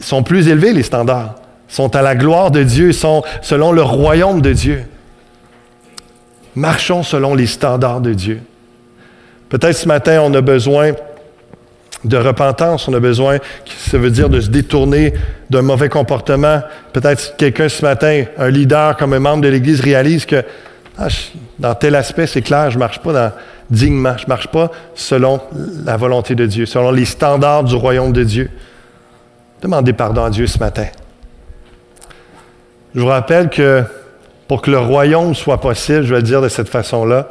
sont 0.00 0.22
plus 0.22 0.48
élevés 0.48 0.72
les 0.72 0.82
standards 0.82 1.36
sont 1.68 1.94
à 1.96 2.02
la 2.02 2.14
gloire 2.14 2.50
de 2.50 2.62
Dieu, 2.62 2.92
sont 2.92 3.22
selon 3.42 3.72
le 3.72 3.82
royaume 3.82 4.40
de 4.40 4.52
Dieu. 4.52 4.84
Marchons 6.54 7.02
selon 7.02 7.34
les 7.34 7.46
standards 7.46 8.00
de 8.00 8.14
Dieu. 8.14 8.40
Peut-être 9.48 9.76
ce 9.76 9.88
matin, 9.88 10.20
on 10.22 10.32
a 10.34 10.40
besoin 10.40 10.92
de 12.04 12.16
repentance, 12.16 12.88
on 12.88 12.94
a 12.94 13.00
besoin, 13.00 13.38
ça 13.66 13.98
veut 13.98 14.10
dire 14.10 14.28
de 14.28 14.40
se 14.40 14.48
détourner 14.48 15.12
d'un 15.50 15.62
mauvais 15.62 15.88
comportement. 15.88 16.62
Peut-être 16.92 17.36
quelqu'un 17.36 17.68
ce 17.68 17.82
matin, 17.82 18.24
un 18.38 18.48
leader 18.48 18.96
comme 18.96 19.12
un 19.12 19.18
membre 19.18 19.42
de 19.42 19.48
l'Église, 19.48 19.80
réalise 19.80 20.24
que 20.24 20.44
ah, 20.98 21.08
dans 21.58 21.74
tel 21.74 21.94
aspect, 21.94 22.26
c'est 22.26 22.42
clair, 22.42 22.70
je 22.70 22.76
ne 22.76 22.80
marche 22.80 23.00
pas 23.00 23.34
dignement, 23.70 24.16
je 24.16 24.24
ne 24.24 24.28
marche 24.28 24.48
pas 24.48 24.70
selon 24.94 25.40
la 25.84 25.96
volonté 25.96 26.34
de 26.34 26.46
Dieu, 26.46 26.64
selon 26.64 26.90
les 26.90 27.04
standards 27.04 27.64
du 27.64 27.74
royaume 27.74 28.12
de 28.12 28.24
Dieu. 28.24 28.50
Demandez 29.60 29.92
pardon 29.92 30.24
à 30.24 30.30
Dieu 30.30 30.46
ce 30.46 30.58
matin. 30.58 30.86
Je 32.96 33.02
vous 33.02 33.08
rappelle 33.08 33.50
que 33.50 33.84
pour 34.48 34.62
que 34.62 34.70
le 34.70 34.78
royaume 34.78 35.34
soit 35.34 35.60
possible, 35.60 36.02
je 36.04 36.14
vais 36.14 36.20
le 36.20 36.22
dire 36.22 36.40
de 36.40 36.48
cette 36.48 36.70
façon-là, 36.70 37.28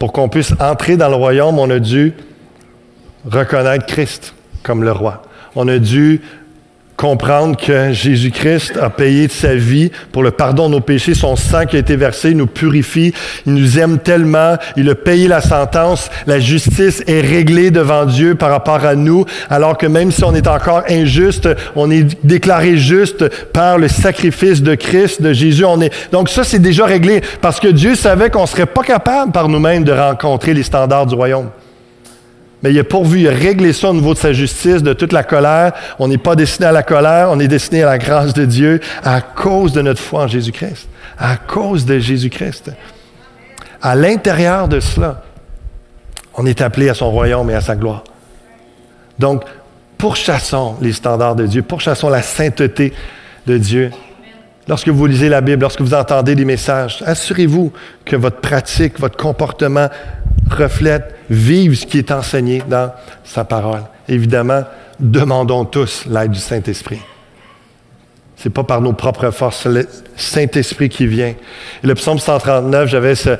pour 0.00 0.12
qu'on 0.12 0.28
puisse 0.28 0.52
entrer 0.58 0.96
dans 0.96 1.08
le 1.08 1.14
royaume, 1.14 1.60
on 1.60 1.70
a 1.70 1.78
dû 1.78 2.12
reconnaître 3.24 3.86
Christ 3.86 4.34
comme 4.64 4.82
le 4.82 4.90
roi. 4.90 5.22
On 5.54 5.68
a 5.68 5.78
dû 5.78 6.22
comprendre 7.00 7.56
que 7.56 7.92
Jésus-Christ 7.92 8.76
a 8.76 8.90
payé 8.90 9.26
de 9.26 9.32
sa 9.32 9.54
vie 9.54 9.90
pour 10.12 10.22
le 10.22 10.32
pardon 10.32 10.68
de 10.68 10.74
nos 10.74 10.80
péchés. 10.82 11.14
Son 11.14 11.34
sang 11.34 11.64
qui 11.64 11.76
a 11.76 11.78
été 11.78 11.96
versé 11.96 12.34
nous 12.34 12.46
purifie. 12.46 13.14
Il 13.46 13.54
nous 13.54 13.78
aime 13.78 13.98
tellement. 13.98 14.56
Il 14.76 14.90
a 14.90 14.94
payé 14.94 15.26
la 15.26 15.40
sentence. 15.40 16.10
La 16.26 16.38
justice 16.40 17.02
est 17.06 17.22
réglée 17.22 17.70
devant 17.70 18.04
Dieu 18.04 18.34
par 18.34 18.50
rapport 18.50 18.84
à 18.84 18.96
nous, 18.96 19.24
alors 19.48 19.78
que 19.78 19.86
même 19.86 20.12
si 20.12 20.24
on 20.24 20.34
est 20.34 20.46
encore 20.46 20.82
injuste, 20.90 21.48
on 21.74 21.90
est 21.90 22.22
déclaré 22.22 22.76
juste 22.76 23.26
par 23.52 23.78
le 23.78 23.88
sacrifice 23.88 24.60
de 24.60 24.74
Christ, 24.74 25.22
de 25.22 25.32
Jésus. 25.32 25.64
Donc 26.12 26.28
ça, 26.28 26.44
c'est 26.44 26.58
déjà 26.58 26.84
réglé 26.84 27.22
parce 27.40 27.60
que 27.60 27.68
Dieu 27.68 27.94
savait 27.94 28.28
qu'on 28.28 28.42
ne 28.42 28.46
serait 28.46 28.66
pas 28.66 28.82
capable 28.82 29.32
par 29.32 29.48
nous-mêmes 29.48 29.84
de 29.84 29.92
rencontrer 29.92 30.52
les 30.52 30.62
standards 30.62 31.06
du 31.06 31.14
royaume. 31.14 31.48
Mais 32.62 32.72
il 32.72 32.78
a 32.78 32.84
pourvu, 32.84 33.20
il 33.20 33.28
a 33.28 33.72
ça 33.72 33.90
au 33.90 33.94
niveau 33.94 34.12
de 34.12 34.18
sa 34.18 34.32
justice, 34.32 34.82
de 34.82 34.92
toute 34.92 35.12
la 35.12 35.22
colère. 35.22 35.72
On 35.98 36.08
n'est 36.08 36.18
pas 36.18 36.36
destiné 36.36 36.66
à 36.68 36.72
la 36.72 36.82
colère, 36.82 37.28
on 37.30 37.40
est 37.40 37.48
destiné 37.48 37.82
à 37.82 37.86
la 37.86 37.98
grâce 37.98 38.34
de 38.34 38.44
Dieu 38.44 38.80
à 39.02 39.20
cause 39.20 39.72
de 39.72 39.80
notre 39.80 40.00
foi 40.00 40.24
en 40.24 40.28
Jésus-Christ. 40.28 40.88
À 41.18 41.36
cause 41.36 41.86
de 41.86 41.98
Jésus-Christ. 41.98 42.70
À 43.80 43.94
l'intérieur 43.94 44.68
de 44.68 44.78
cela, 44.78 45.22
on 46.34 46.44
est 46.44 46.60
appelé 46.60 46.90
à 46.90 46.94
son 46.94 47.10
royaume 47.10 47.50
et 47.50 47.54
à 47.54 47.60
sa 47.60 47.76
gloire. 47.76 48.04
Donc, 49.18 49.42
pourchassons 49.96 50.76
les 50.80 50.92
standards 50.92 51.36
de 51.36 51.46
Dieu, 51.46 51.62
pourchassons 51.62 52.08
la 52.08 52.22
sainteté 52.22 52.92
de 53.46 53.58
Dieu. 53.58 53.90
Lorsque 54.68 54.88
vous 54.88 55.06
lisez 55.06 55.28
la 55.28 55.40
Bible, 55.40 55.62
lorsque 55.62 55.80
vous 55.80 55.94
entendez 55.94 56.34
des 56.34 56.44
messages, 56.44 57.02
assurez-vous 57.06 57.72
que 58.04 58.16
votre 58.16 58.40
pratique, 58.40 59.00
votre 59.00 59.16
comportement 59.16 59.88
reflète, 60.50 61.14
vive 61.28 61.74
ce 61.74 61.86
qui 61.86 61.98
est 61.98 62.10
enseigné 62.10 62.62
dans 62.68 62.92
sa 63.24 63.44
parole. 63.44 63.82
Évidemment, 64.08 64.62
demandons 64.98 65.64
tous 65.64 66.04
l'aide 66.06 66.32
du 66.32 66.38
Saint-Esprit. 66.38 67.00
Ce 68.40 68.48
n'est 68.48 68.54
pas 68.54 68.64
par 68.64 68.80
nos 68.80 68.94
propres 68.94 69.30
forces, 69.32 69.64
c'est 69.64 69.68
le 69.68 69.86
Saint-Esprit 70.16 70.88
qui 70.88 71.06
vient. 71.06 71.34
Et 71.84 71.86
le 71.86 71.94
psaume 71.94 72.18
139, 72.18 72.88
j'avais, 72.88 73.14
ça 73.14 73.36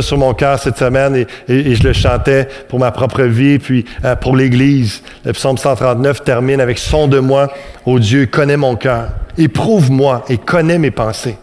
sur 0.00 0.16
mon 0.16 0.32
cœur 0.32 0.58
cette 0.58 0.78
semaine 0.78 1.26
et, 1.46 1.74
je 1.74 1.82
le 1.82 1.92
chantais 1.92 2.48
pour 2.66 2.78
ma 2.78 2.90
propre 2.90 3.24
vie, 3.24 3.58
puis 3.58 3.84
euh, 4.06 4.16
pour 4.16 4.34
l'Église. 4.34 5.02
Le 5.26 5.34
psaume 5.34 5.58
139 5.58 6.24
termine 6.24 6.62
avec 6.62 6.78
Son 6.78 7.08
de 7.08 7.18
moi, 7.18 7.52
ô 7.84 7.98
Dieu, 7.98 8.24
connais 8.24 8.56
mon 8.56 8.74
cœur, 8.74 9.10
éprouve-moi 9.36 10.24
et 10.30 10.38
connais 10.38 10.78
mes 10.78 10.92
pensées. 10.92 11.36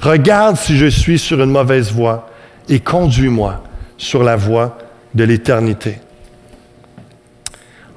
Regarde 0.00 0.56
si 0.56 0.76
je 0.76 0.86
suis 0.86 1.20
sur 1.20 1.40
une 1.40 1.52
mauvaise 1.52 1.92
voie 1.92 2.28
et 2.68 2.80
conduis-moi 2.80 3.62
sur 3.96 4.24
la 4.24 4.34
voie 4.34 4.78
de 5.14 5.22
l'éternité. 5.22 6.00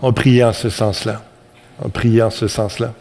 On 0.03 0.13
priait 0.13 0.43
en 0.43 0.53
ce 0.53 0.69
sens-là. 0.69 1.23
On 1.83 1.89
priait 1.89 2.21
en 2.21 2.29
ce 2.29 2.47
sens-là. 2.47 2.93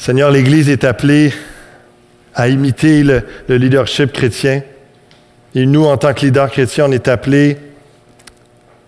Seigneur, 0.00 0.30
l'Église 0.30 0.70
est 0.70 0.84
appelée 0.84 1.30
à 2.34 2.48
imiter 2.48 3.02
le, 3.04 3.22
leadership 3.50 4.12
chrétien. 4.12 4.62
Et 5.54 5.66
nous, 5.66 5.84
en 5.84 5.98
tant 5.98 6.14
que 6.14 6.24
leader 6.24 6.50
chrétien, 6.50 6.86
on 6.88 6.92
est 6.92 7.06
appelés 7.06 7.58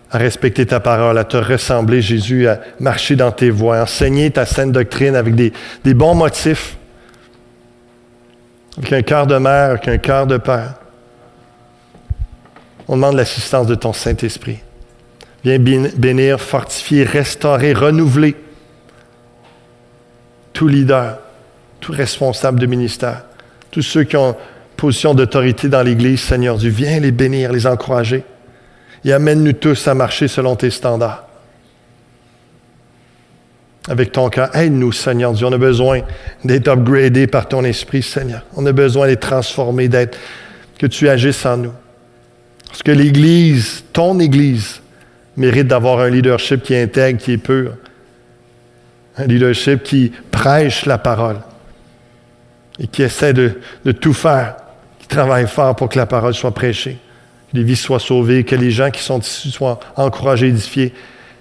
à 0.09 0.17
respecter 0.17 0.65
ta 0.65 0.79
parole, 0.79 1.15
à 1.19 1.23
te 1.23 1.37
ressembler, 1.37 2.01
Jésus, 2.01 2.47
à 2.47 2.61
marcher 2.79 3.15
dans 3.15 3.31
tes 3.31 3.51
voies, 3.51 3.77
à 3.77 3.83
enseigner 3.83 4.31
ta 4.31 4.47
sainte 4.47 4.71
doctrine 4.71 5.15
avec 5.15 5.35
des, 5.35 5.53
des 5.83 5.93
bons 5.93 6.15
motifs, 6.15 6.77
avec 8.79 8.93
un 8.93 9.03
cœur 9.03 9.27
de 9.27 9.37
mère, 9.37 9.69
avec 9.69 9.87
un 9.87 9.99
cœur 9.99 10.25
de 10.25 10.37
père. 10.37 10.73
On 12.87 12.95
demande 12.95 13.17
l'assistance 13.17 13.67
de 13.67 13.75
ton 13.75 13.93
Saint-Esprit. 13.93 14.57
Viens 15.43 15.59
bénir, 15.59 16.41
fortifier, 16.41 17.03
restaurer, 17.03 17.73
renouveler 17.73 18.35
tout 20.63 20.69
leader, 20.69 21.19
tout 21.81 21.91
responsable 21.91 22.57
de 22.57 22.65
ministère, 22.65 23.23
tous 23.69 23.81
ceux 23.81 24.05
qui 24.05 24.15
ont 24.15 24.33
position 24.77 25.13
d'autorité 25.13 25.67
dans 25.67 25.83
l'Église, 25.83 26.21
Seigneur 26.21 26.57
Dieu, 26.57 26.69
viens 26.69 27.01
les 27.01 27.11
bénir, 27.11 27.51
les 27.51 27.67
encourager 27.67 28.23
et 29.03 29.11
amène-nous 29.11 29.51
tous 29.51 29.89
à 29.89 29.93
marcher 29.93 30.29
selon 30.29 30.55
tes 30.55 30.69
standards. 30.69 31.27
Avec 33.89 34.13
ton 34.13 34.29
cœur, 34.29 34.55
aide-nous, 34.55 34.93
Seigneur 34.93 35.33
Dieu. 35.33 35.47
On 35.47 35.51
a 35.51 35.57
besoin 35.57 35.99
d'être 36.45 36.69
upgradés 36.69 37.27
par 37.27 37.49
ton 37.49 37.65
esprit, 37.65 38.01
Seigneur. 38.01 38.45
On 38.55 38.65
a 38.65 38.71
besoin 38.71 39.07
d'être 39.07 39.27
transformés, 39.27 39.89
d'être, 39.89 40.17
que 40.79 40.87
tu 40.87 41.09
agisses 41.09 41.45
en 41.45 41.57
nous. 41.57 41.73
Parce 42.67 42.83
que 42.83 42.91
l'Église, 42.91 43.83
ton 43.91 44.17
Église, 44.21 44.79
mérite 45.35 45.67
d'avoir 45.67 45.99
un 45.99 46.09
leadership 46.09 46.63
qui 46.63 46.73
est 46.73 46.83
intègre, 46.83 47.19
qui 47.19 47.33
est 47.33 47.37
pur. 47.37 47.73
Un 49.17 49.25
leadership 49.25 49.83
qui 49.83 50.11
prêche 50.31 50.85
la 50.85 50.97
parole 50.97 51.37
et 52.79 52.87
qui 52.87 53.03
essaie 53.03 53.33
de, 53.33 53.59
tout 53.91 54.13
faire, 54.13 54.55
qui 54.99 55.07
travaille 55.07 55.47
fort 55.47 55.75
pour 55.75 55.89
que 55.89 55.97
la 55.97 56.05
parole 56.05 56.33
soit 56.33 56.53
prêchée, 56.53 56.97
que 57.51 57.57
les 57.57 57.63
vies 57.63 57.75
soient 57.75 57.99
sauvées, 57.99 58.43
que 58.43 58.55
les 58.55 58.71
gens 58.71 58.89
qui 58.89 59.01
sont 59.01 59.19
ici 59.19 59.51
soient 59.51 59.79
encouragés, 59.95 60.47
édifiés 60.47 60.93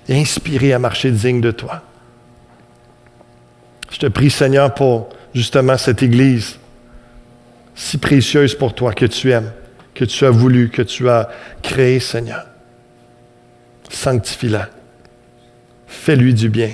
et 0.09 0.21
inspirés 0.21 0.73
à 0.73 0.79
marcher 0.79 1.11
digne 1.11 1.41
de 1.41 1.51
toi. 1.51 1.83
Je 3.91 3.99
te 3.99 4.07
prie, 4.07 4.31
Seigneur, 4.31 4.75
pour 4.75 5.09
justement 5.35 5.79
cette 5.79 6.03
Église 6.03 6.59
si 7.75 7.97
précieuse 7.97 8.55
pour 8.55 8.75
toi 8.75 8.93
que 8.93 9.07
tu 9.07 9.31
aimes 9.31 9.51
que 9.95 10.05
tu 10.05 10.25
as 10.25 10.31
voulu, 10.31 10.71
que 10.71 10.83
tu 10.83 11.09
as 11.09 11.29
créé, 11.63 12.01
Seigneur. 12.01 12.47
Sanctifie-la. 13.89 14.69
Fais-lui 15.87 16.35
du 16.35 16.49
bien. 16.49 16.71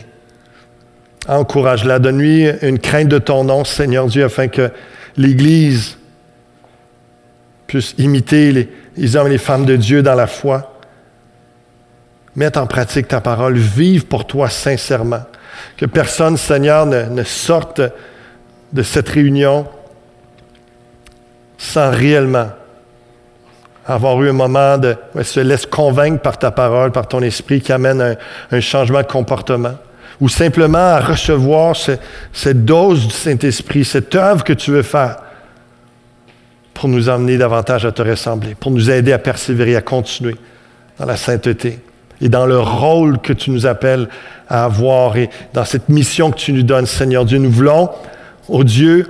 Encourage-la. 1.29 1.99
Donne-lui 1.99 2.49
une 2.63 2.79
crainte 2.79 3.09
de 3.09 3.19
ton 3.19 3.45
nom, 3.45 3.65
Seigneur 3.65 4.07
Dieu, 4.07 4.25
afin 4.25 4.49
que 4.49 4.71
l'Église 5.17 5.99
puisse 7.67 7.95
imiter 7.99 8.71
les, 8.97 9.17
hommes 9.17 9.29
et 9.29 9.31
les 9.31 9.39
femmes 9.39 9.67
de 9.67 9.77
Dieu 9.77 10.03
dans 10.03 10.15
la 10.15 10.27
foi. 10.27 10.81
Mette 12.35 12.57
en 12.57 12.67
pratique 12.67 13.09
ta 13.09 13.21
parole. 13.21 13.57
Vive 13.57 14.07
pour 14.07 14.27
toi 14.27 14.49
sincèrement. 14.49 15.23
Que 15.77 15.87
personne, 15.87 16.37
Seigneur, 16.37 16.87
ne, 16.87 17.23
sorte 17.25 17.83
de 18.73 18.83
cette 18.83 19.09
réunion 19.09 19.67
sans 21.59 21.91
réellement 21.91 22.49
avoir 23.87 24.23
eu 24.23 24.29
un 24.29 24.35
moment 24.35 24.79
de 24.79 24.97
se 25.23 25.41
laisse 25.41 25.67
convaincre 25.67 26.21
par 26.21 26.39
ta 26.39 26.51
parole, 26.51 26.93
par 26.93 27.09
ton 27.09 27.21
esprit 27.23 27.61
qui 27.61 27.73
amène 27.73 28.17
un, 28.51 28.61
changement 28.61 29.01
de 29.01 29.07
comportement, 29.07 29.75
ou 30.21 30.29
simplement 30.29 30.79
à 30.79 31.01
recevoir 31.01 31.77
cette 32.33 32.65
dose 32.65 33.07
du 33.07 33.15
Saint-Esprit, 33.15 33.85
cette 33.85 34.15
œuvre 34.15 34.45
que 34.45 34.53
tu 34.53 34.73
veux 34.73 34.83
faire 34.83 35.19
pour 36.75 36.89
nous 36.89 37.09
emmener 37.09 37.39
davantage 37.39 37.85
à 37.85 37.93
te 37.93 38.03
ressembler, 38.03 38.55
pour 38.55 38.71
nous 38.71 38.91
aider 38.91 39.13
à 39.13 39.19
persévérer, 39.19 39.77
à 39.77 39.81
continuer 39.81 40.37
dans 40.99 41.07
la 41.07 41.17
sainteté 41.17 41.81
et 42.21 42.29
dans 42.29 42.47
le 42.47 42.59
rôle 42.59 43.19
que 43.19 43.33
tu 43.33 43.51
nous 43.51 43.67
appelles 43.67 44.09
à 44.49 44.65
avoir 44.65 45.17
et 45.17 45.31
dans 45.53 45.65
cette 45.65 45.89
mission 45.89 46.31
que 46.31 46.39
tu 46.39 46.53
nous 46.53 46.63
donnes, 46.63 46.87
Seigneur 46.87 47.25
Dieu. 47.25 47.39
Nous 47.39 47.51
voulons, 47.51 47.91
ô 48.49 48.65
Dieu, 48.65 49.09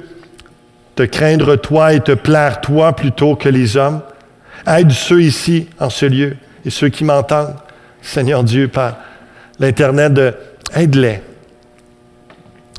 te 0.94 1.02
craindre 1.04 1.56
toi 1.56 1.92
et 1.92 2.00
te 2.00 2.12
plaire 2.12 2.61
toi 2.61 2.92
plutôt 2.94 3.36
que 3.36 3.48
les 3.48 3.76
hommes. 3.76 4.00
Aide 4.66 4.90
ceux 4.90 5.22
ici, 5.22 5.68
en 5.78 5.90
ce 5.90 6.06
lieu, 6.06 6.36
et 6.64 6.70
ceux 6.70 6.88
qui 6.88 7.04
m'entendent, 7.04 7.54
Seigneur 8.02 8.44
Dieu, 8.44 8.68
par 8.68 8.96
l'Internet, 9.61 10.12
de, 10.12 10.34
aide-les 10.74 11.20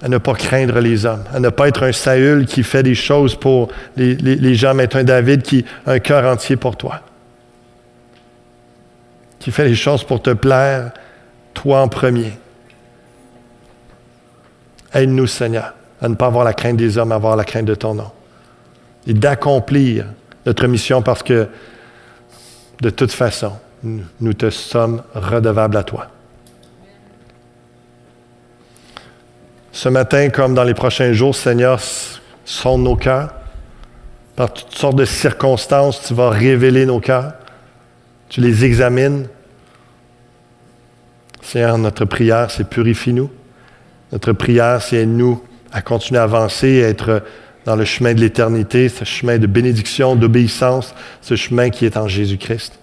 à 0.01 0.07
ne 0.07 0.17
pas 0.17 0.33
craindre 0.33 0.79
les 0.79 1.05
hommes, 1.05 1.23
à 1.33 1.39
ne 1.39 1.49
pas 1.49 1.67
être 1.67 1.83
un 1.83 1.91
Saül 1.91 2.45
qui 2.45 2.63
fait 2.63 2.83
des 2.83 2.95
choses 2.95 3.35
pour 3.35 3.69
les, 3.97 4.55
gens, 4.55 4.73
mais 4.73 4.95
un 4.95 5.03
David 5.03 5.41
qui 5.41 5.65
a 5.85 5.91
un 5.91 5.99
cœur 5.99 6.31
entier 6.31 6.55
pour 6.55 6.77
toi, 6.77 7.01
qui 9.39 9.51
fait 9.51 9.65
les 9.65 9.75
choses 9.75 10.03
pour 10.03 10.21
te 10.21 10.31
plaire, 10.31 10.91
toi 11.53 11.81
en 11.81 11.89
premier. 11.89 12.31
Aide-nous, 14.93 15.27
Seigneur, 15.27 15.73
à 16.01 16.07
ne 16.07 16.15
pas 16.15 16.27
avoir 16.27 16.45
la 16.45 16.53
crainte 16.53 16.77
des 16.77 16.97
hommes, 16.97 17.11
à 17.11 17.15
avoir 17.15 17.35
la 17.35 17.43
crainte 17.43 17.65
de 17.65 17.75
ton 17.75 17.93
nom, 17.93 18.11
et 19.05 19.13
d'accomplir 19.13 20.05
notre 20.45 20.65
mission 20.67 21.01
parce 21.01 21.23
que 21.23 21.47
de 22.81 22.89
toute 22.89 23.11
façon, 23.11 23.51
nous 23.83 24.33
te 24.33 24.49
sommes 24.49 25.03
redevables 25.13 25.75
à 25.75 25.83
toi. 25.83 26.07
Ce 29.71 29.89
matin, 29.89 30.29
comme 30.29 30.55
dans 30.55 30.63
les 30.63 30.73
prochains 30.73 31.13
jours, 31.13 31.35
Seigneur, 31.35 31.79
sonde 32.45 32.83
nos 32.83 32.95
cœurs. 32.95 33.33
Par 34.35 34.53
toutes 34.53 34.73
sortes 34.75 34.95
de 34.95 35.05
circonstances, 35.05 36.01
tu 36.07 36.13
vas 36.13 36.29
révéler 36.29 36.85
nos 36.85 36.99
cœurs. 36.99 37.33
Tu 38.29 38.41
les 38.41 38.65
examines. 38.65 39.27
Seigneur, 41.41 41.77
notre 41.77 42.05
prière, 42.05 42.49
c'est 42.49 42.67
purifie-nous. 42.67 43.29
Notre 44.11 44.33
prière, 44.33 44.81
c'est 44.81 45.05
nous 45.05 45.43
à 45.71 45.81
continuer 45.81 46.19
à 46.19 46.23
avancer, 46.23 46.83
à 46.83 46.89
être 46.89 47.23
dans 47.65 47.75
le 47.75 47.85
chemin 47.85 48.13
de 48.13 48.19
l'éternité, 48.19 48.89
ce 48.89 49.03
chemin 49.03 49.37
de 49.37 49.45
bénédiction, 49.45 50.15
d'obéissance, 50.15 50.95
ce 51.21 51.35
chemin 51.35 51.69
qui 51.69 51.85
est 51.85 51.97
en 51.97 52.07
Jésus-Christ. 52.07 52.79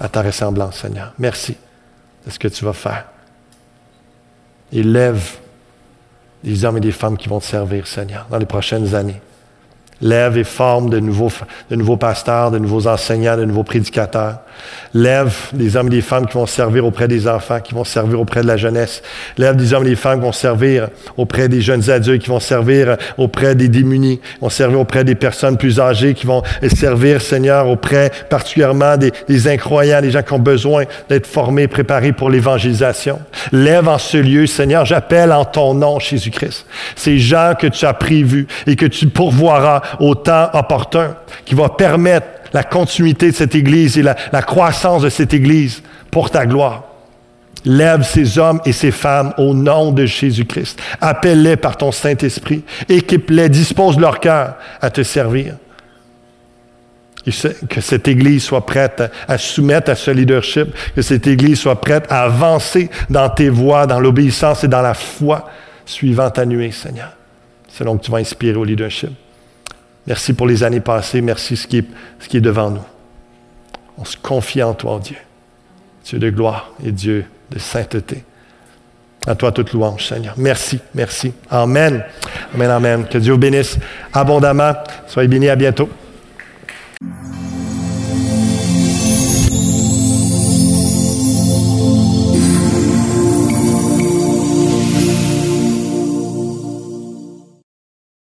À 0.00 0.08
ta 0.08 0.22
ressemblance, 0.22 0.78
Seigneur. 0.80 1.12
Merci 1.18 1.56
de 2.26 2.30
ce 2.30 2.38
que 2.38 2.48
tu 2.48 2.64
vas 2.64 2.72
faire. 2.72 3.06
Élève 4.72 5.36
des 6.42 6.64
hommes 6.64 6.78
et 6.78 6.80
des 6.80 6.92
femmes 6.92 7.16
qui 7.16 7.28
vont 7.28 7.40
te 7.40 7.44
servir, 7.44 7.86
Seigneur, 7.86 8.26
dans 8.30 8.38
les 8.38 8.46
prochaines 8.46 8.94
années. 8.94 9.20
Lève 10.00 10.36
et 10.36 10.44
forme 10.44 10.90
de 10.90 10.98
nouveaux, 10.98 11.30
de 11.70 11.76
nouveaux 11.76 11.96
pasteurs, 11.96 12.50
de 12.50 12.58
nouveaux 12.58 12.88
enseignants, 12.88 13.36
de 13.36 13.44
nouveaux 13.44 13.62
prédicateurs. 13.62 14.40
Lève 14.94 15.34
des 15.52 15.76
hommes 15.76 15.86
et 15.86 15.90
des 15.90 16.02
femmes 16.02 16.26
qui 16.26 16.34
vont 16.34 16.46
servir 16.46 16.84
auprès 16.84 17.08
des 17.08 17.26
enfants, 17.26 17.60
qui 17.60 17.74
vont 17.74 17.84
servir 17.84 18.20
auprès 18.20 18.42
de 18.42 18.46
la 18.46 18.56
jeunesse. 18.56 19.02
Lève 19.38 19.56
des 19.56 19.72
hommes 19.72 19.86
et 19.86 19.90
des 19.90 19.96
femmes 19.96 20.18
qui 20.18 20.26
vont 20.26 20.32
servir 20.32 20.88
auprès 21.16 21.48
des 21.48 21.60
jeunes 21.60 21.88
adultes, 21.90 22.22
qui 22.22 22.28
vont 22.28 22.40
servir 22.40 22.96
auprès 23.16 23.54
des 23.54 23.68
démunis, 23.68 24.18
qui 24.18 24.40
vont 24.40 24.50
servir 24.50 24.80
auprès 24.80 25.04
des 25.04 25.14
personnes 25.14 25.56
plus 25.56 25.80
âgées, 25.80 26.14
qui 26.14 26.26
vont 26.26 26.42
servir, 26.74 27.22
Seigneur, 27.22 27.68
auprès 27.68 28.10
particulièrement 28.28 28.96
des, 28.96 29.48
incroyants, 29.48 30.00
des 30.00 30.10
gens 30.10 30.22
qui 30.22 30.32
ont 30.32 30.38
besoin 30.38 30.84
d'être 31.08 31.26
formés, 31.26 31.68
préparés 31.68 32.12
pour 32.12 32.30
l'évangélisation. 32.30 33.18
Lève 33.50 33.88
en 33.88 33.98
ce 33.98 34.18
lieu, 34.18 34.46
Seigneur, 34.46 34.84
j'appelle 34.84 35.32
en 35.32 35.44
ton 35.44 35.74
nom, 35.74 35.98
Jésus-Christ, 35.98 36.66
ces 36.96 37.18
gens 37.18 37.54
que 37.58 37.66
tu 37.66 37.86
as 37.86 37.94
prévus 37.94 38.46
et 38.66 38.76
que 38.76 38.86
tu 38.86 39.06
pourvoiras 39.06 39.82
au 40.00 40.14
temps 40.14 40.50
opportun, 40.52 41.16
qui 41.44 41.54
va 41.54 41.68
permettre 41.70 42.26
la 42.52 42.62
continuité 42.64 43.30
de 43.30 43.36
cette 43.36 43.54
Église 43.54 43.98
et 43.98 44.02
la, 44.02 44.42
croissance 44.42 45.02
de 45.02 45.08
cette 45.08 45.34
Église 45.34 45.82
pour 46.10 46.30
ta 46.30 46.46
gloire. 46.46 46.84
Lève 47.64 48.02
ces 48.02 48.38
hommes 48.38 48.60
et 48.64 48.72
ces 48.72 48.90
femmes 48.90 49.32
au 49.38 49.54
nom 49.54 49.92
de 49.92 50.04
Jésus-Christ. 50.04 50.80
Appelle-les 51.00 51.56
par 51.56 51.76
ton 51.76 51.92
Saint-Esprit. 51.92 52.64
Équipe-les, 52.88 53.48
dispose 53.48 53.98
leur 53.98 54.18
cœur 54.18 54.56
à 54.80 54.90
te 54.90 55.02
servir. 55.02 55.54
que 57.68 57.80
cette 57.80 58.08
Église 58.08 58.42
soit 58.42 58.66
prête 58.66 59.02
à, 59.28 59.38
soumettre 59.38 59.92
à 59.92 59.94
ce 59.94 60.10
leadership, 60.10 60.68
que 60.96 61.02
cette 61.02 61.26
Église 61.28 61.60
soit 61.60 61.80
prête 61.80 62.06
à 62.10 62.22
avancer 62.22 62.90
dans 63.08 63.28
tes 63.28 63.48
voies, 63.48 63.86
dans 63.86 64.00
l'obéissance 64.00 64.64
et 64.64 64.68
dans 64.68 64.82
la 64.82 64.94
foi, 64.94 65.48
suivant 65.86 66.30
ta 66.30 66.44
nuée, 66.44 66.72
Seigneur. 66.72 67.12
C'est 67.68 67.84
donc 67.84 68.00
que 68.00 68.06
tu 68.06 68.10
vas 68.10 68.18
inspirer 68.18 68.56
au 68.56 68.64
leadership. 68.64 69.12
Merci 70.06 70.32
pour 70.32 70.46
les 70.46 70.62
années 70.64 70.80
passées. 70.80 71.20
Merci 71.20 71.56
ce 71.56 71.66
qui 71.66 71.78
est, 71.78 71.86
ce 72.18 72.28
qui 72.28 72.36
est 72.36 72.40
devant 72.40 72.70
nous. 72.70 72.84
On 73.98 74.04
se 74.04 74.16
confie 74.16 74.62
en 74.62 74.74
toi, 74.74 75.00
Dieu. 75.02 75.16
Dieu 76.04 76.18
de 76.18 76.30
gloire 76.30 76.72
et 76.84 76.90
Dieu 76.90 77.24
de 77.50 77.58
sainteté. 77.58 78.24
À 79.26 79.36
toi 79.36 79.52
toute 79.52 79.72
louange, 79.72 80.08
Seigneur. 80.08 80.34
Merci, 80.36 80.80
merci. 80.94 81.32
Amen. 81.48 82.04
Amen, 82.54 82.70
amen. 82.70 83.06
Que 83.08 83.18
Dieu 83.18 83.32
vous 83.32 83.38
bénisse 83.38 83.78
abondamment. 84.12 84.72
Soyez 85.06 85.28
bénis, 85.28 85.48
à 85.48 85.56
bientôt. 85.56 85.88